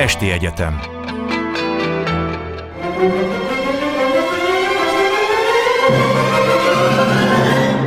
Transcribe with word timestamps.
Esti 0.00 0.30
Egyetem 0.30 0.80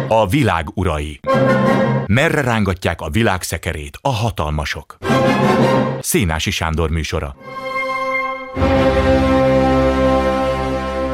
A 0.08 0.28
világ 0.28 0.68
urai 0.74 1.20
Merre 2.06 2.42
rángatják 2.42 3.02
a 3.02 3.10
világ 3.10 3.42
szekerét 3.42 3.98
a 4.02 4.10
hatalmasok? 4.10 4.98
Szénási 6.00 6.52
Sándor 6.52 6.90
műsora 6.90 7.36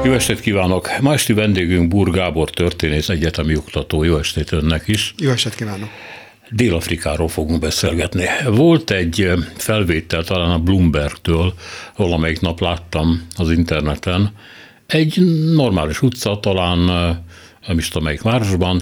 Jó 0.03 0.13
estét 0.13 0.39
kívánok! 0.39 0.89
Ma 1.01 1.13
esti 1.13 1.33
vendégünk 1.33 2.09
Gábor 2.09 2.49
történész 2.49 3.09
egyetemi 3.09 3.55
oktató. 3.55 4.03
Jó 4.03 4.17
estét 4.17 4.51
önnek 4.51 4.87
is! 4.87 5.13
Jó 5.17 5.29
estét 5.29 5.55
kívánok! 5.55 5.89
Dél-Afrikáról 6.51 7.27
fogunk 7.27 7.59
beszélgetni. 7.59 8.25
Volt 8.45 8.91
egy 8.91 9.31
felvétel 9.55 10.23
talán 10.23 10.51
a 10.51 10.59
Bloomberg-től, 10.59 11.53
valamelyik 11.95 12.39
nap 12.39 12.59
láttam 12.59 13.27
az 13.35 13.51
interneten, 13.51 14.31
egy 14.87 15.21
normális 15.53 16.01
utca, 16.01 16.39
talán 16.39 16.79
nem 17.67 17.77
is 17.77 17.87
tudom 17.87 18.03
melyik 18.03 18.21
városban, 18.21 18.81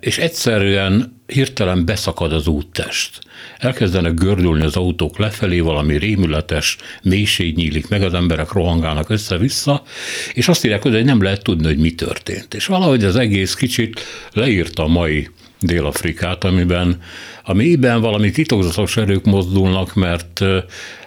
és 0.00 0.18
egyszerűen 0.18 1.20
hirtelen 1.26 1.84
beszakad 1.84 2.32
az 2.32 2.46
úttest. 2.46 3.20
Elkezdenek 3.58 4.14
gördülni 4.14 4.64
az 4.64 4.76
autók 4.76 5.18
lefelé, 5.18 5.60
valami 5.60 5.98
rémületes 5.98 6.76
mélység 7.02 7.56
nyílik 7.56 7.88
meg, 7.88 8.02
az 8.02 8.14
emberek 8.14 8.52
rohangálnak 8.52 9.10
össze-vissza, 9.10 9.82
és 10.32 10.48
azt 10.48 10.64
írják, 10.64 10.82
hogy 10.82 11.04
nem 11.04 11.22
lehet 11.22 11.42
tudni, 11.42 11.66
hogy 11.66 11.78
mi 11.78 11.94
történt. 11.94 12.54
És 12.54 12.66
valahogy 12.66 13.04
az 13.04 13.16
egész 13.16 13.54
kicsit 13.54 14.00
leírta 14.32 14.82
a 14.82 14.88
mai 14.88 15.28
Dél-Afrikát, 15.62 16.44
amiben 16.44 17.00
a 17.44 17.52
mélyben 17.52 18.00
valami 18.00 18.30
titokzatos 18.30 18.96
erők 18.96 19.24
mozdulnak, 19.24 19.94
mert 19.94 20.40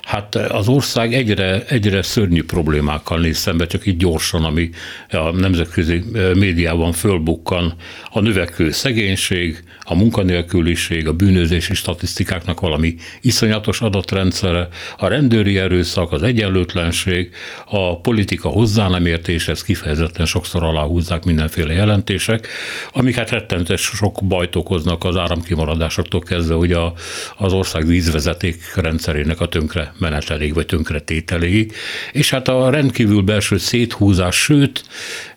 hát 0.05 0.35
az 0.35 0.67
ország 0.67 1.13
egyre, 1.13 1.63
egyre 1.67 2.01
szörnyű 2.01 2.43
problémákkal 2.43 3.19
néz 3.19 3.37
szembe, 3.37 3.67
csak 3.67 3.85
így 3.85 3.97
gyorsan, 3.97 4.43
ami 4.43 4.69
a 5.09 5.31
nemzetközi 5.31 6.03
médiában 6.33 6.91
fölbukkan. 6.91 7.73
A 8.11 8.19
növekvő 8.19 8.71
szegénység, 8.71 9.63
a 9.81 9.95
munkanélküliség, 9.95 11.07
a 11.07 11.13
bűnözési 11.13 11.73
statisztikáknak 11.73 12.59
valami 12.59 12.95
iszonyatos 13.21 13.81
adatrendszere, 13.81 14.67
a 14.97 15.07
rendőri 15.07 15.57
erőszak, 15.57 16.11
az 16.11 16.23
egyenlőtlenség, 16.23 17.29
a 17.65 17.99
politika 17.99 18.49
hozzá 18.49 18.87
nem 18.87 19.05
értés, 19.05 19.47
ez 19.47 19.63
kifejezetten 19.63 20.25
sokszor 20.25 20.63
aláhúzzák 20.63 21.23
mindenféle 21.23 21.73
jelentések, 21.73 22.47
amik 22.93 23.15
hát 23.15 23.29
rettentes 23.29 23.81
sok 23.81 24.19
bajt 24.23 24.55
okoznak 24.55 25.03
az 25.03 25.17
áramkimaradásoktól 25.17 26.21
kezdve, 26.21 26.77
a, 26.79 26.93
az 27.37 27.53
ország 27.53 27.85
vízvezeték 27.85 28.75
rendszerének 28.75 29.39
a 29.41 29.47
tönkre 29.47 29.93
meneteléig 29.97 30.53
vagy 30.53 30.65
tönkretételéig, 30.65 31.73
és 32.11 32.29
hát 32.29 32.47
a 32.47 32.69
rendkívül 32.69 33.21
belső 33.21 33.57
széthúzás, 33.57 34.35
sőt, 34.35 34.83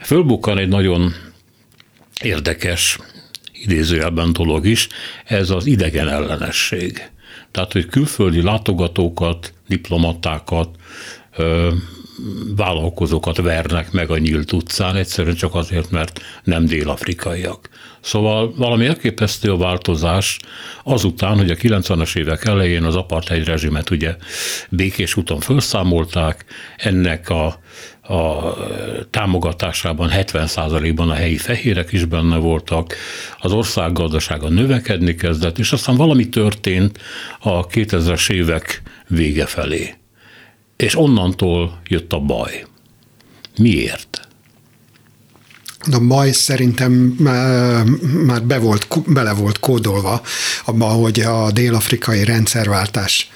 fölbukkan 0.01 0.59
egy 0.59 0.69
nagyon 0.69 1.15
érdekes 2.23 2.99
idézőjelben 3.53 4.33
dolog 4.33 4.67
is, 4.67 4.89
ez 5.25 5.51
az 5.51 5.67
idegen 5.67 6.09
ellenesség. 6.09 7.11
Tehát, 7.51 7.73
hogy 7.73 7.87
külföldi 7.87 8.43
látogatókat, 8.43 9.53
diplomatákat, 9.69 10.69
vállalkozókat 12.57 13.37
vernek 13.37 13.93
meg 13.93 14.11
a 14.11 14.19
nyílt 14.19 14.53
utcán, 14.53 14.97
egyszerűen 14.97 15.35
csak 15.35 15.55
azért, 15.55 15.91
mert 15.91 16.21
nem 16.45 16.65
dél-afrikaiak. 16.65 17.69
Szóval 18.01 18.55
valami 18.57 18.87
elképesztő 18.87 19.53
a 19.53 19.57
változás 19.57 20.39
azután, 20.85 21.37
hogy 21.37 21.51
a 21.51 21.55
90-es 21.55 22.17
évek 22.17 22.45
elején 22.45 22.85
az 22.85 22.97
apartheid 22.97 23.47
rezsimet 23.47 23.91
ugye 23.91 24.17
békés 24.69 25.17
úton 25.17 25.41
felszámolták, 25.41 26.45
ennek 26.77 27.29
a, 27.29 27.47
a 28.15 28.55
támogatásában 29.11 30.11
70%-ban 30.13 31.11
a 31.11 31.15
helyi 31.15 31.37
fehérek 31.37 31.93
is 31.93 32.05
benne 32.05 32.37
voltak, 32.37 32.95
az 33.39 33.53
ország 33.53 33.93
gazdasága 33.93 34.49
növekedni 34.49 35.15
kezdett, 35.15 35.59
és 35.59 35.73
aztán 35.73 35.97
valami 35.97 36.29
történt 36.29 36.99
a 37.41 37.67
2000-es 37.67 38.31
évek 38.31 38.83
vége 39.07 39.47
felé. 39.47 39.95
És 40.77 40.97
onnantól 40.97 41.81
jött 41.89 42.13
a 42.13 42.19
baj. 42.19 42.65
Miért? 43.57 44.28
A 45.93 45.99
baj 45.99 46.33
szerintem 46.33 46.93
már 48.27 48.43
be 48.43 48.59
volt, 48.59 48.87
bele 49.07 49.33
volt 49.33 49.61
kódolva 49.61 50.23
abba, 50.65 50.87
hogy 50.87 51.21
a 51.21 51.51
dél-afrikai 51.51 52.25
rendszerváltás 52.25 53.31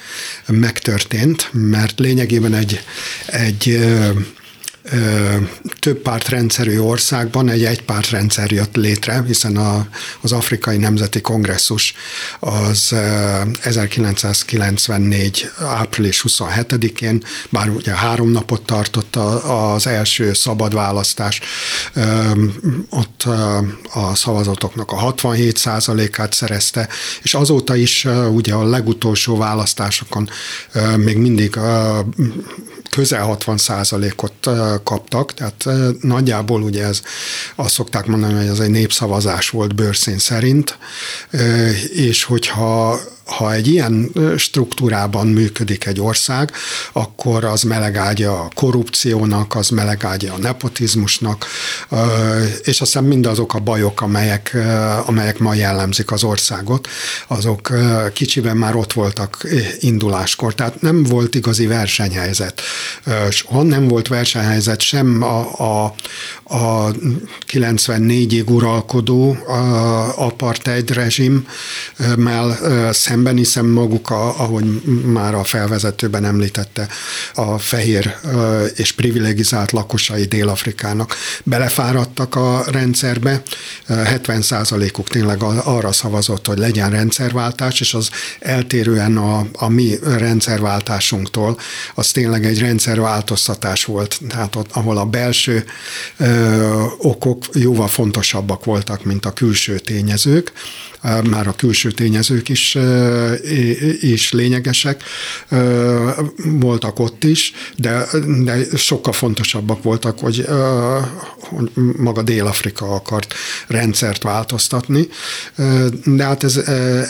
megtörtént, 0.46 1.48
mert 1.52 1.98
lényegében 1.98 2.54
egy, 2.54 2.80
egy 3.26 3.78
több 5.78 5.98
pártrendszerű 5.98 6.78
országban 6.78 7.48
egy 7.48 7.64
egypártrendszer 7.64 8.50
jött 8.50 8.76
létre, 8.76 9.22
hiszen 9.26 9.56
a, 9.56 9.86
az 10.20 10.32
Afrikai 10.32 10.76
Nemzeti 10.76 11.20
Kongresszus 11.20 11.94
az 12.40 12.94
1994. 13.62 15.50
április 15.60 16.24
27-én, 16.28 17.24
bár 17.50 17.68
ugye 17.68 17.94
három 17.94 18.30
napot 18.30 18.62
tartott 18.62 19.16
az 19.46 19.86
első 19.86 20.32
szabad 20.32 20.74
választás, 20.74 21.40
ott 22.90 23.22
a 23.92 24.14
szavazatoknak 24.14 24.90
a 24.90 24.96
67 24.96 25.66
át 26.12 26.32
szerezte, 26.32 26.88
és 27.22 27.34
azóta 27.34 27.76
is 27.76 28.06
ugye 28.30 28.54
a 28.54 28.64
legutolsó 28.64 29.36
választásokon 29.36 30.28
még 30.96 31.16
mindig 31.16 31.58
közel 32.96 33.22
60 33.22 33.56
százalékot 33.56 34.48
kaptak, 34.84 35.34
tehát 35.34 35.64
nagyjából 36.00 36.62
ugye 36.62 36.84
ez 36.84 37.02
azt 37.54 37.74
szokták 37.74 38.06
mondani, 38.06 38.34
hogy 38.34 38.46
ez 38.46 38.58
egy 38.58 38.70
népszavazás 38.70 39.50
volt 39.50 39.74
bőrszín 39.74 40.18
szerint, 40.18 40.78
és 41.92 42.24
hogyha 42.24 43.00
ha 43.36 43.52
egy 43.52 43.68
ilyen 43.68 44.10
struktúrában 44.36 45.26
működik 45.26 45.86
egy 45.86 46.00
ország, 46.00 46.52
akkor 46.92 47.44
az 47.44 47.62
melegágya 47.62 48.40
a 48.40 48.50
korrupciónak, 48.54 49.54
az 49.54 49.68
melegágya 49.68 50.32
a 50.32 50.38
nepotizmusnak, 50.38 51.46
és 52.62 52.80
aztán 52.80 53.04
mindazok 53.04 53.54
a 53.54 53.58
bajok, 53.58 54.00
amelyek, 54.00 54.56
amelyek 55.06 55.38
ma 55.38 55.54
jellemzik 55.54 56.12
az 56.12 56.24
országot, 56.24 56.88
azok 57.26 57.72
kicsiben 58.12 58.56
már 58.56 58.76
ott 58.76 58.92
voltak 58.92 59.46
induláskor. 59.80 60.54
Tehát 60.54 60.80
nem 60.80 61.02
volt 61.02 61.34
igazi 61.34 61.66
versenyhelyzet. 61.66 62.60
Soha 63.30 63.62
nem 63.62 63.88
volt 63.88 64.08
versenyhelyzet 64.08 64.80
sem 64.80 65.22
a, 65.22 65.58
a, 65.58 65.94
a 66.56 66.92
94-ig 67.52 68.44
uralkodó 68.46 69.36
apartheid 70.16 70.90
rezsimmel 70.90 72.58
szemben, 72.92 73.21
hiszen 73.30 73.64
maguk, 73.64 74.10
a, 74.10 74.40
ahogy 74.40 74.64
már 75.04 75.34
a 75.34 75.44
felvezetőben 75.44 76.24
említette, 76.24 76.88
a 77.34 77.58
fehér 77.58 78.14
és 78.76 78.92
privilegizált 78.92 79.72
lakosai 79.72 80.24
Dél-Afrikának 80.24 81.14
belefáradtak 81.44 82.34
a 82.34 82.64
rendszerbe. 82.70 83.42
70%-uk 83.88 85.08
tényleg 85.08 85.42
arra 85.42 85.92
szavazott, 85.92 86.46
hogy 86.46 86.58
legyen 86.58 86.90
rendszerváltás, 86.90 87.80
és 87.80 87.94
az 87.94 88.10
eltérően 88.40 89.16
a, 89.16 89.46
a 89.52 89.68
mi 89.68 89.98
rendszerváltásunktól, 90.02 91.58
az 91.94 92.10
tényleg 92.10 92.44
egy 92.44 92.58
rendszerváltoztatás 92.58 93.84
volt, 93.84 94.20
tehát 94.28 94.56
ott, 94.56 94.70
ahol 94.72 94.98
a 94.98 95.04
belső 95.04 95.64
ö, 96.16 96.84
okok 96.98 97.44
jóval 97.52 97.88
fontosabbak 97.88 98.64
voltak, 98.64 99.04
mint 99.04 99.26
a 99.26 99.32
külső 99.32 99.78
tényezők, 99.78 100.52
már 101.02 101.46
a 101.46 101.52
külső 101.52 101.90
tényezők 101.90 102.48
is, 102.48 102.78
is 104.00 104.32
lényegesek 104.32 105.02
voltak 106.44 106.98
ott 106.98 107.24
is, 107.24 107.52
de, 107.76 108.06
de 108.44 108.76
sokkal 108.76 109.12
fontosabbak 109.12 109.82
voltak, 109.82 110.18
hogy, 110.18 110.44
hogy 111.38 111.70
maga 111.96 112.22
Dél-Afrika 112.22 112.94
akart 112.94 113.34
rendszert 113.66 114.22
változtatni, 114.22 115.08
de 116.04 116.24
hát 116.24 116.44
ez, 116.44 116.56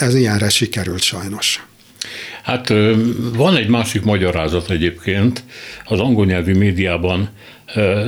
ez 0.00 0.14
ilyenre 0.14 0.48
sikerült 0.48 1.02
sajnos. 1.02 1.66
Hát 2.42 2.68
van 3.34 3.56
egy 3.56 3.68
másik 3.68 4.02
magyarázat 4.02 4.70
egyébként, 4.70 5.44
az 5.84 6.00
angol 6.00 6.26
nyelvű 6.26 6.54
médiában 6.54 7.30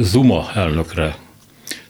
Zuma 0.00 0.50
elnökre 0.54 1.16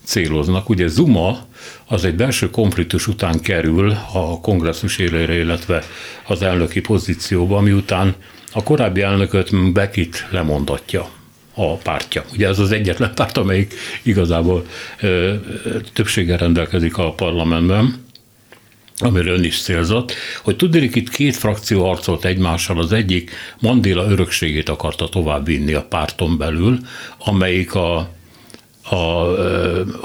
céloznak. 0.04 0.68
Ugye 0.68 0.86
Zuma 0.86 1.46
az 1.86 2.04
egy 2.04 2.14
belső 2.14 2.50
konfliktus 2.50 3.06
után 3.06 3.40
kerül 3.40 3.96
a 4.12 4.40
kongresszus 4.40 4.98
élére, 4.98 5.38
illetve 5.38 5.82
az 6.26 6.42
elnöki 6.42 6.80
pozícióba, 6.80 7.60
miután 7.60 8.14
a 8.52 8.62
korábbi 8.62 9.00
elnököt 9.00 9.72
Bekit 9.72 10.26
lemondatja 10.30 11.08
a 11.54 11.76
pártja. 11.76 12.24
Ugye 12.32 12.48
ez 12.48 12.58
az 12.58 12.72
egyetlen 12.72 13.14
párt, 13.14 13.36
amelyik 13.36 13.74
igazából 14.02 14.66
ö, 15.00 15.34
többséggel 15.92 16.38
rendelkezik 16.38 16.98
a 16.98 17.12
parlamentben. 17.12 18.02
amiről 18.98 19.36
ön 19.36 19.44
is 19.44 19.62
célzott, 19.62 20.12
hogy 20.42 20.56
tudnék 20.56 20.94
itt 20.94 21.08
két 21.08 21.36
frakció 21.36 21.84
harcolt 21.84 22.24
egymással, 22.24 22.78
az 22.78 22.92
egyik 22.92 23.30
Mandela 23.60 24.10
örökségét 24.10 24.68
akarta 24.68 25.08
továbbvinni 25.08 25.72
a 25.72 25.82
párton 25.82 26.38
belül, 26.38 26.78
amelyik 27.18 27.74
a 27.74 28.08
a, 28.84 28.94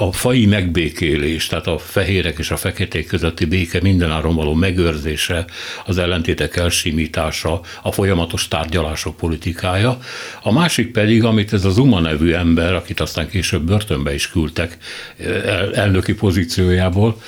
a 0.06 0.12
fai 0.12 0.46
megbékélés, 0.46 1.46
tehát 1.46 1.66
a 1.66 1.78
fehérek 1.78 2.38
és 2.38 2.50
a 2.50 2.56
feketék 2.56 3.06
közötti 3.06 3.44
béke 3.44 3.80
mindenáron 3.82 4.34
való 4.34 4.54
megőrzése, 4.54 5.44
az 5.86 5.98
ellentétek 5.98 6.56
elsimítása, 6.56 7.60
a 7.82 7.92
folyamatos 7.92 8.48
tárgyalások 8.48 9.16
politikája. 9.16 9.98
A 10.42 10.52
másik 10.52 10.92
pedig, 10.92 11.24
amit 11.24 11.52
ez 11.52 11.64
az 11.64 11.74
Zuma 11.74 12.00
nevű 12.00 12.32
ember, 12.32 12.74
akit 12.74 13.00
aztán 13.00 13.28
később 13.28 13.62
börtönbe 13.62 14.14
is 14.14 14.30
küldtek 14.30 14.78
el, 15.44 15.74
elnöki 15.74 16.14
pozíciójából, 16.14 17.20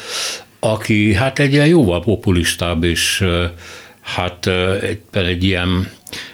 aki 0.61 1.15
hát 1.15 1.39
egy 1.39 1.53
ilyen 1.53 1.67
jóval 1.67 2.03
populistább 2.03 2.85
és 2.85 3.25
hát 4.01 4.47
egy, 4.83 5.01
egy 5.13 5.45
ilyen 5.45 5.91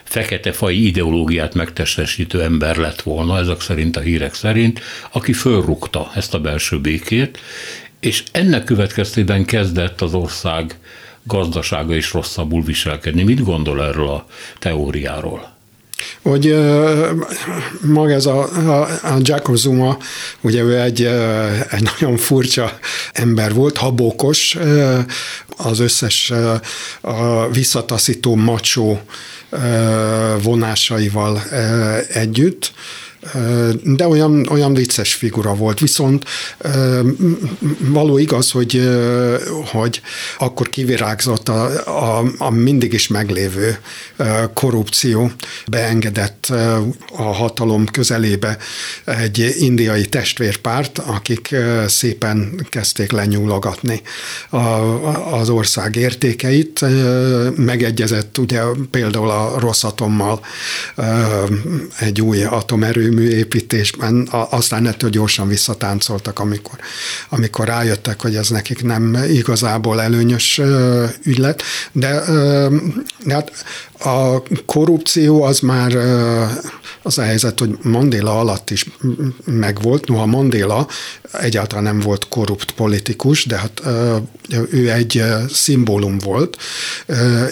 fekete 0.08 0.52
fai 0.52 0.87
ideológiát 0.87 1.55
megtestesítő 1.55 2.43
ember 2.43 2.76
lett 2.76 3.02
volna, 3.02 3.38
ezek 3.38 3.60
szerint 3.60 3.96
a 3.96 4.00
hírek 4.00 4.34
szerint, 4.34 4.81
aki 5.10 5.32
fölrúgta 5.32 6.10
ezt 6.14 6.34
a 6.34 6.40
belső 6.40 6.81
békét, 6.81 7.38
és 8.00 8.22
ennek 8.32 8.64
következtében 8.64 9.44
kezdett 9.44 10.00
az 10.00 10.14
ország 10.14 10.78
gazdasága 11.22 11.94
is 11.94 12.12
rosszabbul 12.12 12.62
viselkedni. 12.62 13.22
Mit 13.22 13.44
gondol 13.44 13.84
erről 13.84 14.08
a 14.08 14.26
teóriáról? 14.58 15.57
Hogy 16.23 16.56
maga 17.81 18.12
ez 18.12 18.27
a, 18.27 18.69
a, 18.69 18.83
a 19.03 19.19
Jacob 19.21 19.56
Zuma, 19.56 19.99
ugye 20.41 20.62
ő 20.62 20.81
egy, 20.81 21.03
egy 21.71 21.83
nagyon 21.83 22.17
furcsa 22.17 22.79
ember 23.12 23.55
volt, 23.55 23.77
habókos, 23.77 24.56
az 25.56 25.79
összes 25.81 26.33
a 27.00 27.49
visszataszító 27.49 28.35
macsó 28.35 29.00
vonásaival 30.43 31.43
együtt, 32.12 32.73
de 33.82 34.06
olyan, 34.06 34.47
olyan 34.50 34.75
vicces 34.75 35.15
figura 35.15 35.55
volt. 35.55 35.81
Viszont 35.81 36.25
való 37.79 38.19
igaz, 38.19 38.50
hogy, 38.50 38.88
hogy 39.65 40.00
akkor 40.38 40.69
kivirágzott 40.69 41.49
a, 41.49 41.87
a, 42.19 42.25
a 42.38 42.50
mindig 42.50 42.93
is 42.93 43.09
meglévő 43.09 43.79
korrupció, 44.55 45.31
beengedett 45.67 46.53
a 47.17 47.23
hatalom 47.23 47.87
közelébe 47.87 48.56
egy 49.05 49.55
indiai 49.59 50.06
testvérpárt, 50.06 50.99
akik 50.99 51.55
szépen 51.87 52.67
kezdték 52.70 53.12
lenyúlogatni 53.12 54.03
az 55.31 55.49
ország 55.49 55.97
értékeit. 55.97 56.85
Megegyezett 57.56 58.38
ugye 58.38 58.61
például 58.91 59.31
a 59.31 59.59
Rosszatommal 59.59 60.41
egy 61.99 62.20
új 62.20 62.44
atomerőmű 62.44 63.07
építésben, 63.19 64.28
aztán 64.31 64.87
ettől 64.87 65.10
gyorsan 65.10 65.49
visszatáncoltak, 65.49 66.38
amikor, 66.38 66.78
amikor 67.28 67.66
rájöttek, 67.66 68.20
hogy 68.20 68.37
ez 68.37 68.49
nekik 68.49 68.82
nem 68.82 69.19
igazából 69.28 70.00
előnyös 70.00 70.60
ügylet, 71.22 71.62
de, 71.93 72.22
de 73.25 73.34
hát 73.34 73.52
a 73.99 74.43
korrupció 74.66 75.43
az 75.43 75.60
már 75.60 75.93
az 77.08 77.19
a 77.19 77.22
helyzet, 77.22 77.58
hogy 77.58 77.78
Mandela 77.82 78.38
alatt 78.38 78.70
is 78.70 78.87
megvolt, 79.44 80.08
noha 80.08 80.26
Mandela 80.26 80.88
egyáltalán 81.32 81.84
nem 81.84 82.00
volt 82.00 82.28
korrupt 82.28 82.70
politikus, 82.70 83.46
de 83.46 83.56
hát 83.56 83.82
ő 84.70 84.90
egy 84.90 85.25
szimbólum 85.49 86.19
volt, 86.19 86.56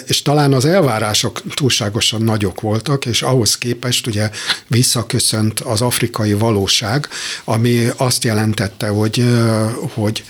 és 0.05 0.21
talán 0.21 0.53
az 0.53 0.65
elvárások 0.65 1.41
túlságosan 1.53 2.21
nagyok 2.21 2.61
voltak, 2.61 3.05
és 3.05 3.21
ahhoz 3.21 3.57
képest 3.57 4.07
ugye 4.07 4.29
visszaköszönt 4.67 5.59
az 5.59 5.81
afrikai 5.81 6.33
valóság, 6.33 7.07
ami 7.43 7.87
azt 7.97 8.23
jelentette, 8.23 8.87
hogy, 8.87 9.23
hogy 9.93 10.23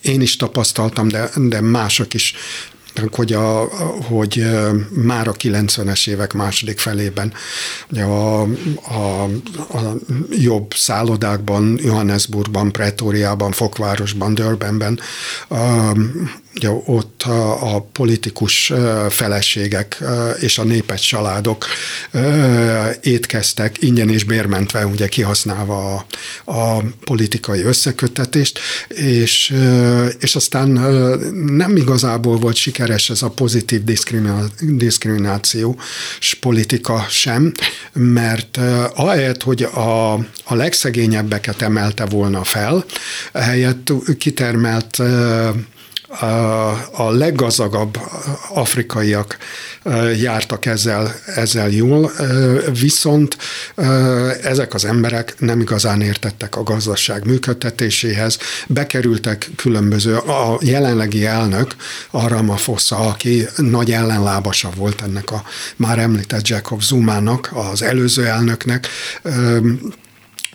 én 0.00 0.20
is 0.20 0.36
tapasztaltam, 0.36 1.08
de, 1.08 1.30
de 1.36 1.60
mások 1.60 2.14
is 2.14 2.34
hogy, 3.12 3.32
a, 3.32 3.68
hogy 4.08 4.46
már 4.90 5.28
a 5.28 5.32
90-es 5.32 6.08
évek 6.08 6.32
második 6.32 6.78
felében 6.78 7.32
a, 7.90 8.42
a, 8.42 9.22
a 9.68 9.94
jobb 10.30 10.74
szállodákban, 10.74 11.78
Johannesburgban, 11.82 12.72
Pretóriában, 12.72 13.52
Fokvárosban, 13.52 14.34
Durbanben 14.34 15.00
ugye 16.54 16.70
ott 16.70 17.22
a, 17.22 17.74
a 17.74 17.80
politikus 17.80 18.72
feleségek 19.08 20.02
és 20.40 20.58
a 20.58 20.64
népet 20.64 21.06
családok 21.06 21.66
étkeztek 23.00 23.82
ingyen 23.82 24.08
és 24.08 24.24
bérmentve, 24.24 24.86
ugye 24.86 25.08
kihasználva 25.08 25.94
a, 25.94 26.06
a 26.52 26.82
politikai 27.04 27.62
összekötetést, 27.62 28.58
és, 28.88 29.54
és 30.18 30.34
aztán 30.34 30.68
nem 31.46 31.76
igazából 31.76 32.36
volt 32.36 32.56
sikeres 32.56 33.10
ez 33.10 33.22
a 33.22 33.30
pozitív 33.30 33.82
diszkriminációs 34.60 36.34
politika 36.40 37.06
sem, 37.08 37.52
mert 37.92 38.58
ahelyett, 38.94 39.42
hogy 39.42 39.62
a, 39.62 40.12
a 40.44 40.54
legszegényebbeket 40.54 41.62
emelte 41.62 42.04
volna 42.04 42.44
fel, 42.44 42.84
helyett 43.32 43.92
kitermelt 44.18 45.02
a 46.92 47.10
leggazdagabb 47.10 47.98
afrikaiak 48.48 49.36
jártak 50.20 50.66
ezzel, 50.66 51.14
ezzel 51.34 51.70
jól, 51.70 52.12
viszont 52.80 53.36
ezek 54.42 54.74
az 54.74 54.84
emberek 54.84 55.34
nem 55.38 55.60
igazán 55.60 56.00
értettek 56.00 56.56
a 56.56 56.62
gazdaság 56.62 57.24
működtetéséhez, 57.24 58.38
bekerültek 58.66 59.50
különböző, 59.56 60.16
a 60.16 60.58
jelenlegi 60.60 61.26
elnök, 61.26 61.74
Arama 62.10 62.56
Fossa, 62.56 62.96
aki 62.96 63.46
nagy 63.56 63.92
ellenlábasa 63.92 64.70
volt 64.76 65.02
ennek 65.02 65.30
a 65.30 65.42
már 65.76 65.98
említett 65.98 66.48
Jacob 66.48 66.82
Zumának, 66.82 67.50
az 67.52 67.82
előző 67.82 68.26
elnöknek, 68.26 68.88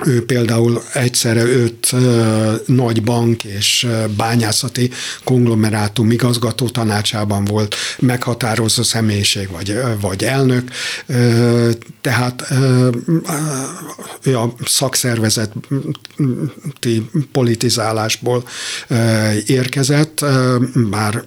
ő 0.05 0.25
például 0.25 0.81
egyszerre 0.93 1.43
öt 1.43 1.95
nagy 2.65 3.03
bank 3.03 3.43
és 3.43 3.87
bányászati 4.17 4.91
konglomerátum 5.23 6.11
igazgató 6.11 6.69
tanácsában 6.69 7.45
volt 7.45 7.75
meghatározó 7.99 8.83
személyiség 8.83 9.49
vagy, 9.51 9.79
vagy 10.01 10.23
elnök, 10.23 10.71
tehát 12.01 12.41
a 14.23 14.45
szakszervezeti 14.65 15.49
politizálásból 17.31 18.44
érkezett, 19.45 20.25
bár 20.89 21.23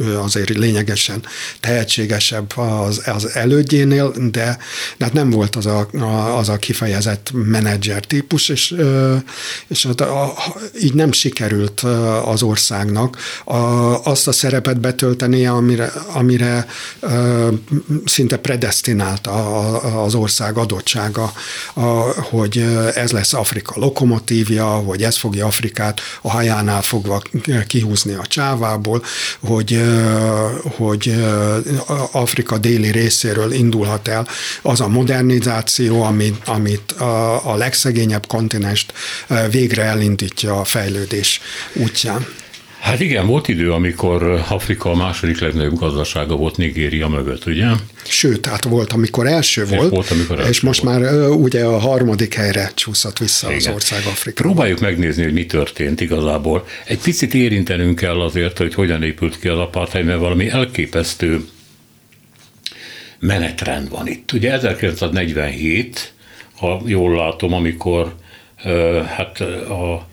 ő 0.00 0.18
azért 0.18 0.48
lényegesen 0.48 1.22
tehetségesebb 1.60 2.52
az, 2.56 3.02
az 3.06 3.26
elődjénél, 3.34 4.12
de, 4.30 4.58
de 4.96 5.04
hát 5.04 5.12
nem 5.12 5.30
volt 5.30 5.56
az 5.56 5.66
a, 5.66 5.88
az 6.36 6.48
a 6.48 6.56
kifejezett 6.56 7.30
menedzser 7.32 8.04
típus, 8.04 8.48
és, 8.48 8.74
és 9.66 9.84
a, 9.84 10.02
a, 10.02 10.34
így 10.82 10.94
nem 10.94 11.12
sikerült 11.12 11.80
az 12.24 12.42
országnak 12.42 13.16
a, 13.44 13.56
azt 14.04 14.28
a 14.28 14.32
szerepet 14.32 14.80
betöltenie, 14.80 15.50
amire, 15.50 15.92
amire 16.12 16.66
szinte 18.04 18.36
predestinálta 18.36 19.32
az 20.02 20.14
ország 20.14 20.56
adottsága, 20.56 21.32
hogy 22.30 22.58
ez 22.94 23.10
lesz 23.10 23.32
Afrika 23.32 23.72
lokomotívja, 23.78 24.66
hogy 24.66 25.02
ez 25.02 25.16
fogja 25.16 25.46
Afrikát 25.46 26.00
a 26.22 26.30
hajánál 26.30 26.82
fogva 26.82 27.22
kihúzni 27.66 28.12
a 28.12 28.26
csávából, 28.26 29.02
hogy 29.40 29.85
hogy 30.76 31.14
Afrika 32.12 32.58
déli 32.58 32.90
részéről 32.90 33.52
indulhat 33.52 34.08
el 34.08 34.28
az 34.62 34.80
a 34.80 34.88
modernizáció, 34.88 36.02
amit, 36.02 36.36
amit 36.44 36.92
a, 36.92 37.54
legszegényebb 37.56 38.26
kontinest 38.26 38.92
végre 39.50 39.82
elindítja 39.82 40.60
a 40.60 40.64
fejlődés 40.64 41.40
útján. 41.72 42.26
Hát 42.86 43.00
igen, 43.00 43.26
volt 43.26 43.48
idő, 43.48 43.72
amikor 43.72 44.44
Afrika 44.48 44.90
a 44.90 44.94
második 44.94 45.40
legnagyobb 45.40 45.78
gazdasága 45.78 46.36
volt 46.36 46.56
Nigéria 46.56 47.08
mögött, 47.08 47.46
ugye? 47.46 47.66
Sőt, 48.04 48.46
hát 48.46 48.64
volt, 48.64 48.92
amikor 48.92 49.26
első 49.26 49.62
és 49.62 49.68
volt, 49.68 49.90
volt 49.90 50.10
amikor 50.10 50.38
első 50.38 50.50
és 50.50 50.60
most 50.60 50.82
volt. 50.82 51.00
már 51.00 51.28
ugye 51.28 51.64
a 51.64 51.78
harmadik 51.78 52.34
helyre 52.34 52.70
csúszott 52.74 53.18
vissza 53.18 53.46
igen. 53.46 53.58
az 53.58 53.74
ország 53.74 53.98
Afrika. 54.06 54.42
Próbáljuk 54.42 54.80
megnézni, 54.80 55.22
hogy 55.22 55.32
mi 55.32 55.46
történt 55.46 56.00
igazából. 56.00 56.66
Egy 56.84 56.98
picit 56.98 57.34
érintenünk 57.34 57.98
kell 57.98 58.20
azért, 58.20 58.58
hogy 58.58 58.74
hogyan 58.74 59.02
épült 59.02 59.38
ki 59.38 59.48
az 59.48 59.58
apartheid, 59.58 60.04
mert 60.04 60.18
valami 60.18 60.48
elképesztő 60.48 61.44
menetrend 63.18 63.88
van 63.88 64.06
itt. 64.06 64.32
Ugye 64.32 64.52
1947, 64.52 66.12
ha 66.56 66.82
jól 66.84 67.16
látom, 67.16 67.52
amikor 67.52 68.14
hát 69.16 69.40
a 69.40 70.06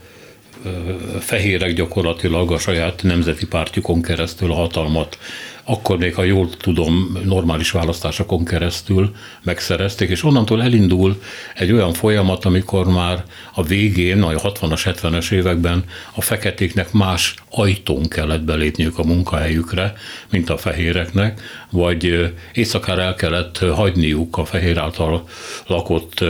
fehérek 1.20 1.74
gyakorlatilag 1.74 2.52
a 2.52 2.60
saját 2.60 3.04
nemzeti 3.04 3.46
pártjukon 3.46 4.02
keresztül 4.02 4.52
a 4.52 4.56
hatalmat 4.56 5.18
akkor 5.66 5.98
még, 5.98 6.16
ha 6.16 6.24
jól 6.24 6.50
tudom, 6.50 7.18
normális 7.24 7.72
választásokon 7.72 8.46
keresztül 8.46 9.16
megszerezték, 9.44 10.10
és 10.10 10.24
onnantól 10.24 10.64
elindul 10.64 11.22
egy 11.56 11.72
olyan 11.72 11.94
folyamat, 11.94 12.46
amikor 12.46 12.86
már 12.86 13.24
a 13.54 13.64
végén, 13.64 14.22
a 14.22 14.30
60-as, 14.30 14.96
70-es 15.02 15.32
években 15.32 15.84
a 16.14 16.22
feketéknek 16.22 16.92
más 16.92 17.36
ajtón 17.50 18.08
kellett 18.08 18.42
belépniük 18.42 18.98
a 18.98 19.04
munkahelyükre, 19.04 19.94
mint 20.30 20.50
a 20.50 20.58
fehéreknek, 20.58 21.42
vagy 21.72 22.34
éjszakára 22.54 23.02
el 23.02 23.16
kellett 23.16 23.58
hagyniuk 23.58 24.38
a 24.38 24.46
fehér 24.46 24.78
által 24.78 25.28
lakott 25.68 26.24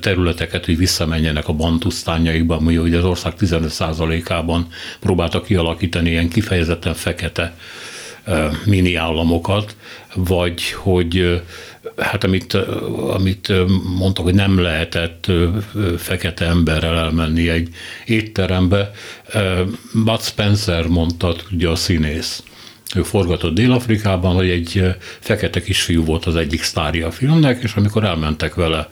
területeket, 0.00 0.64
hogy 0.64 0.76
visszamenjenek 0.76 1.48
a 1.48 1.52
bantusztányaikba, 1.52 2.56
ami 2.56 2.78
ugye 2.78 2.98
az 2.98 3.04
ország 3.04 3.32
15%-ában 3.40 4.66
próbáltak 5.00 5.44
kialakítani 5.44 6.10
ilyen 6.10 6.28
kifejezetten 6.28 6.94
fekete 6.94 7.56
mini 8.64 8.94
államokat, 8.94 9.76
vagy 10.14 10.70
hogy 10.70 11.42
hát 11.96 12.24
amit, 12.24 12.54
amit 13.10 13.52
mondtak, 13.98 14.24
hogy 14.24 14.34
nem 14.34 14.58
lehetett 14.58 15.26
fekete 15.98 16.46
emberrel 16.46 16.98
elmenni 16.98 17.48
egy 17.48 17.68
étterembe. 18.06 18.90
Bud 20.04 20.20
Spencer 20.20 20.86
mondta, 20.86 21.34
ugye 21.52 21.68
a 21.68 21.76
színész, 21.76 22.42
ő 22.94 23.02
forgatott 23.02 23.54
Dél-Afrikában, 23.54 24.34
hogy 24.34 24.48
egy 24.50 24.84
fekete 25.20 25.62
kisfiú 25.62 26.04
volt 26.04 26.24
az 26.24 26.36
egyik 26.36 26.62
sztárja 26.62 27.06
a 27.06 27.10
filmnek, 27.10 27.62
és 27.62 27.74
amikor 27.74 28.04
elmentek 28.04 28.54
vele 28.54 28.88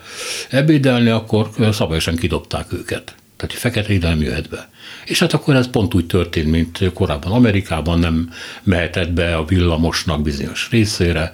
ebédelni, 0.49 1.09
akkor 1.09 1.49
szabályosan 1.71 2.15
kidobták 2.15 2.73
őket. 2.73 3.15
Tehát, 3.37 3.51
hogy 3.51 3.61
fekete 3.61 3.93
ide 3.93 4.07
nem 4.07 4.21
jöhet 4.21 4.49
be. 4.49 4.69
És 5.05 5.19
hát 5.19 5.33
akkor 5.33 5.55
ez 5.55 5.69
pont 5.69 5.93
úgy 5.93 6.05
történt, 6.05 6.49
mint 6.51 6.93
korábban 6.93 7.31
Amerikában, 7.31 7.99
nem 7.99 8.29
mehetett 8.63 9.11
be 9.11 9.35
a 9.35 9.45
villamosnak 9.45 10.21
bizonyos 10.21 10.67
részére, 10.71 11.33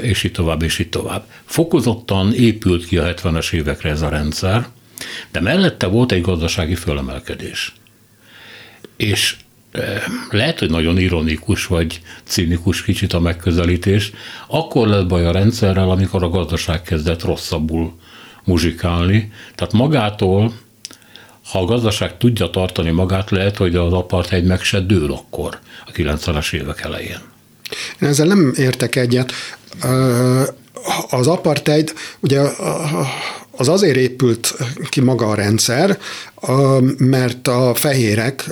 és 0.00 0.22
így 0.22 0.32
tovább, 0.32 0.62
és 0.62 0.78
így 0.78 0.88
tovább. 0.88 1.24
Fokozottan 1.44 2.34
épült 2.34 2.86
ki 2.86 2.98
a 2.98 3.14
70-es 3.14 3.52
évekre 3.52 3.90
ez 3.90 4.02
a 4.02 4.08
rendszer, 4.08 4.66
de 5.30 5.40
mellette 5.40 5.86
volt 5.86 6.12
egy 6.12 6.20
gazdasági 6.20 6.74
fölemelkedés. 6.74 7.74
És 8.96 9.36
lehet, 10.30 10.58
hogy 10.58 10.70
nagyon 10.70 10.98
ironikus 10.98 11.66
vagy 11.66 12.00
cinikus 12.24 12.82
kicsit 12.82 13.12
a 13.12 13.20
megközelítés, 13.20 14.12
akkor 14.46 14.88
lett 14.88 15.06
baj 15.06 15.26
a 15.26 15.32
rendszerrel, 15.32 15.90
amikor 15.90 16.22
a 16.22 16.28
gazdaság 16.28 16.82
kezdett 16.82 17.22
rosszabbul 17.22 17.98
muzsikálni. 18.44 19.32
Tehát 19.54 19.72
magától 19.72 20.52
ha 21.50 21.58
a 21.58 21.64
gazdaság 21.64 22.16
tudja 22.16 22.50
tartani 22.50 22.90
magát, 22.90 23.30
lehet, 23.30 23.56
hogy 23.56 23.76
az 23.76 23.92
apartheid 23.92 24.44
meg 24.44 24.60
se 24.60 24.80
dől 24.80 25.12
akkor 25.12 25.58
a 25.86 25.90
90-es 25.90 26.52
évek 26.54 26.80
elején. 26.80 27.20
Én 28.00 28.08
ezzel 28.08 28.26
nem 28.26 28.52
értek 28.56 28.96
egyet. 28.96 29.32
Az 31.10 31.26
apartheid, 31.26 31.92
ugye 32.20 32.40
az 33.50 33.68
azért 33.68 33.96
épült 33.96 34.54
ki 34.88 35.00
maga 35.00 35.26
a 35.26 35.34
rendszer, 35.34 35.98
mert 36.98 37.48
a 37.48 37.74
fehérek 37.74 38.50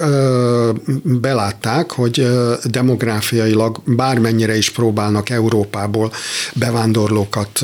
belátták, 1.02 1.90
hogy 1.90 2.26
demográfiailag 2.64 3.83
bármennyire 3.85 4.57
is 4.57 4.71
próbálnak 4.71 5.30
Európából 5.30 6.12
bevándorlókat 6.54 7.59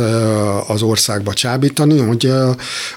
az 0.67 0.83
országba 0.83 1.33
csábítani, 1.33 1.99
hogy, 1.99 2.33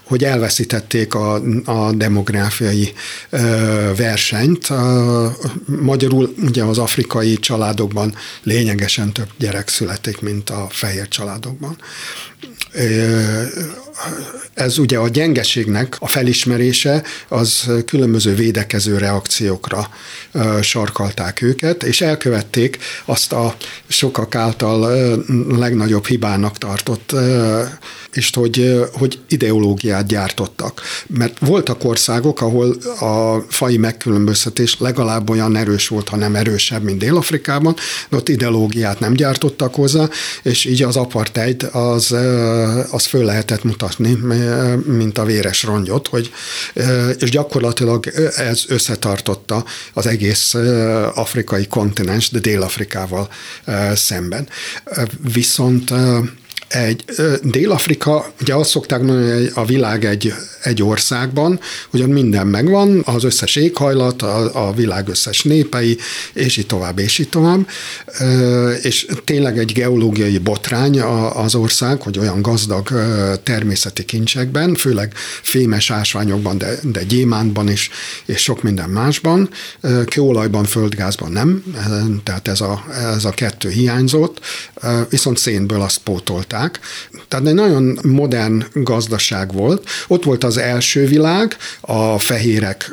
hogy 0.03 0.24
elveszítették 0.24 1.13
a, 1.15 1.41
a 1.65 1.91
demográfiai 1.91 2.93
versenyt. 3.98 4.67
Magyarul 5.65 6.34
ugye 6.43 6.63
az 6.63 6.77
afrikai 6.77 7.38
családokban 7.38 8.15
lényegesen 8.43 9.13
több 9.13 9.29
gyerek 9.38 9.69
születik, 9.69 10.22
mint 10.22 10.50
a 10.50 10.67
fehér 10.69 11.07
családokban 11.07 11.77
ez 14.53 14.77
ugye 14.77 14.98
a 14.98 15.07
gyengeségnek 15.07 15.96
a 16.00 16.07
felismerése, 16.07 17.03
az 17.27 17.71
különböző 17.86 18.36
védekező 18.36 18.97
reakciókra 18.97 19.89
sarkalták 20.62 21.41
őket, 21.41 21.83
és 21.83 22.01
elkövették 22.01 22.77
azt 23.05 23.33
a 23.33 23.55
sokak 23.88 24.36
által 24.36 24.79
legnagyobb 25.50 26.05
hibának 26.05 26.57
tartott, 26.57 27.15
és 28.17 28.31
hogy, 28.33 28.86
hogy 28.93 29.19
ideológiát 29.27 30.07
gyártottak. 30.07 30.81
Mert 31.07 31.38
voltak 31.39 31.83
országok, 31.83 32.41
ahol 32.41 32.77
a 33.00 33.45
fai 33.50 33.77
megkülönböztetés 33.77 34.75
legalább 34.79 35.29
olyan 35.29 35.55
erős 35.55 35.88
volt, 35.88 36.09
ha 36.09 36.15
nem 36.15 36.36
erősebb, 36.36 36.83
mint 36.83 37.00
Dél-Afrikában, 37.00 37.75
de 38.09 38.17
ott 38.17 38.29
ideológiát 38.29 39.00
nem 39.00 39.13
gyártottak 39.13 39.75
hozzá, 39.75 40.09
és 40.43 40.65
így 40.65 40.83
az 40.83 40.95
apartheid 40.95 41.69
az, 41.71 42.15
az 42.91 43.05
föl 43.05 43.24
lehetett 43.24 43.63
mutatni, 43.63 44.17
mint 44.86 45.17
a 45.17 45.25
véres 45.25 45.63
rongyot, 45.63 46.07
hogy, 46.07 46.31
és 47.19 47.29
gyakorlatilag 47.29 48.07
ez 48.36 48.63
összetartotta 48.67 49.65
az 49.93 50.07
egész 50.07 50.53
afrikai 51.13 51.67
kontinens, 51.67 52.29
de 52.29 52.39
Dél-Afrikával 52.39 53.29
szemben. 53.93 54.47
Viszont 55.33 55.93
egy 56.67 57.03
Dél-Afrika, 57.43 58.31
ugye 58.41 58.55
azt 58.55 58.69
szokták 58.69 59.01
mondani, 59.01 59.50
a 59.53 59.65
világ 59.65 60.05
egy, 60.05 60.33
egy 60.63 60.83
országban, 60.83 61.59
ugyan 61.91 62.09
minden 62.09 62.47
megvan, 62.47 63.01
az 63.05 63.24
összes 63.24 63.55
éghajlat, 63.55 64.21
a, 64.21 64.67
a 64.67 64.74
világ 64.74 65.07
összes 65.07 65.41
népei, 65.41 65.97
és 66.33 66.57
így 66.57 66.65
tovább, 66.65 67.00
és 67.00 67.17
így 67.19 67.29
tovább. 67.29 67.67
És 68.81 69.05
tényleg 69.24 69.57
egy 69.57 69.71
geológiai 69.71 70.38
botrány 70.38 71.00
az 71.33 71.55
ország, 71.55 72.01
hogy 72.01 72.19
olyan 72.19 72.41
gazdag 72.41 72.88
természeti 73.43 74.05
kincsekben, 74.05 74.75
főleg 74.75 75.13
fémes 75.41 75.91
ásványokban, 75.91 76.57
de, 76.57 76.79
de 76.81 77.03
gyémántban 77.03 77.69
is, 77.69 77.89
és 78.25 78.41
sok 78.41 78.63
minden 78.63 78.89
másban, 78.89 79.50
kőolajban, 80.05 80.63
földgázban 80.63 81.31
nem, 81.31 81.63
tehát 82.24 82.47
ez 82.47 82.62
a, 82.62 82.86
ez 83.15 83.25
a 83.25 83.31
kettő 83.31 83.69
hiányzott, 83.69 84.39
viszont 85.09 85.38
szénből 85.38 85.81
azt 85.81 85.97
pótolták 85.97 86.57
csinálták. 86.58 86.80
Tehát 87.28 87.48
egy 87.48 87.54
nagyon 87.54 88.00
modern 88.04 88.66
gazdaság 88.74 89.54
volt. 89.54 89.88
Ott 90.08 90.24
volt 90.24 90.44
az 90.44 90.58
első 90.58 91.06
világ, 91.06 91.58
a 91.82 92.20
fehérek 92.20 92.92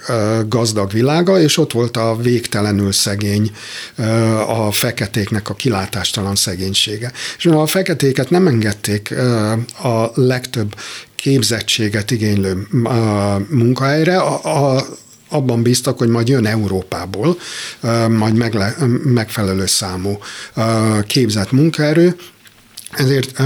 gazdag 0.49 0.93
világa, 0.93 1.41
és 1.41 1.59
ott 1.59 1.73
volt 1.73 1.97
a 1.97 2.17
végtelenül 2.23 2.93
szegény, 2.93 3.51
a 4.47 4.73
feketéknek 4.73 5.49
a 5.49 5.55
kilátástalan 5.55 6.35
szegénysége. 6.35 7.13
És 7.37 7.47
a 7.47 7.67
feketéket 7.67 8.31
nem 8.31 8.47
engedték 8.47 9.15
a 9.83 10.11
legtöbb 10.15 10.75
képzettséget 11.17 12.11
igénylő 12.11 12.67
munkahelyre, 13.49 14.19
a, 14.19 14.75
a, 14.77 14.87
abban 15.29 15.63
bíztak, 15.63 15.99
hogy 15.99 16.09
majd 16.09 16.29
jön 16.29 16.47
Európából, 16.47 17.39
majd 18.09 18.35
megle, 18.35 18.77
megfelelő 19.05 19.67
számú 19.67 20.19
képzett 21.07 21.53
munkaerő, 21.53 22.17
ezért 22.97 23.41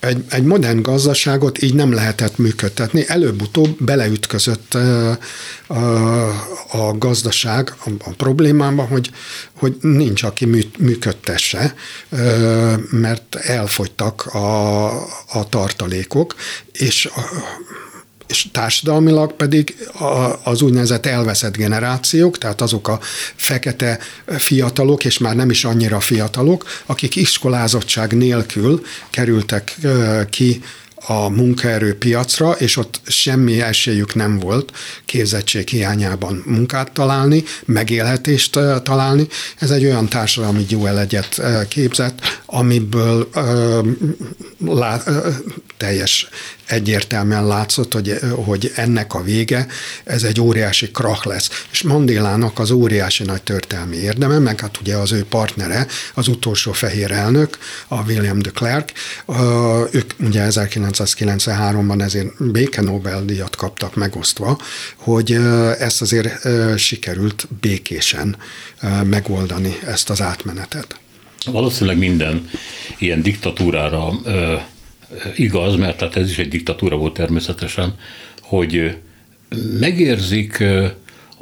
egy, 0.00 0.24
egy 0.28 0.42
modern 0.42 0.82
gazdaságot 0.82 1.62
így 1.62 1.74
nem 1.74 1.92
lehetett 1.92 2.38
működtetni. 2.38 3.04
Előbb-utóbb 3.08 3.84
beleütközött 3.84 4.74
a, 4.74 6.28
a 6.70 6.98
gazdaság 6.98 7.74
a, 7.84 7.90
a 8.04 8.10
problémába, 8.16 8.82
hogy, 8.82 9.10
hogy 9.56 9.76
nincs, 9.80 10.22
aki 10.22 10.44
mű, 10.44 10.60
működtesse, 10.78 11.74
mert 12.90 13.34
elfogytak 13.34 14.26
a, 14.26 14.86
a 15.32 15.48
tartalékok, 15.48 16.34
és 16.72 17.08
és 18.26 18.46
társadalmilag 18.52 19.32
pedig 19.32 19.88
az 20.42 20.62
úgynevezett 20.62 21.06
elveszett 21.06 21.56
generációk, 21.56 22.38
tehát 22.38 22.60
azok 22.60 22.88
a 22.88 23.00
fekete 23.34 23.98
fiatalok, 24.26 25.04
és 25.04 25.18
már 25.18 25.34
nem 25.34 25.50
is 25.50 25.64
annyira 25.64 26.00
fiatalok, 26.00 26.64
akik 26.86 27.16
iskolázottság 27.16 28.16
nélkül 28.16 28.82
kerültek 29.10 29.76
ki 30.30 30.60
a 31.08 31.28
munkaerőpiacra, 31.28 32.50
és 32.50 32.76
ott 32.76 33.00
semmi 33.06 33.60
esélyük 33.60 34.14
nem 34.14 34.38
volt 34.38 34.72
képzettség 35.04 35.68
hiányában 35.68 36.42
munkát 36.46 36.92
találni, 36.92 37.44
megélhetést 37.64 38.58
találni. 38.82 39.26
Ez 39.58 39.70
egy 39.70 39.84
olyan 39.84 40.08
társadalmi 40.08 40.64
gyúl 40.64 40.98
egyet 40.98 41.42
képzett, 41.68 42.40
amiből 42.46 43.28
lá, 44.58 45.02
teljes 45.76 46.28
egyértelműen 46.66 47.46
látszott, 47.46 47.92
hogy, 47.92 48.18
hogy 48.44 48.72
ennek 48.74 49.14
a 49.14 49.22
vége, 49.22 49.66
ez 50.04 50.22
egy 50.22 50.40
óriási 50.40 50.90
krach 50.90 51.26
lesz. 51.26 51.64
És 51.70 51.82
Mandélának 51.82 52.58
az 52.58 52.70
óriási 52.70 53.24
nagy 53.24 53.42
történelmi 53.42 53.96
érdeme, 53.96 54.38
meg 54.38 54.60
hát 54.60 54.80
ugye 54.80 54.96
az 54.96 55.12
ő 55.12 55.24
partnere, 55.24 55.86
az 56.14 56.28
utolsó 56.28 56.72
fehér 56.72 57.10
elnök, 57.10 57.58
a 57.88 58.02
William 58.02 58.38
de 58.38 58.50
Klerk, 58.50 58.92
ők 59.90 60.10
ugye 60.20 60.46
1993-ban 60.50 62.02
ezért 62.02 62.52
béke 62.52 62.80
Nobel-díjat 62.80 63.56
kaptak 63.56 63.94
megosztva, 63.94 64.58
hogy 64.96 65.32
ezt 65.78 66.00
azért 66.00 66.48
sikerült 66.78 67.48
békésen 67.60 68.36
megoldani 69.04 69.78
ezt 69.86 70.10
az 70.10 70.20
átmenetet. 70.20 70.96
Valószínűleg 71.44 71.98
minden 71.98 72.50
ilyen 72.98 73.22
diktatúrára 73.22 74.12
igaz, 75.36 75.76
mert 75.76 75.96
tehát 75.96 76.16
ez 76.16 76.30
is 76.30 76.38
egy 76.38 76.48
diktatúra 76.48 76.96
volt 76.96 77.14
természetesen, 77.14 77.94
hogy 78.42 78.96
megérzik 79.80 80.64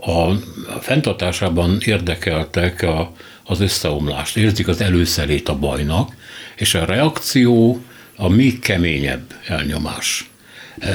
a 0.01 0.33
fenntartásában 0.81 1.79
érdekeltek 1.85 2.83
a, 2.83 3.13
az 3.45 3.61
összeomlást, 3.61 4.37
érzik 4.37 4.69
az 4.69 4.81
előszerét 4.81 5.49
a 5.49 5.59
bajnak, 5.59 6.13
és 6.57 6.75
a 6.75 6.85
reakció 6.85 7.81
a 8.17 8.29
még 8.29 8.59
keményebb 8.59 9.35
elnyomás. 9.47 10.31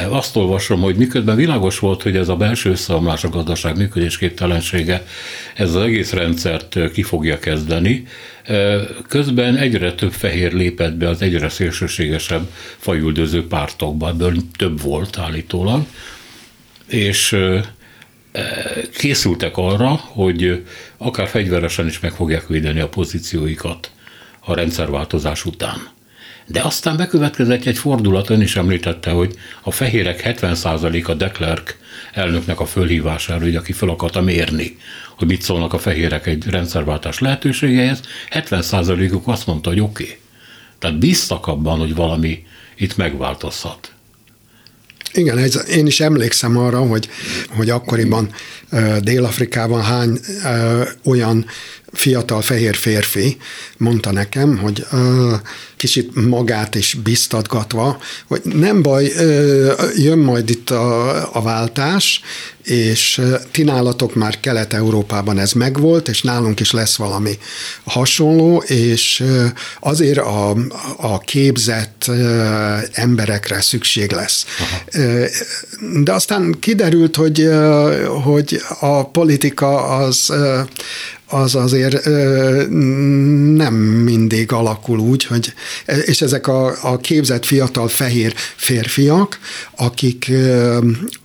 Azt 0.09 0.35
olvasom, 0.35 0.81
hogy 0.81 0.95
miközben 0.95 1.35
világos 1.35 1.79
volt, 1.79 2.01
hogy 2.01 2.15
ez 2.15 2.29
a 2.29 2.35
belső 2.35 2.69
összeomlás, 2.69 3.23
a 3.23 3.29
gazdaság 3.29 3.77
működésképtelensége, 3.77 5.05
ez 5.55 5.75
az 5.75 5.83
egész 5.83 6.11
rendszert 6.11 6.91
ki 6.91 7.03
fogja 7.03 7.39
kezdeni, 7.39 8.07
közben 9.07 9.57
egyre 9.57 9.93
több 9.93 10.11
fehér 10.11 10.53
lépett 10.53 10.93
be 10.93 11.09
az 11.09 11.21
egyre 11.21 11.49
szélsőségesebb 11.49 12.49
fajüldöző 12.77 13.47
pártokba, 13.47 14.07
ebből 14.09 14.35
több 14.57 14.81
volt 14.81 15.17
állítólag, 15.17 15.85
és 16.87 17.35
készültek 18.97 19.57
arra, 19.57 19.89
hogy 19.89 20.65
akár 20.97 21.27
fegyveresen 21.27 21.87
is 21.87 21.99
meg 21.99 22.11
fogják 22.11 22.47
védeni 22.47 22.79
a 22.79 22.89
pozícióikat 22.89 23.91
a 24.39 24.53
rendszerváltozás 24.53 25.45
után. 25.45 25.98
De 26.51 26.61
aztán 26.61 26.97
bekövetkezett 26.97 27.65
egy 27.65 27.77
fordulat, 27.77 28.29
ön 28.29 28.41
is 28.41 28.55
említette, 28.55 29.11
hogy 29.11 29.35
a 29.61 29.71
fehérek 29.71 30.21
70%-a 30.25 31.13
de 31.13 31.31
elnöknek 32.13 32.59
a 32.59 32.65
fölhívására, 32.65 33.43
hogy 33.43 33.55
aki 33.55 33.71
fel 33.71 33.89
akarta 33.89 34.21
mérni, 34.21 34.77
hogy 35.17 35.27
mit 35.27 35.41
szólnak 35.41 35.73
a 35.73 35.79
fehérek 35.79 36.27
egy 36.27 36.45
rendszerváltás 36.49 37.19
lehetőségeihez, 37.19 37.99
70%-uk 38.31 39.27
azt 39.27 39.45
mondta, 39.45 39.69
hogy 39.69 39.79
oké. 39.79 40.03
Okay. 40.03 40.17
Tehát 40.79 40.99
bíztak 40.99 41.47
abban, 41.47 41.79
hogy 41.79 41.95
valami 41.95 42.43
itt 42.77 42.97
megváltozhat. 42.97 43.91
Igen, 45.13 45.37
ez, 45.37 45.69
én 45.69 45.85
is 45.85 45.99
emlékszem 45.99 46.57
arra, 46.57 46.79
hogy, 46.79 47.09
hogy 47.49 47.69
akkoriban 47.69 48.29
Dél-Afrikában 48.99 49.81
hány 49.81 50.19
olyan 51.03 51.45
fiatal 51.93 52.41
fehér 52.41 52.75
férfi 52.75 53.37
mondta 53.77 54.11
nekem, 54.11 54.57
hogy 54.57 54.85
ö, 54.91 55.33
kicsit 55.75 56.27
magát 56.27 56.75
is 56.75 56.93
biztatgatva, 56.93 57.99
hogy 58.27 58.41
nem 58.43 58.81
baj, 58.81 59.11
ö, 59.17 59.73
jön 59.95 60.17
majd 60.17 60.49
itt 60.49 60.69
a, 60.69 61.35
a 61.35 61.41
váltás, 61.41 62.21
és 62.69 63.21
ti 63.51 63.63
nálatok 63.63 64.15
már 64.15 64.39
Kelet-Európában 64.39 65.39
ez 65.39 65.51
megvolt, 65.51 66.07
és 66.07 66.21
nálunk 66.21 66.59
is 66.59 66.71
lesz 66.71 66.95
valami 66.95 67.37
hasonló, 67.83 68.63
és 68.67 69.23
azért 69.79 70.17
a, 70.17 70.55
a 70.97 71.19
képzett 71.19 72.11
emberekre 72.91 73.61
szükség 73.61 74.11
lesz. 74.11 74.45
Aha. 74.59 75.25
De 76.03 76.13
aztán 76.13 76.55
kiderült, 76.59 77.15
hogy, 77.15 77.49
hogy 78.23 78.61
a 78.79 79.09
politika 79.09 79.83
az 79.83 80.33
az 81.29 81.55
azért 81.55 82.05
nem 83.55 83.73
mindig 84.03 84.51
alakul 84.51 84.99
úgy, 84.99 85.25
hogy, 85.25 85.53
és 86.05 86.21
ezek 86.21 86.47
a, 86.47 86.73
a 86.81 86.97
képzett 86.97 87.45
fiatal 87.45 87.87
fehér 87.87 88.33
férfiak, 88.55 89.39
akik, 89.75 90.31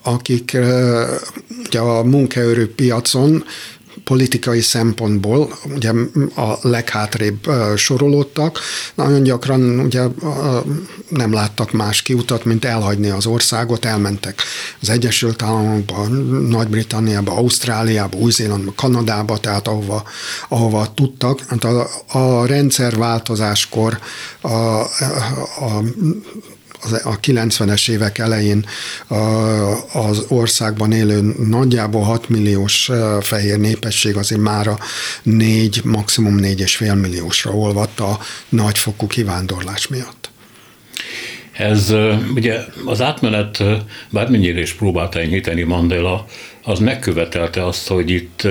akik 0.03 0.57
ugye 1.67 1.79
a 1.79 2.03
munkaerőpiacon 2.03 3.45
politikai 4.05 4.61
szempontból 4.61 5.59
ugye 5.75 5.91
a 6.37 6.59
leghátrébb 6.69 7.51
sorolódtak, 7.77 8.61
nagyon 8.95 9.23
gyakran 9.23 9.81
ugye 9.81 10.03
nem 11.09 11.33
láttak 11.33 11.73
más 11.73 12.03
kiutat, 12.03 12.45
mint 12.45 12.65
elhagyni 12.65 13.09
az 13.09 13.27
országot, 13.27 13.85
elmentek 13.85 14.43
az 14.81 14.89
Egyesült 14.89 15.43
Államokba, 15.43 16.07
Nagy-Britanniába, 16.49 17.33
Ausztráliába, 17.33 18.19
Új-Zélandba, 18.19 18.73
Kanadába, 18.77 19.39
tehát 19.39 19.69
ahova, 19.69 20.03
ahova 20.49 20.93
tudtak. 20.95 21.41
Hát 21.49 21.65
a, 21.65 21.89
a 22.13 22.47
rendszerváltozáskor 22.47 23.99
a, 24.41 24.49
a 24.49 24.85
a 25.61 25.83
90-es 27.23 27.91
évek 27.91 28.19
elején 28.19 28.67
az 29.93 30.25
országban 30.29 30.93
élő 30.93 31.35
nagyjából 31.49 32.03
6 32.03 32.29
milliós 32.29 32.91
fehér 33.21 33.59
népesség 33.59 34.17
azért 34.17 34.41
már 34.41 34.67
a 34.67 34.79
4, 35.23 35.81
maximum 35.85 36.39
4,5 36.41 37.01
milliósra 37.01 37.51
olvadt 37.51 38.01
a 38.01 38.19
nagyfokú 38.49 39.07
kivándorlás 39.07 39.87
miatt. 39.89 40.31
Ez 41.53 41.95
ugye 42.35 42.61
az 42.85 43.01
átmenet 43.01 43.63
bármennyire 44.11 44.61
is 44.61 44.73
próbálta 44.73 45.21
enyhíteni 45.21 45.63
Mandela, 45.63 46.27
az 46.63 46.79
megkövetelte 46.79 47.67
azt, 47.67 47.89
hogy 47.89 48.11
itt 48.11 48.49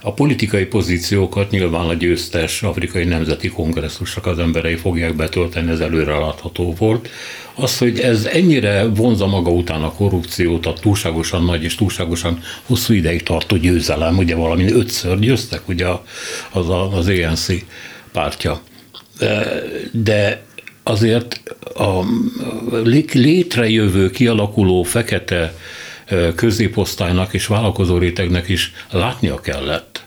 a 0.00 0.12
politikai 0.12 0.64
pozíciókat 0.64 1.50
nyilván 1.50 1.86
a 1.86 1.94
győztes 1.94 2.62
afrikai 2.62 3.04
nemzeti 3.04 3.48
kongresszusok 3.48 4.26
az 4.26 4.38
emberei 4.38 4.74
fogják 4.74 5.16
betölteni, 5.16 5.70
ez 5.70 5.80
előre 5.80 6.18
látható 6.18 6.74
volt. 6.78 7.08
Az, 7.54 7.78
hogy 7.78 8.00
ez 8.00 8.24
ennyire 8.24 8.84
vonza 8.84 9.26
maga 9.26 9.50
után 9.50 9.82
a 9.82 9.92
korrupciót, 9.92 10.66
a 10.66 10.72
túlságosan 10.72 11.44
nagy 11.44 11.62
és 11.62 11.74
túlságosan 11.74 12.42
hosszú 12.66 12.92
ideig 12.94 13.22
tartó 13.22 13.56
győzelem, 13.56 14.18
ugye 14.18 14.34
valami 14.34 14.72
ötször 14.72 15.18
győztek, 15.18 15.68
ugye 15.68 15.86
az, 16.50 16.68
a, 16.68 16.96
az 16.96 17.08
ANC 17.08 17.46
pártja. 18.12 18.60
De 19.92 20.44
azért 20.82 21.42
a 21.74 22.04
létrejövő, 23.12 24.10
kialakuló 24.10 24.82
fekete 24.82 25.54
középosztálynak 26.34 27.34
és 27.34 27.46
vállalkozó 27.46 27.98
rétegnek 27.98 28.48
is 28.48 28.72
látnia 28.90 29.40
kellett, 29.40 30.02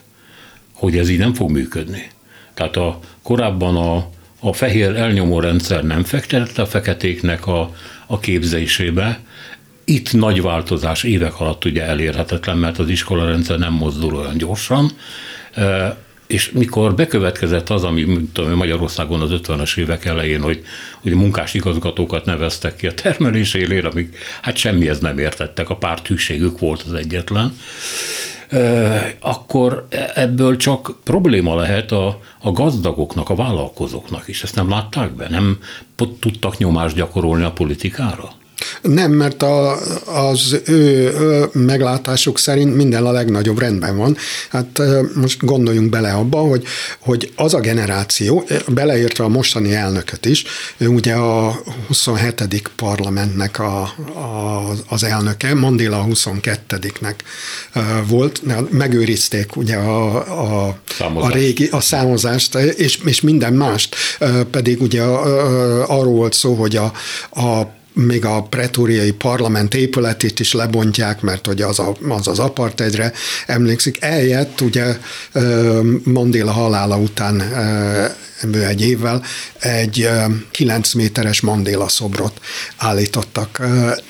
hogy 0.74 0.98
ez 0.98 1.10
így 1.10 1.18
nem 1.18 1.34
fog 1.34 1.52
működni. 1.52 2.12
Tehát 2.54 2.76
a, 2.76 3.00
korábban 3.22 3.76
a, 3.76 4.10
a 4.40 4.54
fehér 4.54 4.96
elnyomó 4.96 5.40
rendszer 5.40 5.84
nem 5.84 6.04
fektette 6.04 6.62
a 6.62 6.66
feketéknek 6.66 7.48
a, 7.48 7.76
a 8.08 8.20
képzésébe, 8.20 9.20
itt 9.84 10.14
nagy 10.14 10.42
változás 10.42 11.04
évek 11.04 11.40
alatt 11.40 11.66
ugye 11.66 11.84
elérhetetlen, 11.84 12.58
mert 12.58 12.80
az 12.80 12.90
iskolarendszer 12.90 13.58
nem 13.58 13.74
mozdul 13.74 14.16
olyan 14.16 14.38
gyorsan, 14.38 14.92
és 16.30 16.52
mikor 16.52 16.96
bekövetkezett 16.96 17.70
az, 17.70 17.84
ami 17.84 18.30
tudom, 18.34 18.54
Magyarországon 18.54 19.22
az 19.22 19.30
50-es 19.34 19.78
évek 19.78 20.06
elején, 20.06 20.42
hogy, 20.42 20.64
hogy 21.02 21.14
munkás 21.14 21.54
igazgatókat 21.54 22.26
neveztek 22.26 22.76
ki 22.76 22.88
a 22.88 22.94
termelés 22.94 23.54
élére, 23.54 23.88
amik 23.88 24.18
hát 24.42 24.56
semmihez 24.56 25.00
nem 25.00 25.18
értettek, 25.18 25.70
a 25.70 25.76
párt 25.76 26.08
hűségük 26.08 26.60
volt 26.60 26.82
az 26.82 26.94
egyetlen, 26.94 27.58
akkor 29.20 29.88
ebből 30.16 30.58
csak 30.58 30.96
probléma 31.04 31.56
lehet 31.56 31.92
a, 31.92 32.22
a 32.40 32.52
gazdagoknak, 32.52 33.30
a 33.30 33.36
vállalkozóknak 33.36 34.28
is. 34.28 34.44
Ezt 34.44 34.56
nem 34.56 34.70
látták 34.70 35.12
be? 35.12 35.30
Nem 35.30 35.58
tudtak 36.20 36.58
nyomást 36.58 36.96
gyakorolni 36.96 37.44
a 37.44 37.52
politikára? 37.52 38.39
Nem, 38.82 39.12
mert 39.12 39.44
a, 39.44 39.78
az 40.06 40.62
ő, 40.66 41.14
ő 41.20 41.50
meglátásuk 41.54 42.40
szerint 42.40 42.76
minden 42.76 43.06
a 43.06 43.12
legnagyobb 43.12 43.60
rendben 43.60 43.98
van. 43.98 44.18
Hát 44.50 44.82
most 45.16 45.46
gondoljunk 45.46 45.90
bele 45.90 46.12
abba, 46.12 46.38
hogy, 46.38 46.64
hogy 47.00 47.32
az 47.36 47.54
a 47.54 47.60
generáció, 47.60 48.48
beleértve 48.68 49.24
a 49.24 49.28
mostani 49.28 49.74
elnököt 49.74 50.26
is, 50.26 50.44
ő 50.78 50.88
ugye 50.88 51.14
a 51.14 51.60
27. 51.88 52.72
parlamentnek 52.76 53.60
a, 53.60 53.82
a, 54.14 54.64
az 54.88 55.04
elnöke, 55.04 55.54
Mandela 55.54 56.00
a 56.00 56.06
22-nek 56.06 57.16
volt, 58.08 58.42
megőrizték 58.72 59.56
ugye 59.56 59.76
a, 59.76 60.16
a, 60.66 60.78
a 61.14 61.30
régi, 61.32 61.68
a 61.72 61.82
számozást, 61.82 62.56
és, 62.56 63.00
és 63.06 63.22
minden 63.22 63.54
mást, 63.54 63.96
pedig 64.52 64.82
ugye 64.82 65.02
arról 65.02 66.14
volt 66.14 66.34
szó, 66.34 66.54
hogy 66.54 66.76
a, 66.76 66.92
a 67.42 67.78
még 68.06 68.26
a 68.26 68.42
pretóriai 68.42 69.12
parlament 69.12 69.74
épületét 69.74 70.40
is 70.40 70.54
lebontják, 70.54 71.22
mert 71.22 71.46
hogy 71.46 71.62
az 71.62 71.80
a, 71.80 71.96
az, 72.08 72.28
az 72.28 72.40
apartheidre 72.40 73.14
emlékszik. 73.46 73.98
Eljött 74.02 74.62
ugye 74.62 74.98
Mandela 76.04 76.52
halála 76.52 76.98
után 76.98 77.44
ebből 78.42 78.64
egy 78.64 78.82
évvel 78.82 79.24
egy 79.60 80.10
9 80.52 80.94
méteres 80.94 81.42
Mandela 81.42 81.88
szobrot 81.88 82.40
állítottak 82.78 83.62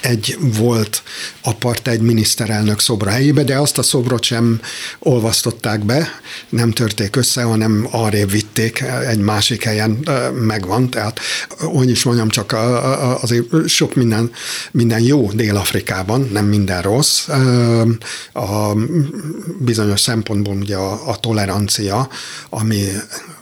egy 0.02 0.38
volt 0.40 1.04
apartheid 1.42 2.02
miniszterelnök 2.02 2.80
szobra 2.80 3.10
helyébe, 3.10 3.44
de 3.44 3.58
azt 3.58 3.78
a 3.78 3.84
szobrot 3.84 4.24
sem 4.24 4.62
olvasztották 5.00 5.86
be, 5.86 6.08
nem 6.50 6.72
törték 6.72 7.16
össze, 7.16 7.44
hanem 7.44 7.88
arrébb 7.92 8.32
vitték, 8.32 8.84
egy 9.08 9.20
másik 9.20 9.64
helyen 9.64 10.08
megvan, 10.34 10.90
tehát 10.90 11.20
hogy 11.58 11.90
is 11.90 12.04
mondjam, 12.04 12.30
csak 12.30 12.56
azért 13.22 13.68
sok 13.68 13.96
minden, 13.96 14.32
minden 14.72 15.02
jó 15.02 15.32
Dél-Afrikában, 15.32 16.30
nem 16.32 16.46
minden 16.46 16.82
rossz. 16.82 17.28
A 18.34 18.74
bizonyos 19.60 20.02
szempontból 20.02 20.56
ugye 20.56 20.76
a, 20.76 21.10
a 21.10 21.20
tolerancia, 21.20 22.10
ami 22.50 22.86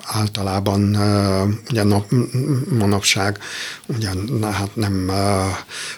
általában 0.08 0.98
ugye 1.70 1.84
nap, 1.84 2.12
manapság 2.70 3.40
ugye 3.86 4.10
hát 4.42 4.76
nem 4.76 5.12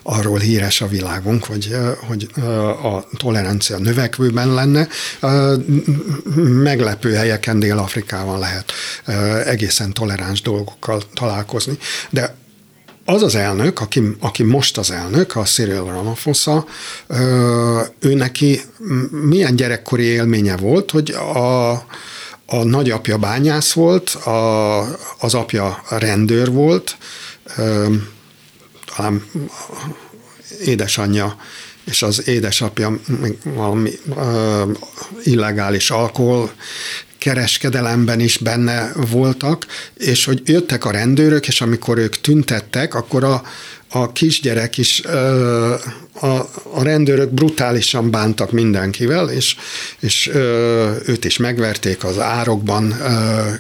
arról 0.04 0.39
híres 0.39 0.82
a 0.82 0.88
világunk, 0.88 1.45
hogy, 1.45 1.76
hogy 2.08 2.28
a 2.84 3.08
tolerancia 3.17 3.78
növekvőben 3.78 4.54
lenne. 4.54 4.88
Meglepő 6.63 7.13
helyeken 7.13 7.60
Dél-Afrikában 7.60 8.39
lehet 8.39 8.72
egészen 9.45 9.93
toleráns 9.93 10.41
dolgokkal 10.41 11.02
találkozni. 11.13 11.78
De 12.10 12.36
az 13.06 13.24
az 13.24 13.36
elnök, 13.36 13.80
aki, 13.80 14.02
aki 14.19 14.43
most 14.43 14.78
az 14.78 14.91
elnök, 14.91 15.36
a 15.36 15.43
Cyril 15.43 15.84
Ramaphosa, 15.84 16.65
ő 18.00 18.13
neki 18.13 18.62
milyen 19.12 19.56
gyerekkori 19.56 20.04
élménye 20.04 20.58
volt, 20.58 20.91
hogy 20.91 21.12
a, 21.12 21.72
a 22.50 22.64
nagyapja 22.64 23.18
bányász 23.18 23.72
volt, 23.72 24.10
a, 24.10 24.80
az 25.20 25.34
apja 25.34 25.84
rendőr 25.90 26.52
volt, 26.52 26.98
talán 28.96 29.24
édesanyja 30.66 31.36
és 31.90 32.02
az 32.02 32.28
édesapja 32.28 33.00
valami 33.44 33.92
illegális 35.24 35.90
alkohol 35.90 36.52
kereskedelemben 37.18 38.20
is 38.20 38.38
benne 38.38 38.92
voltak, 39.10 39.66
és 39.94 40.26
hogy 40.26 40.42
jöttek 40.46 40.86
a 40.86 40.92
rendőrök, 40.92 41.48
és 41.48 41.62
amikor 41.62 41.98
ők 41.98 42.22
tüntettek, 42.22 42.94
akkor 42.94 43.24
a, 43.24 43.44
a 43.89 44.12
kisgyerek 44.12 44.78
is, 44.78 45.02
a, 46.21 46.34
a 46.73 46.84
rendőrök 46.84 47.30
brutálisan 47.30 48.12
bántak 48.12 48.52
mindenkivel, 48.52 49.30
és, 49.30 49.56
és 49.99 50.28
őt 51.06 51.25
is 51.25 51.38
megverték, 51.38 52.04
az 52.04 52.19
árokban 52.19 52.95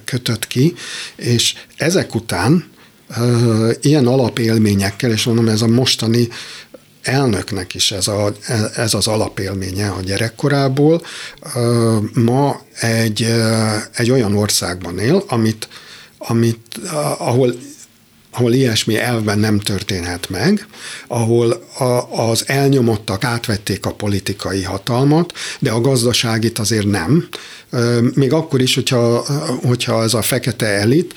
kötött 0.03 0.47
ki, 0.47 0.73
és 1.15 1.53
ezek 1.77 2.15
után 2.15 2.71
ilyen 3.81 4.07
alapélményekkel, 4.07 5.11
és 5.11 5.23
mondom, 5.23 5.47
ez 5.47 5.61
a 5.61 5.67
mostani 5.67 6.27
elnöknek 7.01 7.73
is 7.73 7.91
ez, 7.91 8.07
a, 8.07 8.33
ez 8.75 8.93
az 8.93 9.07
alapélménye 9.07 9.89
a 9.89 10.01
gyerekkorából. 10.01 11.01
Ma 12.13 12.61
egy, 12.79 13.33
egy 13.95 14.11
olyan 14.11 14.35
országban 14.35 14.99
él, 14.99 15.23
amit, 15.27 15.67
amit, 16.17 16.79
ahol 17.17 17.55
ahol 18.31 18.53
ilyesmi 18.53 18.97
elvben 18.97 19.39
nem 19.39 19.59
történhet 19.59 20.29
meg, 20.29 20.67
ahol 21.07 21.51
a, 21.77 22.29
az 22.29 22.43
elnyomottak 22.47 23.23
átvették 23.23 23.85
a 23.85 23.93
politikai 23.93 24.63
hatalmat, 24.63 25.33
de 25.59 25.71
a 25.71 25.81
gazdaságit 25.81 26.59
azért 26.59 26.85
nem. 26.85 27.27
Még 28.13 28.33
akkor 28.33 28.61
is, 28.61 28.75
hogyha, 28.75 29.25
hogyha 29.67 30.03
ez 30.03 30.13
a 30.13 30.21
fekete 30.21 30.65
elit 30.65 31.13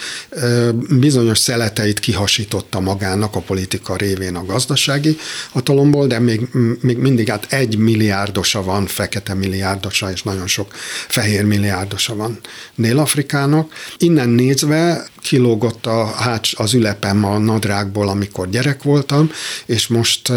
bizonyos 0.89 1.39
szeleteit 1.39 2.01
kihasította 2.01 2.81
magának 2.81 3.37
a 3.37 3.41
politika 3.41 3.97
révén 3.97 4.37
a 4.37 4.45
gazdasági 4.45 5.17
hatalomból, 5.51 6.07
de 6.07 6.19
még, 6.19 6.49
még 6.81 6.97
mindig 6.97 7.29
hát 7.29 7.47
egy 7.53 7.77
milliárdosa 7.77 8.63
van, 8.63 8.87
fekete 8.87 9.35
milliárdosa, 9.35 10.11
és 10.11 10.23
nagyon 10.23 10.47
sok 10.47 10.73
fehér 11.09 11.45
milliárdosa 11.45 12.17
van 12.17 12.39
Dél-Afrikának. 12.75 13.73
Innen 13.99 14.29
nézve 14.29 15.07
kilógott 15.23 15.87
a, 15.87 16.05
hát 16.05 16.47
az 16.53 16.75
ülepem 17.03 17.25
a 17.25 17.39
nadrágból, 17.39 18.09
amikor 18.09 18.49
gyerek 18.51 18.83
voltam, 18.83 19.31
és 19.67 19.87
most, 19.87 20.33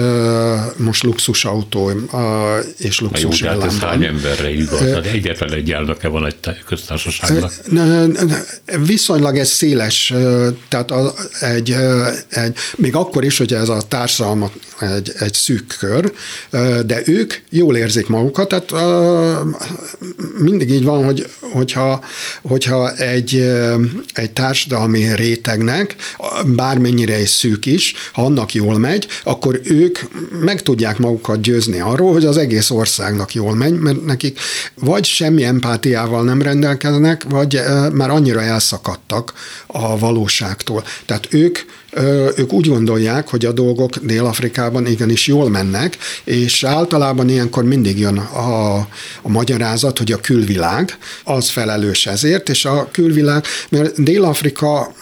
most 0.78 1.04
luxusautó 1.04 1.91
és 2.78 2.99
luxus 2.99 3.39
Jó, 3.39 3.47
hát 3.47 3.63
ez 3.63 3.80
hány 3.80 4.04
emberre 4.04 4.49
igaz? 4.49 4.80
Hát 4.80 5.06
egyetlen 5.06 5.54
egy 5.54 5.71
elnöke 5.71 6.08
van 6.08 6.25
egy 6.25 6.63
köztársaságnak. 6.65 7.54
Viszonylag 8.86 9.38
ez 9.38 9.49
széles, 9.49 10.13
tehát 10.67 10.91
egy, 11.39 11.75
egy, 12.30 12.58
még 12.75 12.95
akkor 12.95 13.23
is, 13.23 13.38
hogy 13.38 13.54
ez 13.54 13.69
a 13.69 13.82
társadalmat 13.88 14.51
egy, 14.80 15.12
egy 15.19 15.34
szűk 15.34 15.75
kör, 15.80 16.12
de 16.86 17.01
ők 17.06 17.34
jól 17.49 17.75
érzik 17.75 18.08
magukat, 18.08 18.47
tehát 18.47 18.71
mindig 20.38 20.69
így 20.69 20.84
van, 20.84 21.06
hogy, 21.06 21.28
hogyha, 21.39 22.04
hogyha 22.41 22.95
egy, 22.95 23.51
egy 24.13 24.32
társadalmi 24.32 25.15
rétegnek, 25.15 25.95
bármennyire 26.55 27.21
is 27.21 27.29
szűk 27.29 27.65
is, 27.65 27.93
ha 28.13 28.25
annak 28.25 28.53
jól 28.53 28.77
megy, 28.77 29.07
akkor 29.23 29.59
ők 29.63 29.99
meg 30.41 30.61
tudják 30.61 30.97
magukat 30.97 31.41
győzni 31.41 31.79
arról, 31.79 32.13
hogy 32.13 32.25
az 32.25 32.37
egész 32.37 32.69
országnak 32.69 33.33
jól 33.33 33.55
megy, 33.55 33.79
mert 33.79 34.05
nekik 34.05 34.39
vagy 34.75 35.05
semmi 35.05 35.43
empátiával 35.43 36.23
nem 36.23 36.41
rendelkeznek, 36.41 37.23
vagy 37.23 37.61
már 37.93 38.09
annyira 38.09 38.41
elszakadtak 38.41 39.33
a 39.67 39.99
valóságtól. 39.99 40.83
Tehát 41.05 41.27
ők 41.33 41.59
ők 42.38 42.53
úgy 42.53 42.67
gondolják, 42.67 43.29
hogy 43.29 43.45
a 43.45 43.51
dolgok 43.51 43.95
Dél-Afrikában 43.97 44.86
igenis 44.86 45.27
jól 45.27 45.49
mennek, 45.49 45.97
és 46.23 46.63
általában 46.63 47.29
ilyenkor 47.29 47.63
mindig 47.63 47.99
jön 47.99 48.17
a, 48.17 48.75
a 49.21 49.29
magyarázat, 49.29 49.97
hogy 49.97 50.12
a 50.12 50.21
külvilág 50.21 50.97
az 51.23 51.49
felelős 51.49 52.05
ezért, 52.05 52.49
és 52.49 52.65
a 52.65 52.88
külvilág, 52.91 53.43
mert 53.69 54.03
Dél-Afrika 54.03 54.93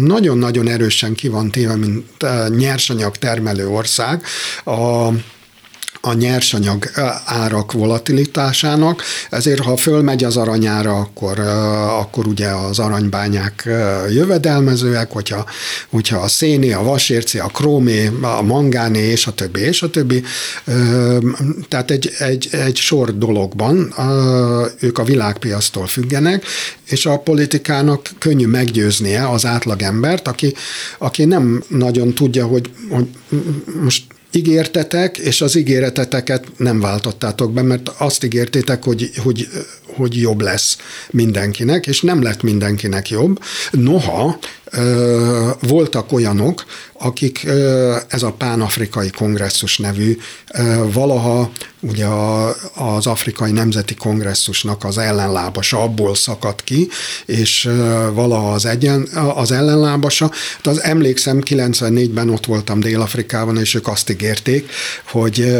nagyon-nagyon 0.00 0.68
erősen 0.68 1.14
ki 1.14 1.28
van 1.28 1.50
téve, 1.50 1.76
mint 1.76 2.04
nyersanyag 2.56 3.16
termelő 3.16 3.68
ország, 3.68 4.22
a 4.64 5.08
a 6.06 6.12
nyersanyag 6.12 6.90
árak 7.24 7.72
volatilitásának, 7.72 9.02
ezért 9.30 9.60
ha 9.60 9.76
fölmegy 9.76 10.24
az 10.24 10.36
aranyára, 10.36 10.98
akkor, 10.98 11.38
akkor 12.00 12.26
ugye 12.26 12.48
az 12.48 12.78
aranybányák 12.78 13.68
jövedelmezőek, 14.10 15.10
hogyha, 15.10 15.46
hogyha 15.88 16.18
a 16.18 16.28
széné, 16.28 16.72
a 16.72 16.82
vasérci, 16.82 17.38
a 17.38 17.46
krómé, 17.46 18.10
a 18.20 18.42
mangáné, 18.42 19.10
és 19.10 19.26
a 19.26 19.32
többi, 19.32 19.60
és 19.60 19.82
a 19.82 19.90
többi. 19.90 20.22
Tehát 21.68 21.90
egy, 21.90 22.10
egy, 22.18 22.48
egy 22.50 22.76
sor 22.76 23.18
dologban 23.18 23.94
ők 24.80 24.98
a 24.98 25.04
világpiasztól 25.04 25.86
függenek, 25.86 26.44
és 26.88 27.06
a 27.06 27.18
politikának 27.18 28.10
könnyű 28.18 28.46
meggyőznie 28.46 29.28
az 29.28 29.46
átlagembert, 29.46 30.28
aki, 30.28 30.54
aki 30.98 31.24
nem 31.24 31.62
nagyon 31.68 32.14
tudja, 32.14 32.46
hogy, 32.46 32.70
hogy 32.90 33.06
most 33.82 34.02
ígértetek, 34.36 35.18
és 35.18 35.40
az 35.40 35.56
ígéreteteket 35.56 36.44
nem 36.56 36.80
váltottátok 36.80 37.52
be, 37.52 37.62
mert 37.62 37.88
azt 37.98 38.24
ígértétek, 38.24 38.84
hogy, 38.84 39.10
hogy, 39.22 39.48
hogy 39.86 40.20
jobb 40.20 40.40
lesz 40.40 40.76
mindenkinek, 41.10 41.86
és 41.86 42.00
nem 42.00 42.22
lett 42.22 42.42
mindenkinek 42.42 43.10
jobb. 43.10 43.40
Noha 43.70 44.38
voltak 45.60 46.12
olyanok, 46.12 46.64
akik 46.92 47.46
ez 48.08 48.22
a 48.22 48.32
pánafrikai 48.32 49.10
kongresszus 49.10 49.78
nevű 49.78 50.18
valaha 50.92 51.50
ugye 51.80 52.06
az 52.74 53.06
afrikai 53.06 53.50
nemzeti 53.50 53.94
kongresszusnak 53.94 54.84
az 54.84 54.98
ellenlábasa 54.98 55.82
abból 55.82 56.14
szakadt 56.14 56.64
ki, 56.64 56.88
és 57.26 57.68
valaha 58.12 58.52
az, 58.52 58.64
egyen, 58.64 59.08
az 59.34 59.50
ellenlábasa. 59.50 60.30
De 60.62 60.70
az 60.70 60.82
emlékszem, 60.82 61.40
94-ben 61.44 62.30
ott 62.30 62.46
voltam 62.46 62.80
Dél-Afrikában, 62.80 63.58
és 63.58 63.74
ők 63.74 63.88
azt 63.88 64.10
ígérték, 64.10 64.70
hogy, 65.06 65.56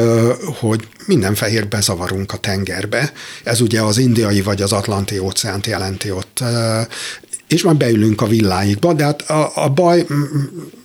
hogy 0.59 0.89
minden 1.07 1.35
fehér 1.35 1.69
bezavarunk 1.69 2.33
a 2.33 2.37
tengerbe. 2.37 3.13
Ez 3.45 3.61
ugye 3.61 3.81
az 3.81 3.99
indiai 3.99 4.41
vagy 4.43 4.63
az 4.63 4.73
atlanti 4.73 5.19
óceánt 5.19 5.67
jelenti 5.67 6.11
ott 6.11 6.43
és 7.49 7.63
majd 7.63 7.77
beülünk 7.77 8.21
a 8.21 8.27
villáikba, 8.27 8.93
de 8.93 9.05
hát 9.05 9.31
a, 9.31 9.51
a 9.55 9.69
baj 9.69 10.07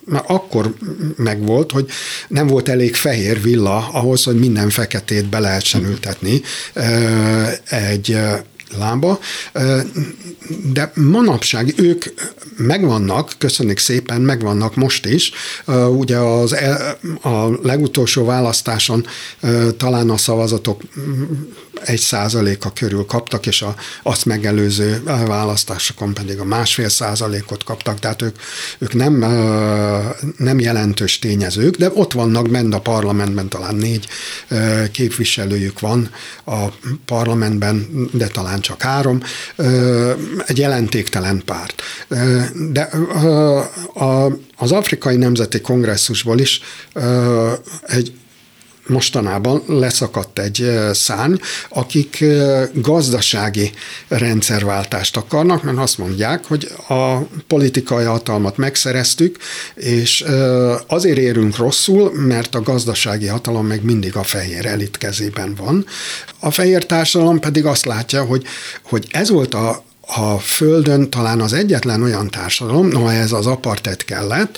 már 0.05 0.23
akkor 0.27 0.73
megvolt, 1.15 1.71
hogy 1.71 1.89
nem 2.27 2.47
volt 2.47 2.69
elég 2.69 2.95
fehér 2.95 3.41
villa 3.41 3.87
ahhoz, 3.91 4.23
hogy 4.23 4.39
minden 4.39 4.69
feketét 4.69 5.25
be 5.25 5.39
lehessen 5.39 5.85
ültetni 5.85 6.41
egy 7.69 8.17
lába, 8.77 9.19
de 10.73 10.91
manapság 10.95 11.73
ők 11.77 12.05
megvannak, 12.57 13.33
köszönjük 13.37 13.77
szépen, 13.77 14.21
megvannak 14.21 14.75
most 14.75 15.05
is. 15.05 15.31
Ugye 15.97 16.17
az 16.17 16.55
a 17.21 17.59
legutolsó 17.63 18.25
választáson 18.25 19.05
talán 19.77 20.09
a 20.09 20.17
szavazatok 20.17 20.81
egy 21.85 21.99
százaléka 21.99 22.71
körül 22.71 23.05
kaptak, 23.05 23.45
és 23.45 23.61
a, 23.61 23.75
azt 24.03 24.25
megelőző 24.25 25.01
választásokon 25.03 26.13
pedig 26.13 26.39
a 26.39 26.45
másfél 26.45 26.89
százalékot 26.89 27.63
kaptak, 27.63 27.99
tehát 27.99 28.21
ők, 28.21 28.35
ők 28.77 28.93
nem, 28.93 29.13
nem 30.37 30.59
jelentős 30.59 31.19
tényezők, 31.19 31.75
de 31.75 31.91
ott 31.93 32.13
vannak 32.13 32.49
bent 32.49 32.73
a 32.73 32.79
parlamentben, 32.79 33.49
talán 33.49 33.75
négy 33.75 34.07
képviselőjük 34.91 35.79
van 35.79 36.09
a 36.45 36.65
parlamentben, 37.05 37.87
de 38.13 38.27
talán 38.27 38.59
csak 38.59 38.81
három, 38.81 39.21
egy 40.45 40.57
jelentéktelen 40.57 41.41
párt. 41.45 41.81
De 42.71 42.89
az 44.55 44.71
Afrikai 44.71 45.15
Nemzeti 45.15 45.61
Kongresszusból 45.61 46.39
is 46.39 46.61
egy 47.81 48.13
mostanában 48.87 49.63
leszakadt 49.67 50.39
egy 50.39 50.79
szárny, 50.91 51.35
akik 51.69 52.23
gazdasági 52.73 53.71
rendszerváltást 54.07 55.17
akarnak, 55.17 55.63
mert 55.63 55.77
azt 55.77 55.97
mondják, 55.97 56.45
hogy 56.45 56.71
a 56.87 57.17
politikai 57.47 58.05
hatalmat 58.05 58.57
megszereztük, 58.57 59.37
és 59.75 60.25
azért 60.87 61.17
érünk 61.17 61.57
rosszul, 61.57 62.11
mert 62.13 62.55
a 62.55 62.61
gazdasági 62.61 63.27
hatalom 63.27 63.65
még 63.65 63.81
mindig 63.81 64.15
a 64.15 64.23
fehér 64.23 64.65
elit 64.65 64.97
kezében 64.97 65.55
van. 65.55 65.85
A 66.39 66.51
fehér 66.51 66.85
társadalom 66.85 67.39
pedig 67.39 67.65
azt 67.65 67.85
látja, 67.85 68.23
hogy, 68.23 68.43
hogy 68.81 69.07
ez 69.11 69.29
volt 69.29 69.53
a 69.53 69.83
a 70.15 70.39
Földön 70.39 71.09
talán 71.09 71.41
az 71.41 71.53
egyetlen 71.53 72.03
olyan 72.03 72.29
társadalom, 72.29 72.87
no 72.87 73.07
ez 73.07 73.31
az 73.31 73.45
apartheid 73.45 74.05
kellett, 74.05 74.57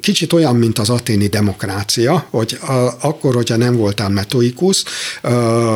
kicsit 0.00 0.32
olyan, 0.32 0.56
mint 0.56 0.78
az 0.78 0.90
aténi 0.90 1.26
demokrácia, 1.26 2.26
hogy 2.30 2.58
akkor, 3.00 3.34
hogyha 3.34 3.56
nem 3.56 3.76
voltál 3.76 4.08
metoikus, 4.08 4.84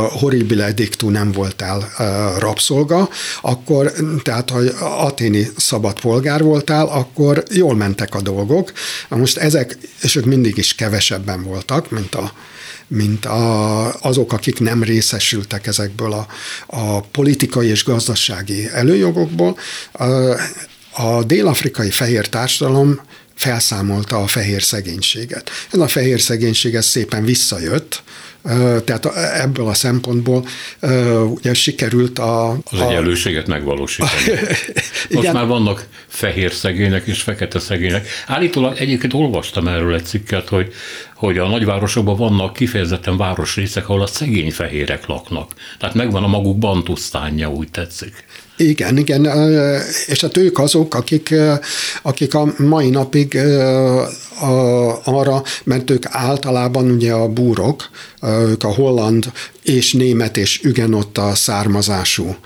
horribile 0.09 0.73
dictu 0.73 1.09
nem 1.09 1.33
voltál 1.33 1.93
rabszolga, 2.39 3.09
akkor, 3.41 3.93
tehát 4.23 4.51
ha 4.51 4.59
aténi 5.05 5.49
szabad 5.57 6.01
polgár 6.01 6.43
voltál, 6.43 6.87
akkor 6.87 7.43
jól 7.51 7.75
mentek 7.75 8.15
a 8.15 8.21
dolgok. 8.21 8.73
Most 9.09 9.37
ezek, 9.37 9.79
és 10.03 10.17
ők 10.17 10.25
mindig 10.25 10.57
is 10.57 10.75
kevesebben 10.75 11.43
voltak, 11.43 11.91
mint 11.91 12.15
a 12.15 12.33
mint 12.95 13.25
a, 13.25 13.95
azok, 14.01 14.33
akik 14.33 14.61
nem 14.61 14.83
részesültek 14.83 15.67
ezekből 15.67 16.13
a, 16.13 16.27
a 16.67 17.01
politikai 17.01 17.69
és 17.69 17.85
gazdasági 17.85 18.69
előjogokból. 18.73 19.59
A, 19.93 20.05
a 20.93 21.25
dél-afrikai 21.25 21.91
fehér 21.91 22.29
társadalom 22.29 23.01
felszámolta 23.35 24.23
a 24.23 24.27
fehér 24.27 24.63
szegénységet. 24.63 25.51
Ez 25.73 25.79
a 25.79 25.89
fehér 25.89 26.21
szegénység 26.21 26.75
ez 26.75 26.87
szépen 26.87 27.25
visszajött, 27.25 28.03
tehát 28.85 29.07
ebből 29.41 29.67
a 29.67 29.75
szempontból 29.75 30.47
ugye 31.25 31.55
sikerült 31.55 32.19
a... 32.19 32.51
Az 32.51 32.81
a, 32.81 32.89
egyenlőséget 32.89 33.47
megvalósítani. 33.47 34.11
Most 35.11 35.33
már 35.33 35.47
vannak 35.47 35.87
fehér 36.09 36.53
szegények 36.53 37.07
és 37.07 37.23
fekete 37.23 37.59
szegények. 37.59 38.09
Állítólag 38.27 38.77
egyébként 38.79 39.15
olvastam 39.15 39.69
erről 39.69 39.95
egy 39.95 40.05
cikket, 40.05 40.49
hogy, 40.49 40.73
hogy 41.15 41.39
a 41.39 41.49
nagyvárosokban 41.49 42.17
vannak 42.17 42.53
kifejezetten 42.53 43.17
városrészek, 43.17 43.89
ahol 43.89 44.03
a 44.03 44.07
szegény 44.07 44.53
fehérek 44.53 45.07
laknak. 45.07 45.53
Tehát 45.79 45.95
megvan 45.95 46.25
a 46.25 46.29
maguk 46.29 46.59
bantusztánja, 46.59 47.51
úgy 47.51 47.71
tetszik. 47.71 48.25
Igen, 48.57 48.97
igen, 48.97 49.25
és 50.07 50.21
hát 50.21 50.37
ők 50.37 50.59
azok, 50.59 50.95
akik, 50.95 51.35
akik 52.03 52.35
a 52.35 52.53
mai 52.59 52.91
napig 52.91 53.39
arra, 55.05 55.43
mert 55.65 55.91
ők 55.91 56.05
általában 56.09 56.91
ugye 56.91 57.13
a 57.13 57.29
búrok, 57.29 57.91
ők 58.23 58.65
a 58.65 58.75
holland 58.75 59.33
és 59.63 59.93
német 59.93 60.37
és 60.37 60.61
ügenotta 60.63 61.35
származású 61.35 62.37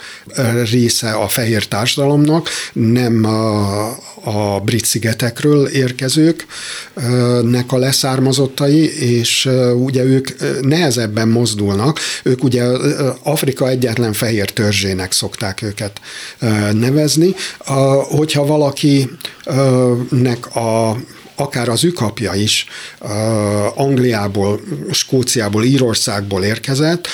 része 0.71 1.11
a 1.11 1.29
fehér 1.29 1.67
társadalomnak, 1.67 2.49
nem 2.73 3.25
a, 3.25 3.87
a 4.25 4.61
brit 4.65 4.85
szigetekről 4.85 5.67
érkezők 5.67 6.47
nek 7.43 7.73
a 7.73 7.79
leszármazottai, 7.79 8.99
és 9.01 9.49
ugye 9.75 10.05
ők 10.05 10.29
nehezebben 10.61 11.29
mozdulnak, 11.29 11.99
ők 12.23 12.45
ugye 12.45 12.65
Afrika 13.23 13.69
egyetlen 13.69 14.13
fehér 14.13 14.51
törzsének 14.51 15.13
szokták 15.13 15.63
őket 15.63 16.01
nevezni. 16.73 17.35
Hogyha 18.09 18.47
valakinek 18.47 19.17
a 20.57 20.97
akár 21.39 21.69
az 21.69 21.85
ükapja 21.85 22.35
is 22.35 22.67
Angliából, 23.75 24.61
Skóciából, 24.91 25.65
Írországból 25.65 26.45
érkezett, 26.45 27.09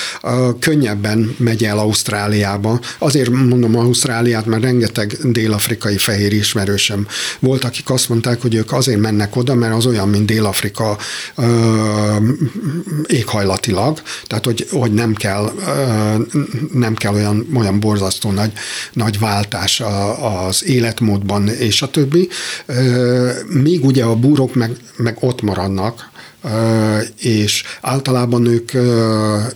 könnyebben 0.59 1.35
megy 1.39 1.65
el 1.65 1.79
Ausztráliába. 1.79 2.81
Azért 2.99 3.31
mondom 3.31 3.77
Ausztráliát, 3.77 4.47
mert 4.47 4.63
rengeteg 4.63 5.17
dél-afrikai 5.23 5.99
fehér 5.99 6.33
ismerősem 6.33 7.07
volt, 7.39 7.65
akik 7.65 7.91
azt 7.91 8.09
mondták, 8.09 8.43
hogy 8.43 8.55
ők 8.55 8.73
azért 8.73 9.01
mennek 9.01 9.37
oda, 9.37 9.55
mert 9.55 9.75
az 9.75 9.87
olyan, 9.87 10.09
mint 10.09 10.27
Dél-Afrika 10.27 10.99
éghajlatilag, 13.07 14.03
tehát 14.27 14.45
hogy, 14.45 14.67
hogy 14.71 14.93
nem 14.93 15.15
kell, 15.15 15.53
nem 16.73 16.95
kell 16.95 17.15
olyan, 17.15 17.47
olyan 17.57 17.81
borzasztó 17.81 18.31
nagy, 18.31 18.53
nagy 18.93 19.19
váltás 19.19 19.83
az 20.47 20.65
életmódban 20.65 21.49
és 21.49 21.83
a 21.83 21.91
többi. 21.91 22.29
Még 23.49 23.85
ugye 23.85 24.05
a 24.05 24.14
búrok 24.17 24.55
meg, 24.55 24.77
meg 24.97 25.17
ott 25.21 25.43
maradnak, 25.43 26.13
és 27.19 27.63
általában 27.81 28.47
ők, 28.47 28.75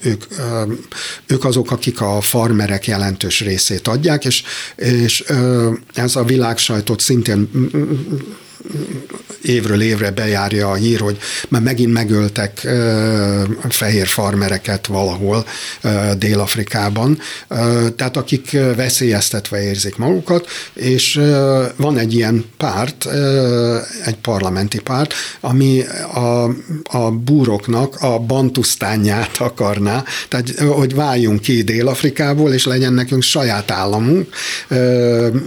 ők, 0.02 0.24
ők 1.26 1.44
azok, 1.44 1.70
akik 1.70 2.00
a 2.00 2.20
farmerek 2.20 2.86
jelentős 2.86 3.40
részét 3.40 3.88
adják, 3.88 4.24
és, 4.24 4.42
és 4.76 5.24
ez 5.94 6.16
a 6.16 6.24
világsajtot 6.24 7.00
szintén 7.00 7.50
évről 9.42 9.82
évre 9.82 10.10
bejárja 10.10 10.70
a 10.70 10.74
hír, 10.74 11.00
hogy 11.00 11.18
már 11.48 11.62
megint 11.62 11.92
megöltek 11.92 12.66
fehér 13.68 14.06
farmereket 14.06 14.86
valahol 14.86 15.44
Dél-Afrikában, 16.18 17.18
tehát 17.96 18.16
akik 18.16 18.50
veszélyeztetve 18.76 19.62
érzik 19.62 19.96
magukat, 19.96 20.46
és 20.72 21.20
van 21.76 21.98
egy 21.98 22.14
ilyen 22.14 22.44
párt, 22.56 23.08
egy 24.04 24.16
parlamenti 24.16 24.80
párt, 24.80 25.14
ami 25.40 25.82
a, 26.14 26.44
a 26.82 27.10
búroknak 27.10 27.96
a 28.00 28.18
bantusztányát 28.18 29.36
akarná, 29.38 30.04
tehát 30.28 30.58
hogy 30.58 30.94
váljunk 30.94 31.40
ki 31.40 31.62
Dél-Afrikából, 31.62 32.52
és 32.52 32.66
legyen 32.66 32.92
nekünk 32.92 33.22
saját 33.22 33.70
államunk, 33.70 34.28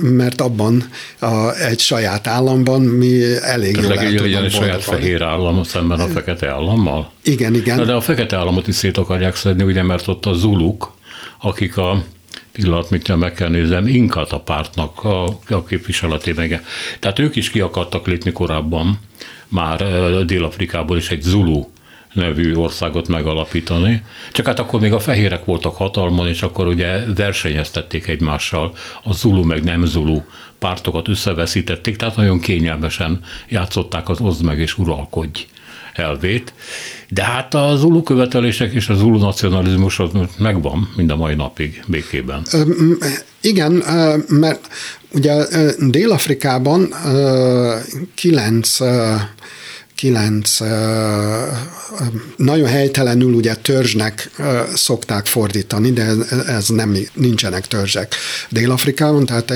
mert 0.02 0.42
abban 0.42 0.90
a, 1.20 1.56
egy 1.56 1.80
saját 1.80 2.28
államban 2.28 2.82
mi 2.82 3.11
elég 3.42 3.76
jól 3.76 3.98
el 3.98 4.12
legyen 4.22 4.44
egy 4.44 4.52
saját 4.52 4.84
fehér 4.84 5.22
állam 5.22 5.64
szemben 5.64 6.00
a 6.00 6.08
fekete 6.08 6.48
állammal? 6.48 7.12
Igen, 7.24 7.54
igen. 7.54 7.78
Na, 7.78 7.86
de 7.86 7.94
a 7.94 8.02
fekete 8.02 8.38
államot 8.38 8.68
is 8.68 8.76
szét 8.76 8.98
akarják 8.98 9.36
szedni, 9.36 9.64
ugye, 9.64 9.84
mert 9.84 10.08
ott 10.08 10.26
a 10.26 10.34
zuluk, 10.34 10.92
akik 11.42 11.78
a 11.78 12.04
pillanat, 12.52 12.90
mit 12.90 13.16
meg 13.18 13.34
kell 13.34 13.50
nézem, 13.50 13.88
Inkata 13.88 14.40
pártnak 14.40 15.04
a, 15.04 15.26
a 15.50 15.64
képviseletében. 15.68 16.64
Tehát 17.00 17.20
ők 17.20 17.36
is 17.36 17.50
ki 17.50 17.60
akartak 17.60 18.08
lépni 18.08 18.32
korábban, 18.32 19.00
már 19.48 19.84
Dél-Afrikából 20.26 20.98
is 20.98 21.10
egy 21.10 21.22
Zulu 21.22 21.66
nevű 22.14 22.56
országot 22.56 23.08
megalapítani. 23.08 24.04
Csak 24.32 24.46
hát 24.46 24.60
akkor 24.60 24.80
még 24.80 24.94
a 24.94 25.00
fehérek 25.00 25.46
voltak 25.46 25.76
hatalmon, 25.76 26.28
és 26.28 26.42
akkor 26.42 26.68
ugye 26.68 27.14
versenyeztették 27.16 28.08
egymással 28.08 28.74
a 29.04 29.14
Zulu 29.14 29.44
meg 29.44 29.64
nem 29.64 29.86
Zulu 29.86 30.22
pártokat 30.60 31.08
összeveszítették, 31.08 31.96
tehát 31.96 32.16
nagyon 32.16 32.40
kényelmesen 32.40 33.20
játszották 33.50 34.10
az 34.10 34.20
oszd 34.20 34.44
meg 34.44 34.60
és 34.60 34.78
uralkodj 34.78 35.48
elvét. 35.94 36.54
De 37.10 37.24
hát 37.24 37.54
a 37.54 37.76
zulu 37.76 38.04
követelések 38.04 38.74
és 38.74 38.90
a 38.90 38.94
zulu 38.94 39.18
nacionalizmus 39.18 40.00
az 40.00 40.10
megvan 40.38 40.90
mind 40.96 41.10
a 41.10 41.16
mai 41.16 41.36
napig 41.36 41.84
békében. 41.88 42.46
Igen, 43.42 43.72
mert 44.28 44.68
ugye 45.14 45.46
Dél-Afrikában 45.80 46.94
kilenc 48.14 48.78
kilenc 50.02 50.58
nagyon 52.36 52.68
helytelenül 52.68 53.34
ugye 53.34 53.56
törzsnek 53.56 54.30
szokták 54.74 55.26
fordítani, 55.26 55.92
de 55.92 56.14
ez 56.48 56.68
nem, 56.68 56.98
nincsenek 57.14 57.68
törzsek 57.68 58.16
Dél-Afrikában, 58.50 59.26
tehát 59.26 59.54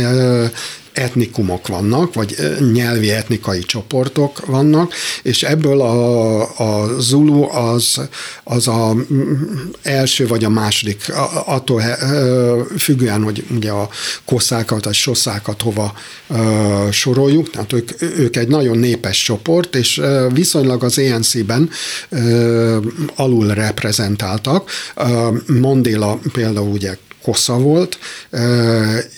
etnikumok 0.95 1.67
vannak, 1.67 2.13
vagy 2.13 2.35
nyelvi 2.73 3.11
etnikai 3.11 3.59
csoportok 3.59 4.45
vannak, 4.45 4.93
és 5.21 5.43
ebből 5.43 5.81
a, 5.81 6.41
a 6.59 6.99
Zulu 6.99 7.43
az, 7.51 8.01
az 8.43 8.67
a 8.67 8.95
első 9.83 10.27
vagy 10.27 10.43
a 10.43 10.49
második, 10.49 11.13
attól 11.45 11.81
függően, 12.77 13.23
hogy 13.23 13.45
ugye 13.55 13.71
a 13.71 13.89
koszákat, 14.25 14.85
a 14.85 14.93
soszákat 14.93 15.61
hova 15.61 15.93
soroljuk, 16.91 17.49
tehát 17.49 17.73
ők, 17.73 18.01
ők 18.01 18.35
egy 18.35 18.47
nagyon 18.47 18.77
népes 18.77 19.23
csoport, 19.23 19.75
és 19.75 20.01
viszonylag 20.33 20.83
az 20.83 20.99
ENC-ben 20.99 21.69
alul 23.15 23.47
reprezentáltak. 23.47 24.71
Mandela 25.47 26.19
például 26.33 26.71
ugye 26.71 26.97
Kosza 27.25 27.57
volt, 27.57 27.97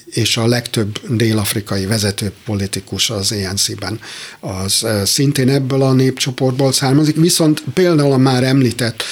és 0.05 0.37
a 0.37 0.47
legtöbb 0.47 0.99
dél-afrikai 1.09 1.85
vezető 1.85 2.31
politikus 2.45 3.09
az 3.09 3.31
ENC-ben 3.31 3.99
az 4.39 4.85
szintén 5.05 5.49
ebből 5.49 5.81
a 5.81 5.93
népcsoportból 5.93 6.71
származik, 6.71 7.15
viszont 7.15 7.63
például 7.73 8.11
a 8.11 8.17
már 8.17 8.43
említett 8.43 9.03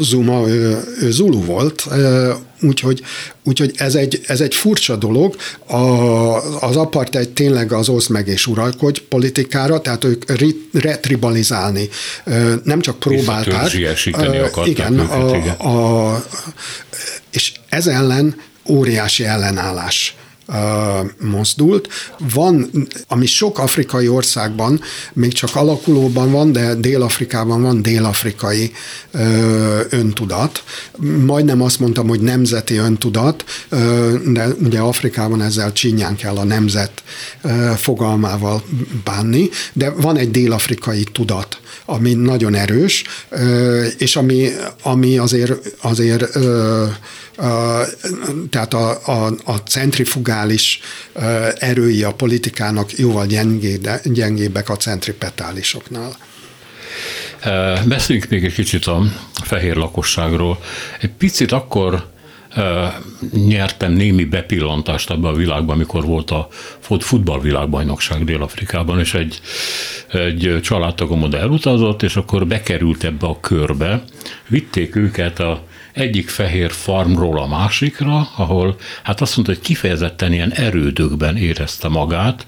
Zuma, 0.00 0.48
ő 0.48 0.84
Zulu 1.10 1.44
volt, 1.44 1.88
úgyhogy, 2.62 3.02
úgyhogy 3.42 3.72
ez, 3.76 3.94
egy, 3.94 4.20
ez 4.26 4.40
egy 4.40 4.54
furcsa 4.54 4.96
dolog. 4.96 5.36
A, 5.66 5.76
az 6.64 6.76
apartheid 6.76 7.28
tényleg 7.28 7.72
az 7.72 7.88
osz 7.88 8.06
meg 8.06 8.28
és 8.28 8.46
uralkodj 8.46 9.00
politikára, 9.08 9.80
tehát 9.80 10.04
ők 10.04 10.24
retribalizálni 10.72 11.88
nem 12.64 12.80
csak 12.80 12.98
próbálták. 12.98 13.72
Igen, 14.66 14.92
őket, 14.92 15.10
a, 15.10 15.36
igen. 15.36 15.54
A, 15.54 16.24
és 17.30 17.52
ez 17.68 17.86
ellen 17.86 18.36
óriási 18.68 19.24
ellenállás 19.24 20.14
mozdult. 21.20 21.88
Van, 22.34 22.70
ami 23.08 23.26
sok 23.26 23.58
afrikai 23.58 24.08
országban 24.08 24.80
még 25.12 25.32
csak 25.32 25.56
alakulóban 25.56 26.30
van, 26.30 26.52
de 26.52 26.74
Dél-Afrikában 26.74 27.62
van 27.62 27.82
dél-afrikai 27.82 28.72
öntudat. 29.90 30.64
Majdnem 31.26 31.62
azt 31.62 31.80
mondtam, 31.80 32.08
hogy 32.08 32.20
nemzeti 32.20 32.76
öntudat, 32.76 33.44
de 34.26 34.46
ugye 34.64 34.78
Afrikában 34.78 35.42
ezzel 35.42 35.72
csinyán 35.72 36.16
kell 36.16 36.36
a 36.36 36.44
nemzet 36.44 37.02
fogalmával 37.76 38.62
bánni, 39.04 39.48
de 39.72 39.90
van 39.90 40.16
egy 40.16 40.30
dél-afrikai 40.30 41.04
tudat, 41.12 41.60
ami 41.90 42.14
nagyon 42.14 42.54
erős, 42.54 43.04
és 43.98 44.16
ami, 44.16 44.48
ami 44.82 45.18
azért, 45.18 45.52
azért 45.80 46.38
tehát 48.50 48.74
a, 48.74 49.06
a, 49.06 49.34
a 49.44 49.56
centrifugális 49.56 50.80
erői 51.58 52.02
a 52.02 52.12
politikának 52.12 52.98
jóval 52.98 53.26
gyengébbek 54.04 54.68
a 54.68 54.76
centripetálisoknál. 54.76 56.16
Beszéljünk 57.86 58.30
még 58.30 58.44
egy 58.44 58.54
kicsit 58.54 58.84
a 58.86 59.02
fehér 59.44 59.76
lakosságról. 59.76 60.58
Egy 61.00 61.12
picit 61.18 61.52
akkor 61.52 62.10
nyertem 63.46 63.92
némi 63.92 64.24
bepillantást 64.24 65.10
abba 65.10 65.28
a 65.28 65.34
világban, 65.34 65.74
amikor 65.74 66.04
volt 66.04 66.30
a 66.30 66.48
futballvilágbajnokság 66.98 68.24
Dél-Afrikában, 68.24 68.98
és 68.98 69.14
egy, 69.14 69.40
egy 70.12 70.58
családtagom 70.62 71.22
oda 71.22 71.38
elutazott, 71.38 72.02
és 72.02 72.16
akkor 72.16 72.46
bekerült 72.46 73.04
ebbe 73.04 73.26
a 73.26 73.40
körbe. 73.40 74.02
Vitték 74.48 74.96
őket 74.96 75.38
a 75.40 75.62
egyik 75.92 76.28
fehér 76.28 76.70
farmról 76.70 77.38
a 77.38 77.46
másikra, 77.46 78.28
ahol 78.36 78.76
hát 79.02 79.20
azt 79.20 79.36
mondta, 79.36 79.54
hogy 79.54 79.62
kifejezetten 79.62 80.32
ilyen 80.32 80.52
erődökben 80.52 81.36
érezte 81.36 81.88
magát, 81.88 82.46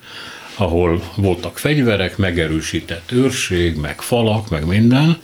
ahol 0.62 1.03
voltak 1.16 1.59
fegyverek, 1.59 2.16
megerősített 2.16 3.12
őrség, 3.12 3.77
meg 3.77 4.01
falak, 4.01 4.51
meg 4.51 4.66
minden, 4.66 5.16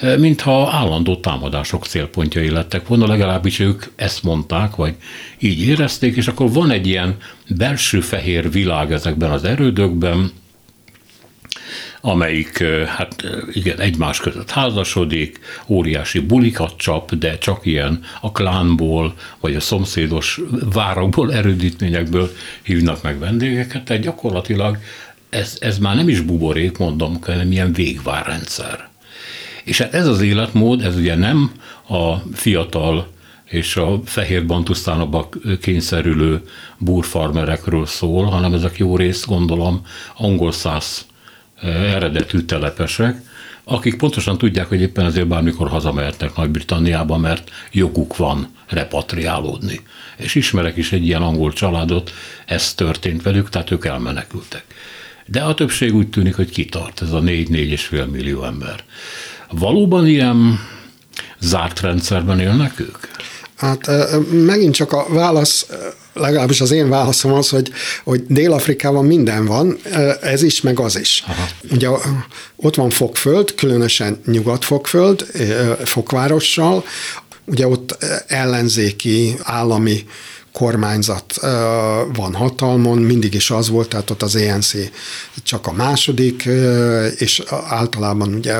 e, 0.00 0.16
mintha 0.16 0.70
állandó 0.72 1.16
támadások 1.16 1.86
célpontjai 1.86 2.50
lettek 2.50 2.88
volna, 2.88 3.06
legalábbis 3.06 3.58
ők 3.58 3.84
ezt 3.96 4.22
mondták, 4.22 4.76
vagy 4.76 4.94
így 5.38 5.62
érezték, 5.62 6.16
és 6.16 6.28
akkor 6.28 6.52
van 6.52 6.70
egy 6.70 6.86
ilyen 6.86 7.16
belső 7.48 8.00
fehér 8.00 8.50
világ 8.50 8.92
ezekben 8.92 9.30
az 9.30 9.44
erődökben, 9.44 10.32
amelyik 12.06 12.64
hát 12.86 13.22
igen, 13.52 13.80
egymás 13.80 14.20
között 14.20 14.50
házasodik, 14.50 15.40
óriási 15.66 16.18
bulikat 16.18 16.76
csap, 16.76 17.14
de 17.14 17.38
csak 17.38 17.66
ilyen 17.66 18.00
a 18.20 18.32
klánból, 18.32 19.14
vagy 19.40 19.54
a 19.54 19.60
szomszédos 19.60 20.40
várokból, 20.72 21.32
erődítményekből 21.32 22.30
hívnak 22.62 23.02
meg 23.02 23.18
vendégeket, 23.18 23.84
tehát 23.84 24.02
gyakorlatilag 24.02 24.78
ez, 25.28 25.56
ez 25.60 25.78
már 25.78 25.96
nem 25.96 26.08
is 26.08 26.20
buborék, 26.20 26.78
mondom, 26.78 27.18
hanem 27.22 27.52
ilyen 27.52 27.72
végvárrendszer. 27.72 28.88
És 29.64 29.78
hát 29.78 29.94
ez 29.94 30.06
az 30.06 30.20
életmód, 30.20 30.82
ez 30.82 30.96
ugye 30.96 31.14
nem 31.14 31.52
a 31.88 32.14
fiatal 32.32 33.08
és 33.44 33.76
a 33.76 34.00
fehér 34.04 34.46
bantusztánokba 34.46 35.28
kényszerülő 35.60 36.42
burfarmerekről 36.78 37.86
szól, 37.86 38.24
hanem 38.24 38.54
ezek 38.54 38.78
jó 38.78 38.96
részt 38.96 39.26
gondolom 39.26 39.86
angol 40.16 40.52
száz 40.52 41.06
eredetű 41.62 42.40
telepesek, 42.40 43.20
akik 43.64 43.96
pontosan 43.96 44.38
tudják, 44.38 44.68
hogy 44.68 44.80
éppen 44.80 45.04
ezért 45.04 45.26
bármikor 45.26 45.68
hazamehetnek 45.68 46.36
Nagy-Britanniába, 46.36 47.16
mert 47.16 47.50
joguk 47.72 48.16
van 48.16 48.48
repatriálódni. 48.68 49.80
És 50.16 50.34
ismerek 50.34 50.76
is 50.76 50.92
egy 50.92 51.06
ilyen 51.06 51.22
angol 51.22 51.52
családot, 51.52 52.12
ez 52.46 52.74
történt 52.74 53.22
velük, 53.22 53.48
tehát 53.48 53.70
ők 53.70 53.84
elmenekültek. 53.84 54.64
De 55.26 55.40
a 55.40 55.54
többség 55.54 55.94
úgy 55.94 56.08
tűnik, 56.08 56.34
hogy 56.36 56.50
kitart, 56.50 57.02
ez 57.02 57.12
a 57.12 57.20
4-4,5 57.20 58.10
millió 58.10 58.44
ember. 58.44 58.84
Valóban 59.50 60.06
ilyen 60.06 60.60
zárt 61.40 61.80
rendszerben 61.80 62.40
élnek 62.40 62.80
ők? 62.80 62.98
Hát 63.56 63.90
megint 64.30 64.74
csak 64.74 64.92
a 64.92 65.06
válasz 65.08 65.66
legalábbis 66.14 66.60
az 66.60 66.70
én 66.70 66.88
válaszom 66.88 67.32
az, 67.32 67.48
hogy, 67.48 67.72
hogy 68.04 68.24
Dél-Afrikában 68.28 69.04
minden 69.04 69.46
van, 69.46 69.78
ez 70.20 70.42
is, 70.42 70.60
meg 70.60 70.80
az 70.80 70.98
is. 70.98 71.24
Aha. 71.26 71.46
Ugye 71.70 71.88
ott 72.56 72.74
van 72.74 72.90
Fokföld, 72.90 73.54
különösen 73.54 74.20
Nyugat-Fokföld, 74.26 75.26
Fokvárossal, 75.84 76.84
ugye 77.44 77.66
ott 77.66 78.04
ellenzéki, 78.26 79.34
állami 79.42 80.06
kormányzat 80.52 81.34
van 82.14 82.34
hatalmon, 82.34 82.98
mindig 82.98 83.34
is 83.34 83.50
az 83.50 83.68
volt, 83.68 83.88
tehát 83.88 84.10
ott 84.10 84.22
az 84.22 84.36
ENC 84.36 84.72
csak 85.42 85.66
a 85.66 85.72
második, 85.72 86.48
és 87.18 87.42
általában 87.68 88.34
ugye 88.34 88.56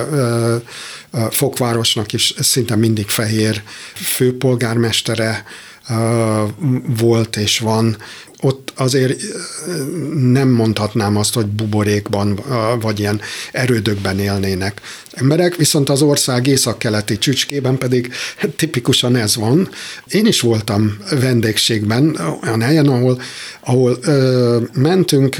Fokvárosnak 1.30 2.12
is 2.12 2.34
szinte 2.40 2.76
mindig 2.76 3.08
fehér 3.08 3.62
főpolgármestere, 3.94 5.44
volt 6.98 7.36
és 7.36 7.58
van, 7.58 7.96
ott 8.44 8.72
azért 8.76 9.22
nem 10.14 10.48
mondhatnám 10.48 11.16
azt, 11.16 11.34
hogy 11.34 11.46
buborékban 11.46 12.40
vagy 12.80 12.98
ilyen 12.98 13.20
erődökben 13.52 14.18
élnének 14.18 14.80
emberek, 15.12 15.56
viszont 15.56 15.88
az 15.88 16.02
ország 16.02 16.46
északkeleti 16.46 17.18
csücskében 17.18 17.78
pedig 17.78 18.12
tipikusan 18.56 19.16
ez 19.16 19.36
van. 19.36 19.68
Én 20.08 20.26
is 20.26 20.40
voltam 20.40 20.96
vendégségben, 21.20 22.18
olyan 22.42 22.60
helyen, 22.60 22.86
ahol, 22.86 23.20
ahol 23.60 23.98
ö, 24.00 24.60
mentünk, 24.74 25.36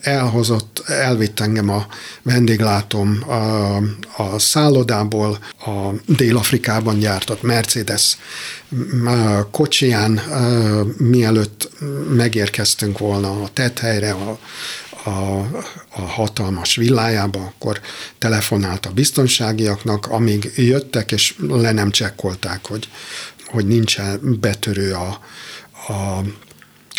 elhozott, 0.00 0.82
elvitt 0.86 1.40
engem 1.40 1.68
a 1.70 1.86
vendéglátom 2.22 3.22
a, 3.28 3.76
a 4.22 4.38
szállodából, 4.38 5.38
a 5.66 5.90
Dél-Afrikában 6.06 6.98
gyártott 6.98 7.42
Mercedes 7.42 8.16
kocsiján, 9.50 10.20
mielőtt 10.96 11.70
megérkeztünk 12.48 12.98
volna 12.98 13.42
a 13.42 13.48
tethelyre, 13.52 14.12
a, 14.12 14.38
a, 15.04 15.38
a 15.90 16.00
hatalmas 16.00 16.76
villájába, 16.76 17.40
akkor 17.40 17.80
telefonált 18.18 18.86
a 18.86 18.90
biztonságiaknak, 18.90 20.06
amíg 20.06 20.52
jöttek, 20.56 21.12
és 21.12 21.34
le 21.48 21.72
nem 21.72 21.90
csekkolták, 21.90 22.66
hogy, 22.66 22.88
hogy 23.46 23.66
nincsen 23.66 24.38
betörő 24.40 24.92
a, 24.92 25.20
a, 25.88 26.18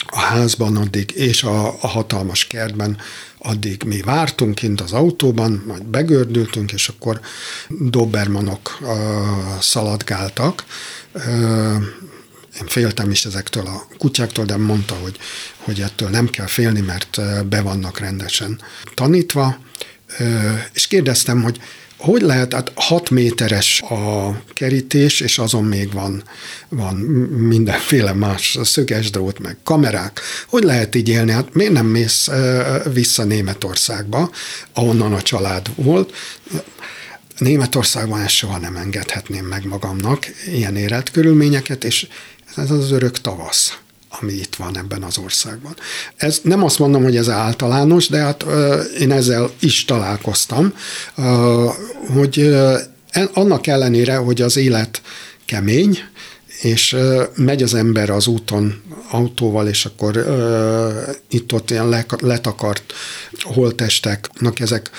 a 0.05 0.19
házban 0.19 0.77
addig, 0.77 1.11
és 1.15 1.43
a, 1.43 1.67
a 1.67 1.87
hatalmas 1.87 2.47
kertben 2.47 2.97
addig 3.37 3.83
mi 3.83 4.01
vártunk 4.01 4.55
kint 4.55 4.81
az 4.81 4.93
autóban, 4.93 5.63
majd 5.67 5.83
begördültünk, 5.83 6.71
és 6.71 6.87
akkor 6.87 7.19
Dobermanok 7.69 8.77
uh, 8.81 8.89
szaladgáltak, 9.59 10.65
uh, 11.13 11.83
én 12.61 12.67
féltem 12.67 13.11
is 13.11 13.25
ezektől 13.25 13.65
a 13.65 13.87
kutyáktól, 13.97 14.45
de 14.45 14.57
mondta, 14.57 14.95
hogy, 14.95 15.17
hogy 15.57 15.81
ettől 15.81 16.09
nem 16.09 16.27
kell 16.29 16.47
félni, 16.47 16.79
mert 16.79 17.21
be 17.47 17.61
vannak 17.61 17.99
rendesen 17.99 18.61
tanítva. 18.93 19.57
és 20.73 20.87
kérdeztem, 20.87 21.43
hogy 21.43 21.59
hogy 21.99 22.21
lehet, 22.21 22.53
hát 22.53 22.71
6 22.75 23.09
méteres 23.09 23.81
a 23.81 24.31
kerítés, 24.53 25.19
és 25.19 25.37
azon 25.37 25.63
még 25.63 25.93
van, 25.93 26.23
van 26.69 26.95
mindenféle 27.37 28.13
más 28.13 28.57
szöges 28.63 29.09
drót, 29.09 29.39
meg 29.39 29.57
kamerák. 29.63 30.21
Hogy 30.47 30.63
lehet 30.63 30.95
így 30.95 31.09
élni? 31.09 31.31
Hát 31.31 31.53
miért 31.53 31.71
nem 31.71 31.85
mész 31.85 32.29
vissza 32.93 33.23
Németországba, 33.23 34.31
ahonnan 34.73 35.13
a 35.13 35.21
család 35.21 35.67
volt? 35.75 36.13
Németországban 37.37 38.21
ezt 38.21 38.33
soha 38.33 38.57
nem 38.57 38.75
engedhetném 38.75 39.45
meg 39.45 39.65
magamnak, 39.65 40.25
ilyen 40.47 40.75
életkörülményeket, 40.75 41.83
és 41.83 42.07
ez 42.55 42.71
az 42.71 42.91
örök 42.91 43.21
tavasz 43.21 43.77
ami 44.21 44.33
itt 44.33 44.55
van 44.55 44.77
ebben 44.77 45.03
az 45.03 45.17
országban. 45.17 45.75
Ez 46.15 46.39
nem 46.43 46.63
azt 46.63 46.79
mondom, 46.79 47.03
hogy 47.03 47.17
ez 47.17 47.29
általános, 47.29 48.07
de 48.07 48.17
hát 48.17 48.45
én 48.99 49.11
ezzel 49.11 49.51
is 49.59 49.85
találkoztam, 49.85 50.73
hogy 52.13 52.55
annak 53.33 53.67
ellenére, 53.67 54.15
hogy 54.15 54.41
az 54.41 54.57
élet 54.57 55.01
kemény, 55.45 55.99
és 56.61 56.95
megy 57.35 57.63
az 57.63 57.73
ember 57.73 58.09
az 58.09 58.27
úton 58.27 58.81
autóval, 59.11 59.67
és 59.67 59.85
akkor 59.85 60.25
itt-ott 61.29 61.71
ilyen 61.71 62.05
letakart 62.19 62.93
holtesteknek 63.41 64.59
ezek 64.59 64.89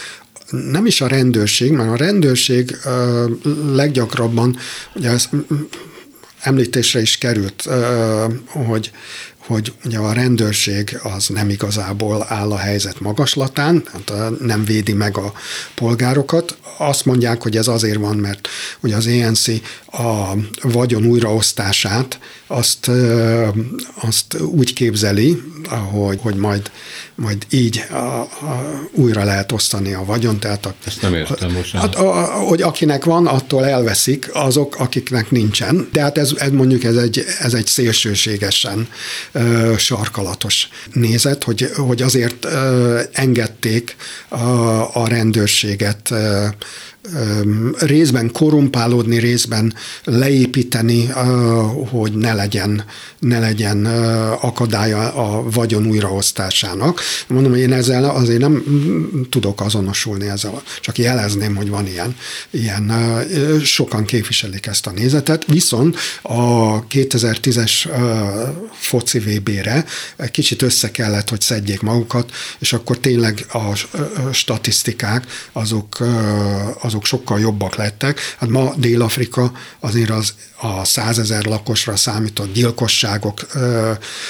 nem 0.50 0.86
is 0.86 1.00
a 1.00 1.06
rendőrség, 1.06 1.72
mert 1.72 1.90
a 1.90 1.96
rendőrség 1.96 2.76
uh, 2.84 3.30
leggyakrabban, 3.74 4.56
ugye 4.94 5.10
ez 5.10 5.28
említésre 6.40 7.00
is 7.00 7.18
került, 7.18 7.68
hogy 8.46 8.90
hogy 9.46 9.72
ugye 9.84 9.98
a 9.98 10.12
rendőrség 10.12 10.98
az 11.02 11.28
nem 11.28 11.48
igazából 11.48 12.26
áll 12.28 12.50
a 12.50 12.56
helyzet 12.56 13.00
magaslatán, 13.00 13.82
hát 13.92 14.12
nem 14.40 14.64
védi 14.64 14.92
meg 14.92 15.16
a 15.16 15.32
polgárokat. 15.74 16.56
Azt 16.78 17.04
mondják, 17.04 17.42
hogy 17.42 17.56
ez 17.56 17.68
azért 17.68 17.98
van, 17.98 18.16
mert 18.16 18.48
ugye 18.80 18.96
az 18.96 19.06
ENC 19.06 19.48
a 19.86 20.32
vagyon 20.62 21.04
újraosztását 21.04 22.18
azt, 22.46 22.90
azt 23.94 24.40
úgy 24.40 24.72
képzeli, 24.72 25.42
hogy, 25.90 26.18
hogy 26.22 26.34
majd, 26.34 26.70
majd 27.14 27.46
így 27.50 27.84
a, 27.90 27.94
a, 27.94 28.28
újra 28.92 29.24
lehet 29.24 29.52
osztani 29.52 29.92
a 29.92 30.04
vagyon. 30.04 30.40
Tehát 30.40 30.66
a, 30.66 30.74
Ezt 30.84 31.02
nem 31.02 31.14
értem 31.14 31.52
most. 31.52 31.72
Hát, 31.72 31.94
a, 31.94 32.18
a, 32.18 32.24
hogy 32.24 32.62
akinek 32.62 33.04
van, 33.04 33.26
attól 33.26 33.66
elveszik 33.66 34.30
azok, 34.32 34.78
akiknek 34.78 35.30
nincsen. 35.30 35.88
De 35.92 36.00
hát 36.00 36.18
ez, 36.18 36.32
ez 36.38 36.50
mondjuk 36.50 36.84
ez 36.84 36.96
egy, 36.96 37.24
ez 37.40 37.54
egy 37.54 37.66
szélsőségesen 37.66 38.88
sarkalatos 39.76 40.68
nézet, 40.92 41.44
hogy, 41.44 41.70
hogy 41.76 42.02
azért 42.02 42.46
engedték 43.12 43.96
a, 44.28 44.36
a 44.96 45.08
rendőrséget 45.08 46.10
ö, 46.10 46.46
részben 47.78 48.32
korumpálódni, 48.32 49.18
részben 49.18 49.74
leépíteni, 50.04 51.06
hogy 51.90 52.12
ne 52.12 52.34
legyen, 52.34 52.84
ne 53.18 53.38
legyen 53.38 53.86
akadálya 54.40 55.12
a 55.12 55.50
vagyon 55.50 55.86
újraosztásának. 55.86 57.00
Mondom, 57.26 57.52
hogy 57.52 57.60
én 57.60 57.72
ezzel 57.72 58.04
azért 58.04 58.40
nem 58.40 58.64
tudok 59.30 59.60
azonosulni 59.60 60.28
ezzel, 60.28 60.62
csak 60.80 60.98
jelezném, 60.98 61.56
hogy 61.56 61.68
van 61.68 61.86
ilyen, 61.86 62.16
ilyen 62.50 62.92
sokan 63.64 64.04
képviselik 64.04 64.66
ezt 64.66 64.86
a 64.86 64.90
nézetet, 64.90 65.44
viszont 65.46 65.96
a 66.22 66.86
2010-es 66.86 67.88
foci 68.72 69.18
VB-re 69.18 69.84
kicsit 70.30 70.62
össze 70.62 70.90
kellett, 70.90 71.28
hogy 71.28 71.40
szedjék 71.40 71.80
magukat, 71.80 72.30
és 72.58 72.72
akkor 72.72 72.98
tényleg 72.98 73.46
a 73.52 73.74
statisztikák 74.32 75.26
azok, 75.52 75.98
azok 76.80 76.89
azok 76.90 77.04
sokkal 77.06 77.40
jobbak 77.40 77.74
lettek. 77.74 78.20
Hát 78.38 78.48
ma 78.48 78.74
Dél-Afrika 78.76 79.52
azért 79.80 80.10
az 80.10 80.34
a 80.60 80.84
százezer 80.84 81.44
lakosra 81.44 81.96
számított 81.96 82.52
gyilkosságok 82.52 83.46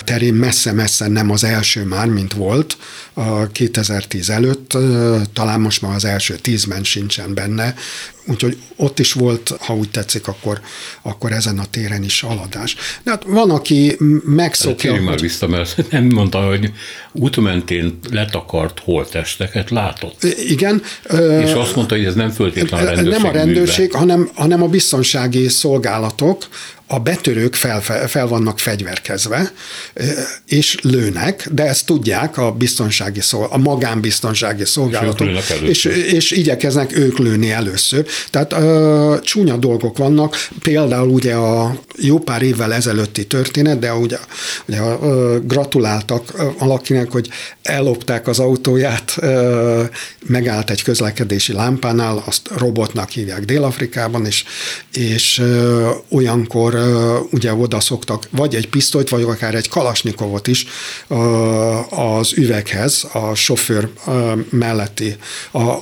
terén 0.04 0.34
messze-messze 0.34 1.08
nem 1.08 1.30
az 1.30 1.44
első 1.44 1.84
már, 1.84 2.06
mint 2.06 2.32
volt 2.32 2.76
a 3.12 3.46
2010 3.46 4.30
előtt, 4.30 4.76
talán 5.32 5.60
most 5.60 5.82
már 5.82 5.94
az 5.94 6.04
első 6.04 6.36
tízben 6.36 6.84
sincsen 6.84 7.34
benne, 7.34 7.74
úgyhogy 8.26 8.56
ott 8.76 8.98
is 8.98 9.12
volt, 9.12 9.52
ha 9.60 9.74
úgy 9.74 9.90
tetszik, 9.90 10.28
akkor, 10.28 10.60
akkor 11.02 11.32
ezen 11.32 11.58
a 11.58 11.64
téren 11.70 12.02
is 12.02 12.22
aladás. 12.22 12.76
De 13.02 13.10
hát 13.10 13.24
van, 13.26 13.50
aki 13.50 13.96
megszokja... 14.24 14.90
Térjünk 14.90 15.08
már 15.08 15.20
vissza, 15.20 15.46
mert 15.46 15.84
nem 15.90 16.04
mondta, 16.04 16.38
hogy 16.38 16.72
útmentén 17.12 17.98
letakart 18.10 18.80
holtesteket 18.84 19.70
látott. 19.70 20.24
Igen. 20.48 20.82
És 21.44 21.52
azt 21.52 21.74
mondta, 21.76 21.94
hogy 21.94 22.04
ez 22.04 22.14
nem 22.14 22.30
föltétlenül 22.30 22.88
a 22.88 22.94
rendőrség 22.94 23.22
Nem 23.22 23.30
a 23.30 23.32
rendőrség, 23.32 23.92
hanem, 23.92 24.30
hanem 24.34 24.62
a 24.62 24.68
biztonsági 24.68 25.48
szolgálatok, 25.48 26.48
a 26.92 26.98
betörők 26.98 27.54
fel, 27.54 27.80
fel 28.08 28.26
vannak 28.26 28.58
fegyverkezve, 28.58 29.52
és 30.46 30.78
lőnek, 30.82 31.48
de 31.52 31.66
ezt 31.66 31.86
tudják 31.86 32.38
a 32.38 32.52
biztonsági 32.52 33.20
szol, 33.20 33.48
a 33.50 33.58
magánbiztonsági 33.58 34.64
szolgálatok, 34.64 35.28
és, 35.62 35.84
és, 35.84 36.12
és 36.12 36.30
igyekeznek 36.30 36.96
ők 36.96 37.18
lőni 37.18 37.50
először. 37.50 38.06
Tehát 38.30 38.52
ö, 38.52 39.16
csúnya 39.22 39.56
dolgok 39.56 39.98
vannak, 39.98 40.48
például 40.62 41.08
ugye 41.08 41.34
a 41.34 41.80
jó 41.96 42.18
pár 42.18 42.42
évvel 42.42 42.72
ezelőtti 42.72 43.26
történet, 43.26 43.78
de 43.78 43.94
ugye, 43.94 44.18
ugye 44.66 44.78
ö, 44.80 45.38
gratuláltak 45.44 46.32
valakinek, 46.58 47.10
hogy 47.10 47.28
ellopták 47.62 48.28
az 48.28 48.38
autóját, 48.38 49.14
ö, 49.16 49.82
megállt 50.26 50.70
egy 50.70 50.82
közlekedési 50.82 51.52
lámpánál, 51.52 52.22
azt 52.26 52.48
robotnak 52.56 53.10
hívják 53.10 53.44
Dél-Afrikában, 53.44 54.26
és, 54.26 54.44
és 54.92 55.38
ö, 55.38 55.90
olyankor 56.08 56.79
ugye 57.30 57.54
oda 57.54 57.80
szoktak 57.80 58.28
vagy 58.30 58.54
egy 58.54 58.68
pisztolyt, 58.68 59.08
vagy 59.08 59.22
akár 59.22 59.54
egy 59.54 59.68
kalasnyikovot 59.68 60.46
is 60.46 60.66
az 61.90 62.32
üveghez, 62.36 63.06
a 63.12 63.34
sofőr 63.34 63.88
melletti 64.50 65.16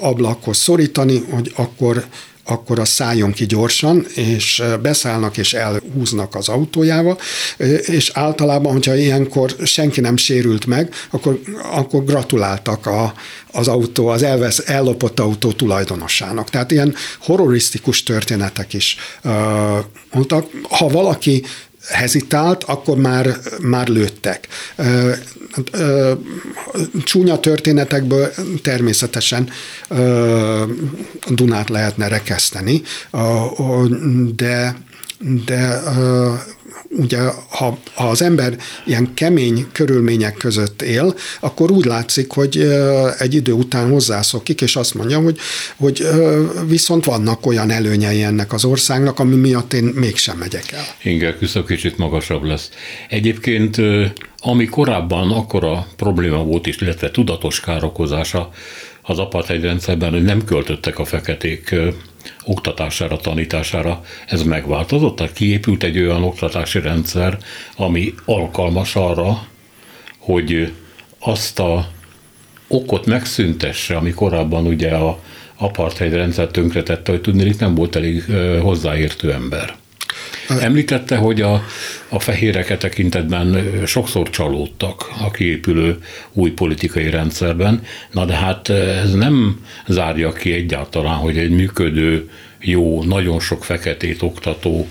ablakhoz 0.00 0.56
szorítani, 0.56 1.24
hogy 1.30 1.52
akkor 1.56 2.04
akkor 2.48 2.78
az 2.78 2.88
szálljon 2.88 3.32
ki 3.32 3.46
gyorsan, 3.46 4.06
és 4.14 4.62
beszállnak 4.82 5.36
és 5.36 5.54
elhúznak 5.54 6.34
az 6.34 6.48
autójával, 6.48 7.18
és 7.80 8.10
általában, 8.14 8.72
hogyha 8.72 8.94
ilyenkor 8.94 9.56
senki 9.64 10.00
nem 10.00 10.16
sérült 10.16 10.66
meg, 10.66 10.94
akkor, 11.10 11.40
akkor 11.72 12.04
gratuláltak 12.04 12.86
a, 12.86 13.14
az 13.52 13.68
autó, 13.68 14.06
az 14.06 14.22
elvesz, 14.22 14.62
ellopott 14.66 15.20
autó 15.20 15.52
tulajdonosának. 15.52 16.50
Tehát 16.50 16.70
ilyen 16.70 16.94
horrorisztikus 17.20 18.02
történetek 18.02 18.72
is 18.72 18.96
mondtak. 20.12 20.46
Ha 20.68 20.88
valaki 20.88 21.44
hezitált, 21.88 22.64
akkor 22.64 22.96
már, 22.96 23.38
már 23.60 23.88
lőttek. 23.88 24.48
Csúnya 27.04 27.40
történetekből 27.40 28.30
természetesen 28.62 29.50
Dunát 31.28 31.68
lehetne 31.68 32.08
rekeszteni, 32.08 32.82
de 34.36 34.76
de 35.18 35.82
ugye 36.90 37.18
ha, 37.48 37.78
ha 37.94 38.08
az 38.08 38.22
ember 38.22 38.56
ilyen 38.86 39.14
kemény 39.14 39.66
körülmények 39.72 40.34
között 40.34 40.82
él, 40.82 41.14
akkor 41.40 41.70
úgy 41.70 41.84
látszik, 41.84 42.32
hogy 42.32 42.72
egy 43.18 43.34
idő 43.34 43.52
után 43.52 43.90
hozzászokik, 43.90 44.60
és 44.60 44.76
azt 44.76 44.94
mondja, 44.94 45.18
hogy, 45.18 45.38
hogy 45.76 46.06
viszont 46.66 47.04
vannak 47.04 47.46
olyan 47.46 47.70
előnyei 47.70 48.22
ennek 48.22 48.52
az 48.52 48.64
országnak, 48.64 49.18
ami 49.18 49.34
miatt 49.34 49.72
én 49.72 49.84
mégsem 49.84 50.38
megyek 50.38 50.72
el. 50.72 50.84
Inger 51.02 51.38
küszöb 51.38 51.66
kicsit 51.66 51.98
magasabb 51.98 52.42
lesz. 52.42 52.70
Egyébként 53.08 53.76
ami 54.40 54.64
korábban 54.64 55.32
akkora 55.32 55.86
probléma 55.96 56.42
volt 56.44 56.66
is, 56.66 56.80
illetve 56.80 57.10
tudatos 57.10 57.60
károkozása 57.60 58.50
az 59.02 59.18
apartheid 59.18 59.62
rendszerben, 59.62 60.12
hogy 60.12 60.22
nem 60.22 60.44
költöttek 60.44 60.98
a 60.98 61.04
feketék 61.04 61.74
oktatására, 62.44 63.16
tanítására, 63.16 64.04
ez 64.26 64.42
megváltozott? 64.42 65.16
Tehát 65.16 65.32
kiépült 65.32 65.82
egy 65.82 65.98
olyan 65.98 66.22
oktatási 66.22 66.80
rendszer, 66.80 67.38
ami 67.76 68.14
alkalmas 68.24 68.96
arra, 68.96 69.46
hogy 70.18 70.72
azt 71.18 71.58
a 71.58 71.88
okot 72.68 73.06
megszüntesse, 73.06 73.96
ami 73.96 74.10
korábban 74.10 74.66
ugye 74.66 74.90
a 74.90 75.18
apartheid 75.56 76.12
rendszer 76.12 76.46
tönkretette, 76.46 77.10
hogy 77.10 77.20
tudni, 77.20 77.54
nem 77.58 77.74
volt 77.74 77.96
elég 77.96 78.24
hozzáértő 78.62 79.32
ember. 79.32 79.76
Említette, 80.48 81.16
hogy 81.16 81.40
a, 81.40 81.64
a 82.08 82.18
fehérek 82.18 82.78
tekintetben 82.78 83.72
sokszor 83.86 84.30
csalódtak 84.30 85.10
a 85.20 85.30
kiépülő 85.30 85.98
új 86.32 86.50
politikai 86.50 87.10
rendszerben, 87.10 87.82
na 88.12 88.24
de 88.24 88.34
hát 88.34 88.68
ez 88.68 89.12
nem 89.12 89.64
zárja 89.86 90.32
ki 90.32 90.52
egyáltalán, 90.52 91.14
hogy 91.14 91.38
egy 91.38 91.50
működő, 91.50 92.30
jó, 92.60 93.02
nagyon 93.02 93.40
sok 93.40 93.64
feketét 93.64 94.22
oktató 94.22 94.88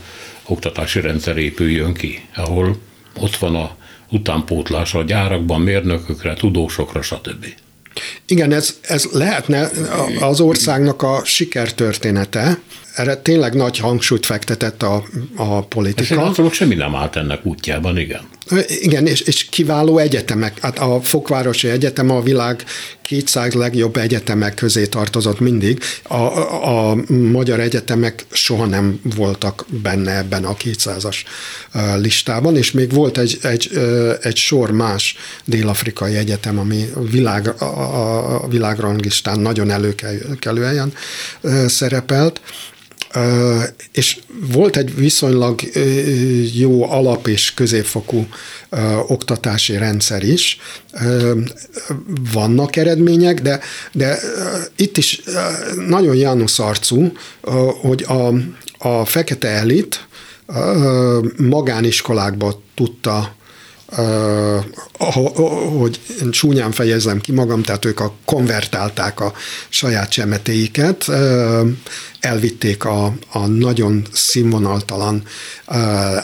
oktatási 0.47 1.01
rendszer 1.01 1.37
épüljön 1.37 1.93
ki, 1.93 2.21
ahol 2.35 2.77
ott 3.19 3.35
van 3.35 3.55
a 3.55 3.75
utánpótlás 4.09 4.93
a 4.93 5.03
gyárakban, 5.03 5.61
mérnökökre, 5.61 6.33
tudósokra, 6.33 7.01
stb. 7.01 7.45
Igen, 8.25 8.51
ez, 8.53 8.77
ez 8.81 9.07
lehetne 9.11 9.69
az 10.19 10.39
országnak 10.39 11.01
a 11.01 11.21
sikertörténete, 11.25 12.59
erre 12.95 13.15
tényleg 13.15 13.53
nagy 13.53 13.77
hangsúlyt 13.77 14.25
fektetett 14.25 14.83
a, 14.83 15.03
a 15.35 15.61
politika. 15.61 16.33
És 16.47 16.55
semmi 16.55 16.75
nem 16.75 16.95
állt 16.95 17.15
ennek 17.15 17.45
útjában, 17.45 17.97
igen. 17.97 18.21
Igen, 18.67 19.07
és, 19.07 19.21
és 19.21 19.43
kiváló 19.49 19.97
egyetemek. 19.97 20.59
Hát 20.59 20.79
a 20.79 21.01
Fokvárosi 21.01 21.69
Egyetem 21.69 22.09
a 22.09 22.21
világ 22.21 22.63
200 23.01 23.53
legjobb 23.53 23.97
egyetemek 23.97 24.53
közé 24.53 24.85
tartozott 24.85 25.39
mindig. 25.39 25.79
A, 26.03 26.15
a, 26.15 26.89
a 26.89 26.97
magyar 27.09 27.59
egyetemek 27.59 28.25
soha 28.31 28.65
nem 28.65 28.99
voltak 29.15 29.65
benne 29.81 30.17
ebben 30.17 30.45
a 30.45 30.53
200-as 30.55 31.15
listában, 31.97 32.57
és 32.57 32.71
még 32.71 32.93
volt 32.93 33.17
egy, 33.17 33.37
egy, 33.41 33.71
egy 34.21 34.35
sor 34.35 34.71
más 34.71 35.15
dél-afrikai 35.45 36.15
egyetem, 36.15 36.59
ami 36.59 36.85
világ, 37.11 37.61
a, 37.61 38.43
a 38.43 38.47
világrangistán 38.47 39.39
nagyon 39.39 39.71
előkelő 39.71 40.63
helyen 40.63 40.93
szerepelt, 41.67 42.41
és 43.91 44.19
volt 44.51 44.77
egy 44.77 44.95
viszonylag 44.95 45.61
jó 46.53 46.91
alap 46.91 47.27
és 47.27 47.53
középfokú 47.53 48.27
oktatási 49.07 49.77
rendszer 49.77 50.23
is. 50.23 50.59
Vannak 52.33 52.75
eredmények, 52.75 53.41
de, 53.41 53.59
de 53.91 54.19
itt 54.75 54.97
is 54.97 55.21
nagyon 55.87 56.15
János 56.15 56.59
arcú, 56.59 57.11
hogy 57.81 58.05
a, 58.07 58.33
a 58.89 59.05
fekete 59.05 59.47
elit 59.47 60.07
magániskolákba 61.37 62.61
tudta 62.75 63.35
hogy 65.79 65.99
csúnyán 66.29 66.71
fejezem 66.71 67.19
ki 67.21 67.31
magam, 67.31 67.63
tehát 67.63 67.85
ők 67.85 67.99
a 67.99 68.13
konvertálták 68.25 69.19
a 69.19 69.33
saját 69.69 70.09
csemetéiket, 70.09 71.05
elvitték 72.19 72.85
a, 72.85 73.13
a 73.31 73.45
nagyon 73.45 74.07
színvonaltalan 74.11 75.23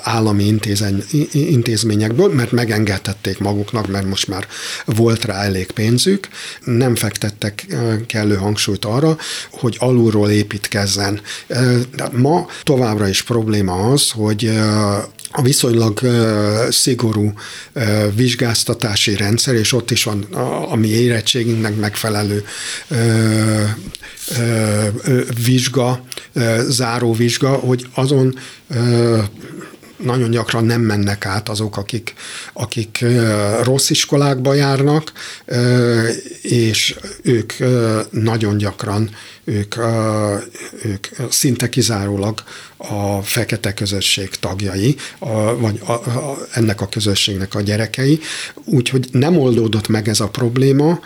állami 0.01 0.43
intézen, 0.43 1.03
intézményekből, 1.31 2.33
mert 2.33 2.51
megengedhették 2.51 3.39
maguknak, 3.39 3.87
mert 3.87 4.07
most 4.07 4.27
már 4.27 4.47
volt 4.85 5.25
rá 5.25 5.43
elég 5.43 5.71
pénzük, 5.71 6.27
nem 6.63 6.95
fektettek 6.95 7.77
kellő 8.07 8.35
hangsúlyt 8.35 8.85
arra, 8.85 9.17
hogy 9.51 9.75
alulról 9.79 10.29
építkezzen. 10.29 11.21
De 11.95 12.09
ma 12.11 12.47
továbbra 12.63 13.07
is 13.07 13.21
probléma 13.21 13.91
az, 13.91 14.11
hogy 14.11 14.51
a 15.35 15.41
viszonylag 15.41 15.99
szigorú 16.69 17.33
vizsgáztatási 18.15 19.15
rendszer, 19.15 19.55
és 19.55 19.73
ott 19.73 19.91
is 19.91 20.03
van 20.03 20.23
a 20.69 20.75
mi 20.75 20.87
érettségünknek 20.87 21.75
megfelelő 21.75 22.45
vizsga, 25.43 25.92
záró 26.67 27.13
vizsga, 27.13 27.49
hogy 27.49 27.87
azon 27.93 28.35
nagyon 30.03 30.29
gyakran 30.29 30.65
nem 30.65 30.81
mennek 30.81 31.25
át 31.25 31.49
azok, 31.49 31.77
akik, 31.77 32.13
akik 32.53 33.05
rossz 33.63 33.89
iskolákba 33.89 34.53
járnak, 34.53 35.11
és 36.41 36.95
ők 37.21 37.53
nagyon 38.09 38.57
gyakran, 38.57 39.09
ők, 39.43 39.75
ők 40.83 41.07
szinte 41.29 41.69
kizárólag 41.69 42.43
a 42.77 43.21
fekete 43.21 43.73
közösség 43.73 44.29
tagjai, 44.29 44.95
vagy 45.57 45.81
ennek 46.51 46.81
a 46.81 46.89
közösségnek 46.89 47.55
a 47.55 47.61
gyerekei. 47.61 48.19
Úgyhogy 48.65 49.07
nem 49.11 49.37
oldódott 49.37 49.87
meg 49.87 50.07
ez 50.07 50.19
a 50.19 50.27
probléma, 50.27 50.99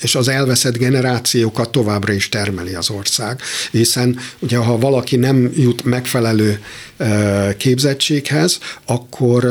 és 0.00 0.14
az 0.14 0.28
elveszett 0.28 0.76
generációkat 0.76 1.70
továbbra 1.72 2.12
is 2.12 2.28
termeli 2.28 2.74
az 2.74 2.90
ország. 2.90 3.40
Hiszen 3.70 4.18
ugye 4.38 4.56
ha 4.56 4.78
valaki 4.78 5.16
nem 5.16 5.50
jut 5.56 5.84
megfelelő 5.84 6.62
képzettséghez, 7.56 8.58
akkor, 8.86 9.44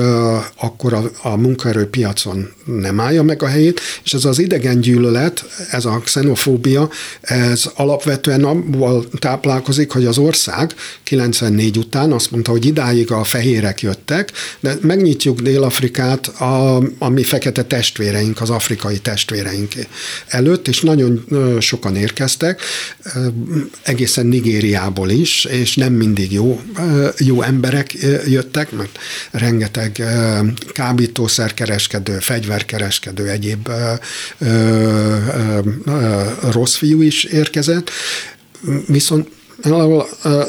akkor 0.55 0.93
a, 0.93 1.11
a 1.21 1.35
munkaerőpiacon 1.35 2.49
nem 2.65 2.99
állja 2.99 3.23
meg 3.23 3.43
a 3.43 3.47
helyét, 3.47 3.79
és 4.03 4.13
ez 4.13 4.25
az 4.25 4.39
idegen 4.39 4.79
gyűlölet, 4.79 5.45
ez 5.71 5.85
a 5.85 6.01
xenofóbia, 6.03 6.89
ez 7.21 7.65
alapvetően 7.75 8.43
abból 8.43 9.05
táplálkozik, 9.19 9.91
hogy 9.91 10.05
az 10.05 10.17
ország 10.17 10.73
94 11.03 11.77
után 11.77 12.11
azt 12.11 12.31
mondta, 12.31 12.51
hogy 12.51 12.65
idáig 12.65 13.11
a 13.11 13.23
fehérek 13.23 13.81
jöttek, 13.81 14.31
de 14.59 14.77
megnyitjuk 14.81 15.41
Dél-Afrikát 15.41 16.27
a, 16.27 16.75
a 16.97 17.09
mi 17.09 17.23
fekete 17.23 17.63
testvéreink, 17.63 18.41
az 18.41 18.49
afrikai 18.49 18.97
testvéreink 18.97 19.73
előtt, 20.27 20.67
és 20.67 20.81
nagyon 20.81 21.25
sokan 21.59 21.95
érkeztek, 21.95 22.61
egészen 23.83 24.25
Nigériából 24.25 25.09
is, 25.09 25.45
és 25.45 25.75
nem 25.75 25.93
mindig 25.93 26.31
jó, 26.31 26.61
jó 27.17 27.36
emberek 27.41 27.93
jöttek, 28.25 28.71
mert 28.71 28.97
rengeteg 29.31 30.03
kábítószerkereskedő, 30.73 32.17
fegyverkereskedő, 32.19 33.29
egyéb 33.29 33.69
rossz 36.51 36.75
fiú 36.75 37.01
is 37.01 37.23
érkezett, 37.23 37.89
viszont 38.87 39.29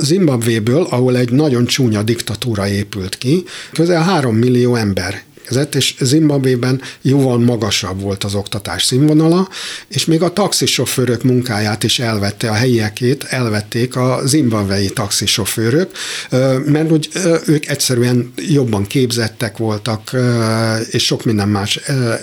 Zimbabvéből, 0.01 0.87
ahol 0.91 1.17
egy 1.17 1.31
nagyon 1.31 1.67
csúnya 1.67 2.03
diktatúra 2.03 2.69
épült 2.69 3.19
ki, 3.19 3.45
közel 3.73 4.03
három 4.03 4.37
millió 4.37 4.75
ember 4.75 5.23
érkezett, 5.49 5.75
és 5.75 5.95
Zimbabvében 6.01 6.81
jóval 7.03 7.39
magasabb 7.39 8.01
volt 8.01 8.25
az 8.25 8.35
oktatás 8.35 8.85
színvonala, 8.85 9.49
és 9.89 10.05
még 10.05 10.23
a 10.23 10.33
taxisofőrök 10.33 11.23
munkáját 11.23 11.83
is 11.83 11.99
elvette, 11.99 12.51
a 12.51 12.55
helyiekét 12.55 13.25
elvették 13.25 13.97
a 13.97 14.21
zimbabvei 14.25 14.89
taxisofőrök, 14.89 15.91
mert 16.65 16.89
hogy 16.89 17.09
ők 17.47 17.69
egyszerűen 17.69 18.33
jobban 18.37 18.87
képzettek 18.87 19.57
voltak, 19.57 20.11
és 20.91 21.05
sok 21.05 21.25
minden 21.25 21.49
más 21.49 21.81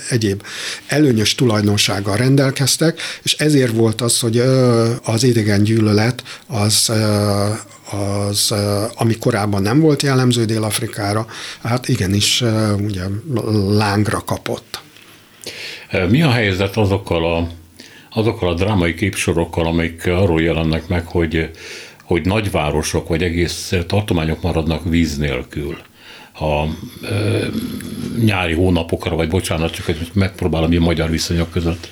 egyéb 0.10 0.44
előnyös 0.88 1.36
tulajdonsággal 1.36 2.18
rendelkeztek, 2.18 3.00
és 3.24 3.34
ezért 3.34 3.72
volt 3.72 4.02
az, 4.02 4.20
hogy 4.20 4.38
az 5.04 5.24
idegen 5.24 5.64
gyűlölet 5.64 6.24
az 6.48 6.92
az, 7.92 8.54
ami 8.96 9.18
korábban 9.18 9.62
nem 9.62 9.80
volt 9.80 10.02
jellemző 10.02 10.46
Dél-Afrikára, 10.46 11.26
hát 11.64 11.88
igenis 11.88 12.44
ugye 12.78 13.04
lángra 13.70 14.20
kapott. 14.26 14.80
Mi 16.10 16.22
a 16.22 16.32
helyzet 16.32 16.78
azokkal 16.78 17.36
a, 17.36 17.48
azokkal 18.20 18.50
a 18.50 18.54
drámai 18.54 18.94
képsorokkal, 18.94 19.66
amik 19.66 20.08
arról 20.08 20.42
jelennek 20.42 20.88
meg, 20.88 21.08
hogy, 21.08 21.50
hogy 22.04 22.26
nagyvárosok 22.26 23.08
vagy 23.08 23.24
egész 23.24 23.74
tartományok 23.88 24.42
maradnak 24.42 24.84
víz 24.84 25.18
nélkül? 25.18 25.78
a 26.40 26.64
e, 27.06 27.48
nyári 28.24 28.54
hónapokra, 28.54 29.16
vagy 29.16 29.30
bocsánat, 29.30 29.72
csak 29.72 30.14
megpróbálom 30.14 30.76
a 30.76 30.80
magyar 30.80 31.10
viszonyok 31.10 31.52
között 31.52 31.90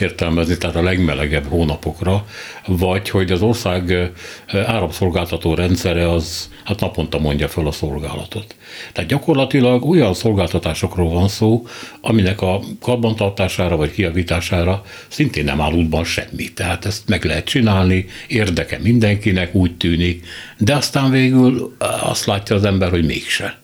értelmezni, 0.00 0.56
tehát 0.56 0.76
a 0.76 0.82
legmelegebb 0.82 1.46
hónapokra, 1.48 2.26
vagy 2.66 3.10
hogy 3.10 3.30
az 3.30 3.42
ország 3.42 4.12
áramszolgáltató 4.52 5.54
rendszere 5.54 6.10
az 6.10 6.50
hát 6.64 6.80
naponta 6.80 7.18
mondja 7.18 7.48
fel 7.48 7.66
a 7.66 7.72
szolgálatot. 7.72 8.54
Tehát 8.92 9.10
gyakorlatilag 9.10 9.88
olyan 9.88 10.14
szolgáltatásokról 10.14 11.10
van 11.10 11.28
szó, 11.28 11.66
aminek 12.00 12.40
a 12.40 12.60
karbantartására 12.80 13.76
vagy 13.76 13.92
kiavítására 13.92 14.82
szintén 15.08 15.44
nem 15.44 15.60
áll 15.60 15.72
útban 15.72 16.04
semmi. 16.04 16.52
Tehát 16.52 16.84
ezt 16.84 17.08
meg 17.08 17.24
lehet 17.24 17.44
csinálni, 17.44 18.06
érdeke 18.28 18.78
mindenkinek, 18.82 19.54
úgy 19.54 19.76
tűnik, 19.76 20.26
de 20.58 20.74
aztán 20.74 21.10
végül 21.10 21.76
azt 22.02 22.26
látja 22.26 22.56
az 22.56 22.64
ember, 22.64 22.90
hogy 22.90 23.06
mégse. 23.06 23.58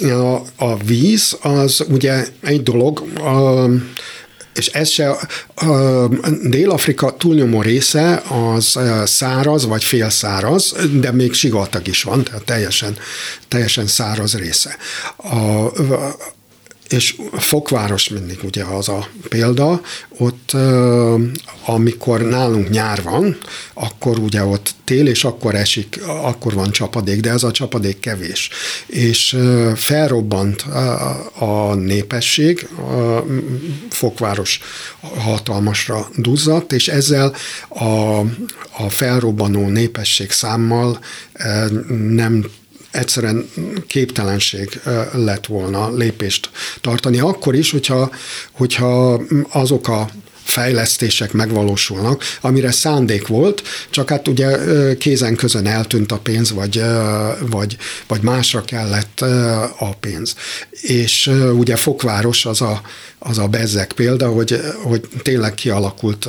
A, 0.00 0.64
a 0.64 0.76
víz 0.76 1.38
az 1.42 1.86
ugye 1.88 2.26
egy 2.40 2.62
dolog, 2.62 3.00
a, 3.18 3.64
és 4.56 4.66
ez 4.66 4.88
se, 4.88 5.16
Dél-Afrika 6.42 7.16
túlnyomó 7.16 7.62
része 7.62 8.22
az 8.28 8.78
száraz 9.04 9.66
vagy 9.66 9.84
félszáraz, 9.84 10.74
de 10.92 11.12
még 11.12 11.32
sivatag 11.32 11.88
is 11.88 12.02
van, 12.02 12.24
tehát 12.24 12.44
teljesen, 12.44 12.96
teljesen 13.48 13.86
száraz 13.86 14.36
része. 14.36 14.76
A, 15.16 15.66
és 16.88 17.16
Fokváros 17.32 18.08
mindig 18.08 18.38
ugye 18.44 18.64
az 18.64 18.88
a 18.88 19.08
példa, 19.28 19.80
ott 20.18 20.56
amikor 21.66 22.20
nálunk 22.20 22.70
nyár 22.70 23.02
van, 23.02 23.38
akkor 23.74 24.18
ugye 24.18 24.44
ott 24.44 24.74
tél, 24.84 25.06
és 25.06 25.24
akkor 25.24 25.54
esik, 25.54 26.00
akkor 26.06 26.54
van 26.54 26.70
csapadék, 26.70 27.20
de 27.20 27.30
ez 27.30 27.42
a 27.42 27.50
csapadék 27.50 28.00
kevés. 28.00 28.50
És 28.86 29.38
felrobbant 29.74 30.62
a 31.38 31.74
népesség, 31.74 32.68
Fokváros 33.90 34.60
hatalmasra 35.16 36.08
duzzadt, 36.16 36.72
és 36.72 36.88
ezzel 36.88 37.34
a, 37.68 38.18
a 38.70 38.88
felrobbanó 38.88 39.68
népesség 39.68 40.30
számmal 40.30 40.98
nem 41.98 42.44
egyszerűen 42.96 43.50
képtelenség 43.86 44.80
lett 45.12 45.46
volna 45.46 45.96
lépést 45.96 46.50
tartani. 46.80 47.18
Akkor 47.18 47.54
is, 47.54 47.70
hogyha, 47.70 48.10
hogyha 48.52 49.22
azok 49.50 49.88
a 49.88 50.08
fejlesztések 50.46 51.32
megvalósulnak, 51.32 52.22
amire 52.40 52.70
szándék 52.70 53.26
volt, 53.26 53.62
csak 53.90 54.10
hát 54.10 54.28
ugye 54.28 54.58
kézen 54.98 55.36
közön 55.36 55.66
eltűnt 55.66 56.12
a 56.12 56.18
pénz, 56.18 56.52
vagy, 56.52 56.82
vagy, 57.40 57.76
vagy 58.06 58.22
másra 58.22 58.64
kellett 58.64 59.20
a 59.78 59.94
pénz. 60.00 60.34
És 60.70 61.30
ugye 61.52 61.76
Fokváros 61.76 62.46
az 62.46 62.60
a, 62.60 62.80
az 63.18 63.38
a 63.38 63.46
bezzek 63.46 63.92
példa, 63.92 64.28
hogy, 64.28 64.60
hogy 64.82 65.08
tényleg 65.22 65.54
kialakult 65.54 66.28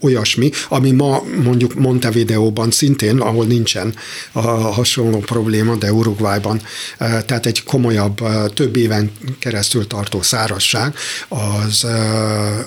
olyasmi, 0.00 0.50
ami 0.68 0.90
ma 0.90 1.22
mondjuk 1.42 1.74
Montevideóban 1.74 2.70
szintén, 2.70 3.20
ahol 3.20 3.44
nincsen 3.44 3.94
a 4.32 4.40
hasonló 4.50 5.18
probléma, 5.18 5.76
de 5.76 5.92
Uruguayban, 5.92 6.60
tehát 6.98 7.46
egy 7.46 7.62
komolyabb, 7.62 8.18
több 8.54 8.76
éven 8.76 9.12
keresztül 9.38 9.86
tartó 9.86 10.22
szárasság, 10.22 10.94
az, 11.28 11.86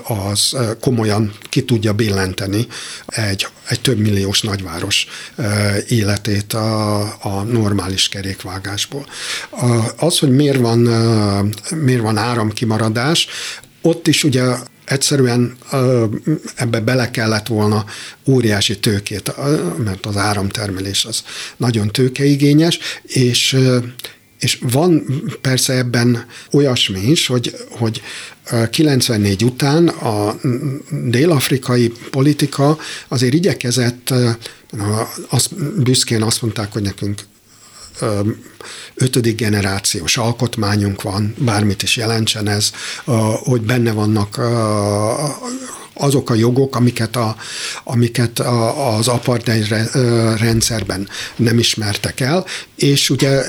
az 0.03 0.57
komolyan 0.81 1.33
ki 1.49 1.63
tudja 1.63 1.93
billenteni 1.93 2.67
egy, 3.05 3.47
egy 3.67 3.81
több 3.81 3.97
milliós 3.97 4.41
nagyváros 4.41 5.07
életét 5.87 6.53
a, 6.53 7.01
a 7.01 7.43
normális 7.43 8.09
kerékvágásból. 8.09 9.05
Az, 9.97 10.19
hogy 10.19 10.31
miért 10.31 10.59
van, 10.59 10.79
miért 11.75 12.01
van 12.01 12.17
áramkimaradás, 12.17 13.27
ott 13.81 14.07
is 14.07 14.23
ugye 14.23 14.55
egyszerűen 14.85 15.57
ebbe 16.55 16.79
bele 16.79 17.11
kellett 17.11 17.47
volna 17.47 17.85
óriási 18.27 18.79
tőkét, 18.79 19.33
mert 19.77 20.05
az 20.05 20.17
áramtermelés 20.17 21.05
az 21.05 21.23
nagyon 21.57 21.87
tőkeigényes, 21.87 22.79
és 23.03 23.57
és 24.41 24.59
van 24.61 25.05
persze 25.41 25.73
ebben 25.73 26.25
olyasmi 26.51 26.99
is, 26.99 27.27
hogy, 27.27 27.55
hogy 27.69 28.01
94 28.69 29.43
után 29.43 29.87
a 29.87 30.35
dél-afrikai 30.89 31.91
politika 32.09 32.77
azért 33.07 33.33
igyekezett, 33.33 34.13
azt, 35.29 35.81
büszkén 35.83 36.21
azt 36.21 36.41
mondták, 36.41 36.71
hogy 36.71 36.81
nekünk 36.81 37.21
ötödik 38.95 39.35
generációs 39.37 40.17
alkotmányunk 40.17 41.01
van, 41.01 41.33
bármit 41.37 41.83
is 41.83 41.97
jelentsen 41.97 42.47
ez, 42.47 42.71
hogy 43.43 43.61
benne 43.61 43.91
vannak 43.91 44.39
azok 45.93 46.29
a 46.29 46.33
jogok, 46.33 46.75
amiket, 46.75 47.15
a, 47.15 47.35
amiket 47.83 48.39
a, 48.39 48.95
az 48.95 49.07
apartheid 49.07 49.67
rendszerben 50.37 51.07
nem 51.35 51.59
ismertek 51.59 52.19
el, 52.19 52.45
és 52.75 53.09
ugye 53.09 53.41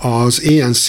az 0.00 0.42
ENC 0.42 0.86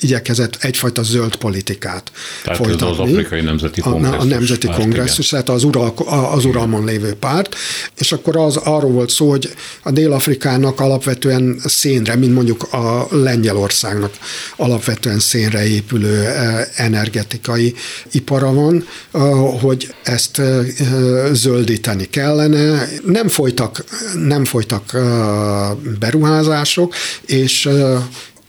igyekezett 0.00 0.56
egyfajta 0.60 1.02
zöld 1.02 1.36
politikát 1.36 2.10
tehát 2.42 2.58
folytatni. 2.58 2.86
az 2.86 2.98
afrikai 2.98 3.40
nemzeti 3.40 3.80
kongresszus. 3.80 4.18
A, 4.18 4.20
a 4.20 4.24
nemzeti 4.24 4.66
párt, 4.66 4.78
kongresszus, 4.78 5.28
tehát 5.28 5.48
az, 5.48 5.64
ural, 5.64 5.94
az 6.32 6.44
uralmon 6.44 6.84
lévő 6.84 7.14
párt, 7.14 7.54
és 7.98 8.12
akkor 8.12 8.36
az 8.36 8.56
arról 8.56 8.90
volt 8.90 9.10
szó, 9.10 9.30
hogy 9.30 9.54
a 9.82 9.90
Dél-Afrikának 9.90 10.80
alapvetően 10.80 11.60
szénre, 11.64 12.14
mint 12.14 12.34
mondjuk 12.34 12.72
a 12.72 13.06
Lengyelországnak 13.10 14.12
alapvetően 14.56 15.18
szénre 15.18 15.66
épülő 15.66 16.24
e, 16.24 16.68
energetikai 16.76 17.74
ipara 18.10 18.52
van, 18.52 18.86
hogy 19.60 19.94
ezt 20.02 20.38
e, 20.38 20.62
zöldíteni 21.32 22.04
kellene. 22.04 22.88
Nem 23.04 23.28
folytak, 23.28 23.84
nem 24.14 24.44
folytak 24.44 24.96
beruházások, 25.98 26.94
és 27.26 27.68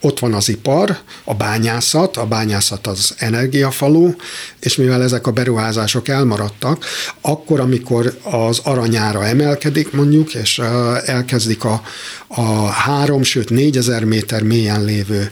ott 0.01 0.19
van 0.19 0.33
az 0.33 0.49
ipar, 0.49 0.97
a 1.23 1.33
bányászat, 1.33 2.17
a 2.17 2.25
bányászat 2.25 2.87
az 2.87 3.15
energiafalu, 3.17 4.13
és 4.59 4.75
mivel 4.75 5.03
ezek 5.03 5.27
a 5.27 5.31
beruházások 5.31 6.07
elmaradtak, 6.07 6.85
akkor, 7.21 7.59
amikor 7.59 8.17
az 8.23 8.59
aranyára 8.63 9.25
emelkedik 9.25 9.91
mondjuk, 9.91 10.33
és 10.33 10.59
elkezdik 11.05 11.63
a, 11.63 11.81
a 12.27 12.65
három, 12.65 13.23
sőt 13.23 13.49
négyezer 13.49 14.03
méter 14.03 14.43
mélyen 14.43 14.83
lévő 14.83 15.31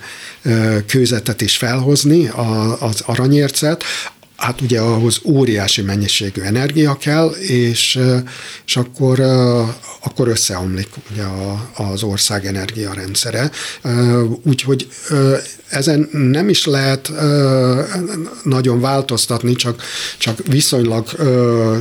kőzetet 0.87 1.41
is 1.41 1.57
felhozni, 1.57 2.27
az 2.79 3.01
aranyércet, 3.05 3.83
hát 4.35 4.61
ugye 4.61 4.79
ahhoz 4.79 5.19
óriási 5.23 5.81
mennyiségű 5.81 6.41
energia 6.41 6.97
kell, 6.97 7.29
és, 7.29 7.99
és 8.65 8.77
akkor, 8.77 9.19
akkor 10.03 10.27
összeomlik 10.27 10.89
ugye 11.11 11.23
az 11.73 12.03
ország 12.03 12.45
energiarendszere. 12.45 13.51
Úgyhogy 14.43 14.87
ezen 15.69 16.09
nem 16.11 16.49
is 16.49 16.65
lehet 16.65 17.11
nagyon 18.43 18.79
változtatni, 18.79 19.55
csak, 19.55 19.83
csak 20.17 20.37
viszonylag 20.47 21.07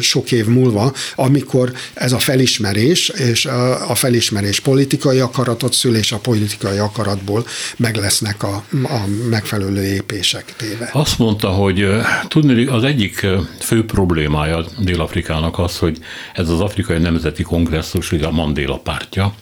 sok 0.00 0.32
év 0.32 0.46
múlva, 0.46 0.92
amikor 1.14 1.72
ez 1.94 2.12
a 2.12 2.18
felismerés, 2.18 3.08
és 3.08 3.46
a 3.88 3.94
felismerés 3.94 4.60
politikai 4.60 5.18
akaratot 5.18 5.72
szül, 5.72 5.96
és 5.96 6.12
a 6.12 6.18
politikai 6.18 6.78
akaratból 6.78 7.46
meg 7.76 7.96
lesznek 7.96 8.42
a, 8.42 8.64
a 8.82 9.04
megfelelő 9.30 9.72
lépések 9.72 10.54
téve. 10.56 10.90
Azt 10.92 11.18
mondta, 11.18 11.48
hogy 11.48 11.86
tudni, 12.28 12.66
az 12.66 12.84
egyik 12.84 13.26
fő 13.60 13.84
problémája 13.84 14.64
Dél-Afrikának 14.78 15.58
az, 15.58 15.78
hogy 15.78 15.98
ez 16.34 16.48
az 16.48 16.60
Afrikai 16.60 16.98
Nemzeti 16.98 17.42
Kongresszus, 17.42 18.12
ugye 18.12 18.26
a 18.26 18.30
Mandela 18.30 18.78
pártja, 18.78 19.34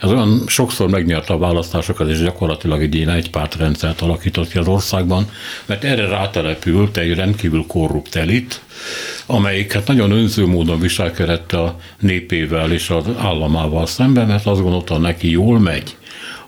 ez 0.00 0.10
olyan 0.10 0.42
sokszor 0.46 0.90
megnyerte 0.90 1.32
a 1.32 1.38
választásokat, 1.38 2.08
és 2.08 2.22
gyakorlatilag 2.22 2.82
egy 2.82 2.94
ilyen 2.94 3.08
egypártrendszert 3.84 4.00
alakított 4.00 4.48
ki 4.48 4.58
az 4.58 4.68
országban, 4.68 5.28
mert 5.66 5.84
erre 5.84 6.06
rátelepült 6.06 6.96
egy 6.96 7.14
rendkívül 7.14 7.64
korrupt 7.66 8.16
elit, 8.16 8.60
amelyik 9.26 9.72
hát 9.72 9.86
nagyon 9.86 10.10
önző 10.10 10.46
módon 10.46 10.80
viselkedett 10.80 11.52
a 11.52 11.76
népével 12.00 12.72
és 12.72 12.90
az 12.90 13.04
államával 13.18 13.86
szemben, 13.86 14.26
mert 14.26 14.46
azt 14.46 14.60
gondolta, 14.60 14.98
neki 14.98 15.30
jól 15.30 15.58
megy, 15.58 15.96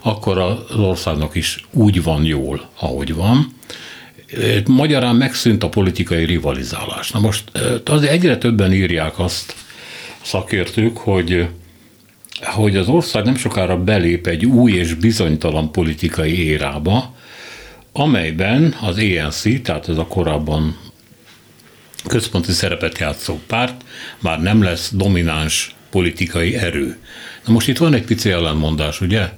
akkor 0.01 0.37
az 0.37 0.75
országnak 0.75 1.35
is 1.35 1.65
úgy 1.71 2.03
van 2.03 2.23
jól, 2.23 2.69
ahogy 2.79 3.13
van. 3.13 3.55
Magyarán 4.65 5.15
megszűnt 5.15 5.63
a 5.63 5.69
politikai 5.69 6.25
rivalizálás. 6.25 7.11
Na 7.11 7.19
most 7.19 7.43
azért 7.85 8.11
egyre 8.11 8.37
többen 8.37 8.73
írják 8.73 9.19
azt 9.19 9.55
szakértők, 10.21 10.97
hogy 10.97 11.47
hogy 12.41 12.75
az 12.75 12.87
ország 12.87 13.25
nem 13.25 13.35
sokára 13.35 13.83
belép 13.83 14.27
egy 14.27 14.45
új 14.45 14.71
és 14.71 14.93
bizonytalan 14.93 15.71
politikai 15.71 16.45
érába, 16.45 17.15
amelyben 17.97 18.75
az 18.81 18.97
ANC, 18.97 19.61
tehát 19.61 19.89
ez 19.89 19.97
a 19.97 20.05
korábban 20.07 20.77
központi 22.07 22.51
szerepet 22.51 22.97
játszó 22.97 23.39
párt 23.47 23.83
már 24.19 24.41
nem 24.41 24.63
lesz 24.63 24.91
domináns 24.93 25.75
politikai 25.89 26.55
erő. 26.55 26.97
Na 27.45 27.53
most 27.53 27.67
itt 27.67 27.77
van 27.77 27.93
egy 27.93 28.03
pici 28.03 28.29
ellenmondás, 28.29 29.01
ugye? 29.01 29.29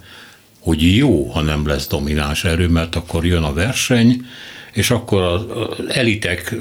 Hogy 0.59 0.95
jó, 0.95 1.23
ha 1.23 1.41
nem 1.41 1.67
lesz 1.67 1.87
domináns 1.87 2.43
erő, 2.43 2.67
mert 2.67 2.95
akkor 2.95 3.25
jön 3.25 3.43
a 3.43 3.53
verseny, 3.53 4.25
és 4.73 4.91
akkor 4.91 5.21
az 5.21 5.45
elitek 5.87 6.55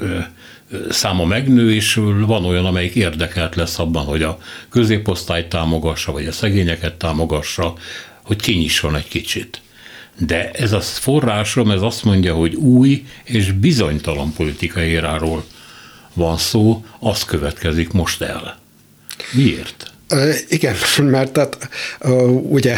száma 0.89 1.25
megnő, 1.25 1.73
és 1.73 1.93
van 2.25 2.45
olyan, 2.45 2.65
amelyik 2.65 2.95
érdekelt 2.95 3.55
lesz 3.55 3.79
abban, 3.79 4.05
hogy 4.05 4.23
a 4.23 4.37
középosztályt 4.69 5.49
támogassa, 5.49 6.11
vagy 6.11 6.25
a 6.25 6.31
szegényeket 6.31 6.93
támogassa, 6.93 7.73
hogy 8.23 8.41
kinyisson 8.41 8.95
egy 8.95 9.07
kicsit. 9.07 9.61
De 10.19 10.51
ez 10.51 10.71
a 10.71 10.81
forrásom, 10.81 11.71
ez 11.71 11.81
azt 11.81 12.03
mondja, 12.03 12.33
hogy 12.33 12.55
új 12.55 13.05
és 13.23 13.51
bizonytalan 13.51 14.33
politikai 14.33 14.87
éráról 14.87 15.45
van 16.13 16.37
szó, 16.37 16.85
az 16.99 17.23
következik 17.23 17.91
most 17.91 18.21
el. 18.21 18.59
Miért? 19.31 19.91
Igen, 20.47 20.75
mert 21.03 21.31
tehát 21.31 21.69
ugye 22.49 22.77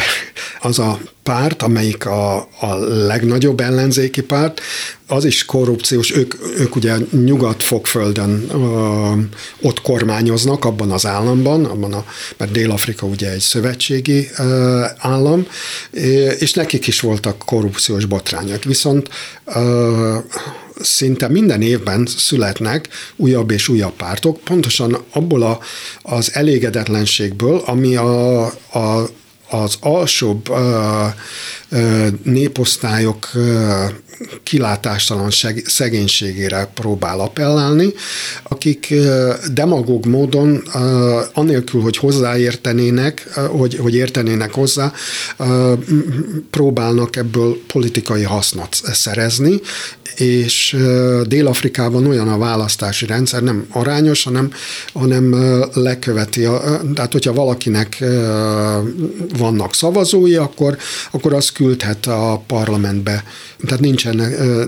az 0.60 0.78
a 0.78 1.00
párt, 1.22 1.62
amelyik 1.62 2.06
a, 2.06 2.36
a 2.36 2.74
legnagyobb 3.06 3.60
ellenzéki 3.60 4.22
párt, 4.22 4.60
az 5.06 5.24
is 5.24 5.44
korrupciós, 5.44 6.16
ők, 6.16 6.34
ők 6.58 6.76
ugye 6.76 6.96
nyugat-fogföldön 7.10 8.46
ö, 8.50 9.12
ott 9.60 9.80
kormányoznak 9.80 10.64
abban 10.64 10.90
az 10.90 11.06
államban, 11.06 11.64
abban 11.64 11.92
a, 11.92 12.04
mert 12.36 12.50
Dél-Afrika 12.50 13.06
ugye 13.06 13.30
egy 13.30 13.40
szövetségi 13.40 14.28
ö, 14.38 14.84
állam, 14.98 15.46
és 16.38 16.52
nekik 16.52 16.86
is 16.86 17.00
voltak 17.00 17.38
korrupciós 17.38 18.04
botrányok. 18.04 18.64
Viszont 18.64 19.08
ö, 19.44 20.16
szinte 20.80 21.28
minden 21.28 21.62
évben 21.62 22.06
születnek 22.16 22.88
újabb 23.16 23.50
és 23.50 23.68
újabb 23.68 23.92
pártok, 23.92 24.40
pontosan 24.40 24.98
abból 25.12 25.42
a, 25.42 25.58
az 26.02 26.30
elégedetlenségből, 26.34 27.62
ami 27.66 27.96
a, 27.96 28.44
a 28.72 29.08
az 29.52 29.76
alsóbb 29.80 30.54
néposztályok 32.22 33.30
kilátástalan 34.42 35.30
szegénységére 35.64 36.70
próbál 36.74 37.20
appellálni, 37.20 37.92
akik 38.42 38.94
demagóg 39.52 40.06
módon, 40.06 40.62
anélkül, 41.32 41.80
hogy 41.80 41.96
hozzáértenének, 41.96 43.28
hogy, 43.34 43.76
hogy 43.76 43.94
értenének 43.94 44.54
hozzá, 44.54 44.92
próbálnak 46.50 47.16
ebből 47.16 47.56
politikai 47.66 48.22
hasznot 48.22 48.80
szerezni, 48.92 49.60
és 50.16 50.76
Dél-Afrikában 51.26 52.06
olyan 52.06 52.28
a 52.28 52.38
választási 52.38 53.06
rendszer, 53.06 53.42
nem 53.42 53.66
arányos, 53.70 54.22
hanem, 54.22 54.50
hanem 54.92 55.34
leköveti. 55.74 56.46
Tehát, 56.94 57.12
hogyha 57.12 57.32
valakinek 57.32 58.04
vannak 59.42 59.74
szavazói, 59.74 60.34
akkor, 60.36 60.78
akkor 61.10 61.32
az 61.32 61.50
küldhet 61.50 62.06
a 62.06 62.42
parlamentbe. 62.46 63.24
Tehát 63.64 63.80
nincsen 63.80 64.16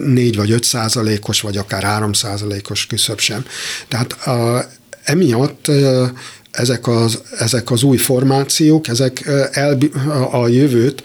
négy 0.00 0.36
vagy 0.36 0.50
öt 0.50 0.64
százalékos, 0.64 1.40
vagy 1.40 1.56
akár 1.56 1.82
három 1.82 2.12
százalékos 2.12 2.86
küszöb 2.86 3.18
sem. 3.18 3.44
Tehát 3.88 4.16
emiatt 5.04 5.70
ezek 6.54 6.86
az, 6.86 7.22
ezek 7.38 7.70
az 7.70 7.82
új 7.82 7.96
formációk, 7.96 8.88
ezek 8.88 9.26
el, 9.52 9.78
a 10.30 10.48
jövőt 10.48 11.02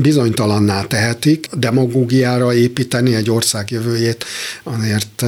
bizonytalanná 0.00 0.82
tehetik, 0.82 1.46
demagógiára 1.52 2.54
építeni 2.54 3.14
egy 3.14 3.30
ország 3.30 3.70
jövőjét, 3.70 4.24
azért 4.62 5.22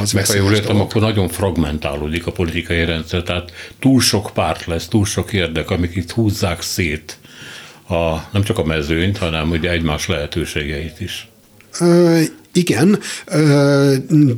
az 0.00 0.12
Meg 0.12 0.26
ha 0.26 0.34
jól 0.34 0.52
értem, 0.52 0.80
akkor 0.80 1.00
nagyon 1.00 1.28
fragmentálódik 1.28 2.26
a 2.26 2.32
politikai 2.32 2.84
rendszer, 2.84 3.22
tehát 3.22 3.52
túl 3.80 4.00
sok 4.00 4.30
párt 4.34 4.66
lesz, 4.66 4.88
túl 4.88 5.04
sok 5.04 5.32
érdek, 5.32 5.70
amik 5.70 5.96
itt 5.96 6.10
húzzák 6.10 6.62
szét 6.62 7.18
a, 7.88 8.28
nem 8.32 8.42
csak 8.42 8.58
a 8.58 8.64
mezőnyt, 8.64 9.18
hanem 9.18 9.50
ugye 9.50 9.70
egymás 9.70 10.08
lehetőségeit 10.08 11.00
is. 11.00 11.28
Igen, 12.56 12.98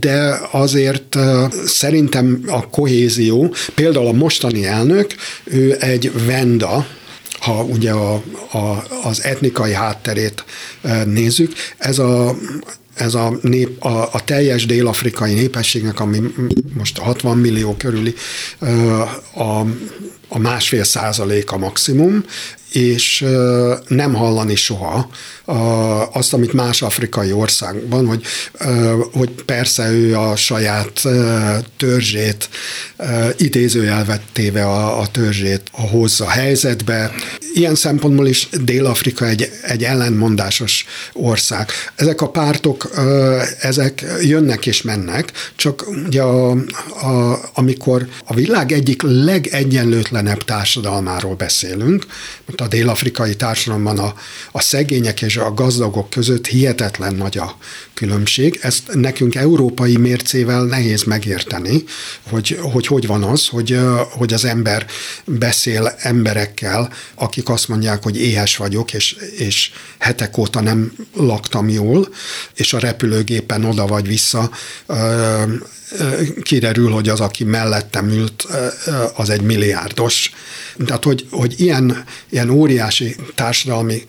de 0.01 0.41
azért 0.51 1.19
szerintem 1.67 2.43
a 2.47 2.69
kohézió, 2.69 3.55
például 3.75 4.07
a 4.07 4.13
mostani 4.13 4.65
elnök, 4.65 5.15
ő 5.45 5.77
egy 5.81 6.27
venda, 6.27 6.87
ha 7.41 7.63
ugye 7.63 7.91
a, 7.91 8.15
a, 8.53 8.85
az 9.03 9.25
etnikai 9.25 9.73
hátterét 9.73 10.45
nézzük, 11.05 11.53
ez 11.79 11.99
a 11.99 12.37
ez 12.95 13.15
a, 13.15 13.39
nép, 13.43 13.85
a, 13.85 14.09
a 14.13 14.25
teljes 14.25 14.67
dél-afrikai 14.67 15.35
népességnek, 15.35 16.01
ami 16.01 16.23
most 16.73 16.99
a 16.99 17.03
60 17.03 17.39
millió 17.39 17.75
körüli, 17.77 18.15
a, 19.35 19.67
a 20.29 20.39
másfél 20.39 20.85
százalék 20.85 21.53
a 21.53 21.59
maximum, 21.59 22.25
és 22.73 23.25
nem 23.89 24.15
hallani 24.15 24.55
soha 24.55 25.09
azt, 26.13 26.33
amit 26.33 26.53
más 26.53 26.83
afrikai 26.83 27.33
országban, 27.33 28.07
hogy, 28.07 28.23
hogy 29.13 29.31
persze 29.31 29.91
ő 29.91 30.17
a 30.17 30.37
saját 30.37 31.03
törzsét, 31.77 32.49
idézőjelvet 33.37 34.21
téve 34.33 34.65
a, 34.65 35.01
a 35.01 35.07
törzsét 35.07 35.63
hozza 35.73 36.29
helyzetbe. 36.29 37.13
Ilyen 37.55 37.75
szempontból 37.75 38.27
is 38.27 38.49
Dél-Afrika 38.63 39.27
egy, 39.27 39.51
egy 39.63 39.85
ellenmondásos 39.85 40.85
ország. 41.13 41.71
Ezek 41.95 42.21
a 42.21 42.31
pártok, 42.31 42.91
ezek 43.61 44.05
jönnek 44.23 44.67
és 44.67 44.83
mennek, 44.83 45.33
csak 45.57 45.87
ugye 46.07 46.23
a, 46.23 46.51
a, 46.51 47.41
amikor 47.55 48.09
a 48.25 48.35
világ 48.35 48.73
egyik 48.73 49.03
legegyenlőtlenebb 49.03 50.45
társadalmáról 50.45 51.35
beszélünk, 51.35 52.07
a 52.61 52.69
dél-afrikai 52.69 53.37
társadalomban 53.37 53.99
a, 53.99 54.15
a 54.53 54.61
szegények 54.61 55.23
és 55.23 55.37
a 55.37 55.55
gazdagok 55.55 56.11
között 56.11 56.47
hihetetlen 56.47 57.15
nagy 57.15 57.39
a 57.39 57.57
különbség. 57.99 58.59
Ezt 58.63 58.95
nekünk 58.95 59.35
európai 59.35 59.97
mércével 59.97 60.65
nehéz 60.65 61.03
megérteni, 61.03 61.85
hogy 62.31 62.59
hogy, 62.61 62.87
hogy 62.87 63.07
van 63.07 63.23
az, 63.23 63.47
hogy, 63.47 63.79
hogy 64.11 64.33
az 64.33 64.45
ember 64.45 64.87
beszél 65.25 65.95
emberekkel, 65.99 66.93
akik 67.15 67.49
azt 67.49 67.69
mondják, 67.69 68.03
hogy 68.03 68.21
éhes 68.21 68.57
vagyok, 68.57 68.93
és, 68.93 69.17
és 69.37 69.71
hetek 69.99 70.39
óta 70.39 70.61
nem 70.61 70.93
laktam 71.15 71.69
jól, 71.69 72.09
és 72.55 72.73
a 72.73 72.79
repülőgépen 72.79 73.65
oda 73.65 73.87
vagy 73.87 74.07
vissza 74.09 74.51
kiderül, 76.43 76.91
hogy 76.91 77.09
az, 77.09 77.21
aki 77.21 77.45
mellettem 77.45 78.09
ült, 78.09 78.47
az 79.15 79.31
egy 79.31 79.41
milliárdos. 79.41 80.33
Tehát, 80.87 81.05
hogy, 81.05 81.27
hogy 81.31 81.55
ilyen, 81.57 82.05
ilyen 82.31 82.51
óriási 82.51 83.17
társadalmi 83.35 84.03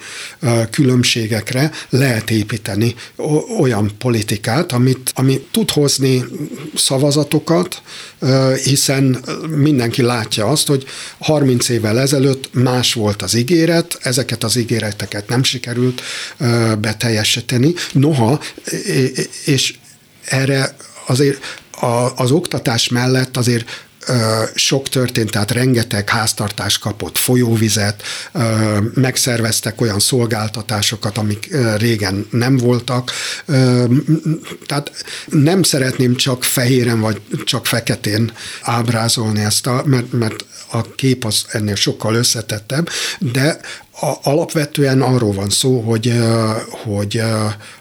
különbségekre 0.70 1.72
lehet 1.90 2.30
építeni 2.30 2.96
olyan 3.60 3.79
politikát, 3.88 4.72
amit, 4.72 5.12
ami 5.16 5.48
tud 5.52 5.72
hozni 5.72 6.24
szavazatokat, 6.76 7.82
hiszen 8.64 9.26
mindenki 9.48 10.02
látja 10.02 10.46
azt, 10.46 10.68
hogy 10.68 10.86
30 11.20 11.70
évvel 11.70 12.00
ezelőtt 12.00 12.54
más 12.54 12.94
volt 12.94 13.22
az 13.22 13.34
ígéret, 13.34 13.98
ezeket 14.02 14.44
az 14.44 14.56
ígéreteket 14.56 15.28
nem 15.28 15.44
sikerült 15.44 16.02
beteljesíteni. 16.80 17.74
Noha, 17.92 18.40
és 19.46 19.76
erre 20.26 20.76
azért 21.08 21.58
az 22.16 22.32
oktatás 22.32 22.90
mellett 22.90 23.38
azért 23.38 23.88
sok 24.56 24.90
történt, 24.90 25.32
tehát 25.32 25.52
rengeteg 25.52 26.10
háztartás 26.10 26.78
kapott 26.78 27.18
folyóvizet, 27.18 28.04
megszerveztek 28.94 29.82
olyan 29.82 30.00
szolgáltatásokat, 30.00 31.18
amik 31.18 31.56
régen 31.78 32.28
nem 32.32 32.58
voltak. 32.58 33.12
Tehát 34.66 34.92
nem 35.26 35.64
szeretném 35.64 36.16
csak 36.16 36.44
fehéren 36.44 37.00
vagy 37.00 37.22
csak 37.44 37.66
feketén 37.66 38.32
ábrázolni 38.62 39.44
ezt, 39.44 39.68
a, 39.68 39.84
mert, 39.86 40.12
mert 40.12 40.46
a 40.72 40.96
kép 40.96 41.26
az 41.26 41.46
ennél 41.48 41.76
sokkal 41.76 42.16
összetettebb, 42.16 42.90
de 43.20 43.60
a, 44.02 44.30
alapvetően 44.30 45.02
arról 45.02 45.34
van 45.34 45.50
szó, 45.50 45.80
hogy, 45.80 46.14
hogy 46.70 47.18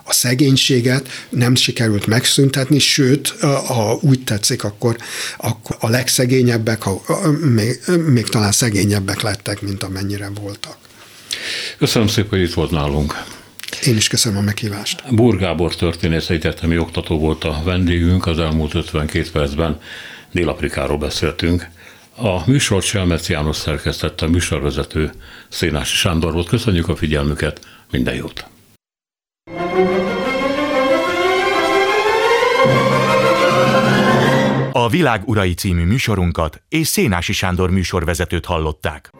a 0.05 0.12
szegénységet 0.12 1.09
nem 1.29 1.55
sikerült 1.55 2.07
megszüntetni, 2.07 2.79
sőt, 2.79 3.29
ha 3.66 3.99
úgy 4.01 4.25
tetszik, 4.25 4.64
akkor, 4.64 4.97
akkor 5.37 5.77
a 5.81 5.89
legszegényebbek, 5.89 6.83
ha, 6.83 7.03
még, 7.55 7.81
még 8.07 8.29
talán 8.29 8.53
szegényebbek 8.53 9.21
lettek, 9.21 9.61
mint 9.62 9.83
amennyire 9.83 10.29
voltak. 10.41 10.77
Köszönöm 11.79 12.09
szépen, 12.09 12.31
hogy 12.31 12.49
itt 12.49 12.55
volt 12.55 12.71
nálunk. 12.71 13.25
Én 13.87 13.97
is 13.97 14.09
köszönöm 14.09 14.39
a 14.39 14.43
meghívást. 14.43 15.14
Burgábor 15.14 15.75
történész 15.75 16.29
egyetemi 16.29 16.79
oktató 16.79 17.19
volt 17.19 17.45
a 17.45 17.62
vendégünk, 17.64 18.27
az 18.27 18.39
elmúlt 18.39 18.75
52 18.75 19.31
percben 19.33 19.81
Dél-Afrikáról 20.33 20.99
beszéltünk. 20.99 21.69
A 22.21 22.43
műsor 22.47 22.83
Selmec 22.83 23.29
János 23.29 23.57
szerkesztette, 23.57 24.27
a 24.27 24.29
műsorvezető 24.29 25.11
Szénási 25.49 25.97
Sándor 25.97 26.33
volt. 26.33 26.49
Köszönjük 26.49 26.89
a 26.89 26.97
figyelmüket, 26.97 27.61
minden 27.91 28.14
jót! 28.14 28.47
A 34.73 34.89
Világ 34.89 35.23
Urai 35.25 35.55
című 35.55 35.85
műsorunkat 35.85 36.62
és 36.69 36.87
Szénási 36.87 37.33
Sándor 37.33 37.71
műsorvezetőt 37.71 38.45
hallották. 38.45 39.11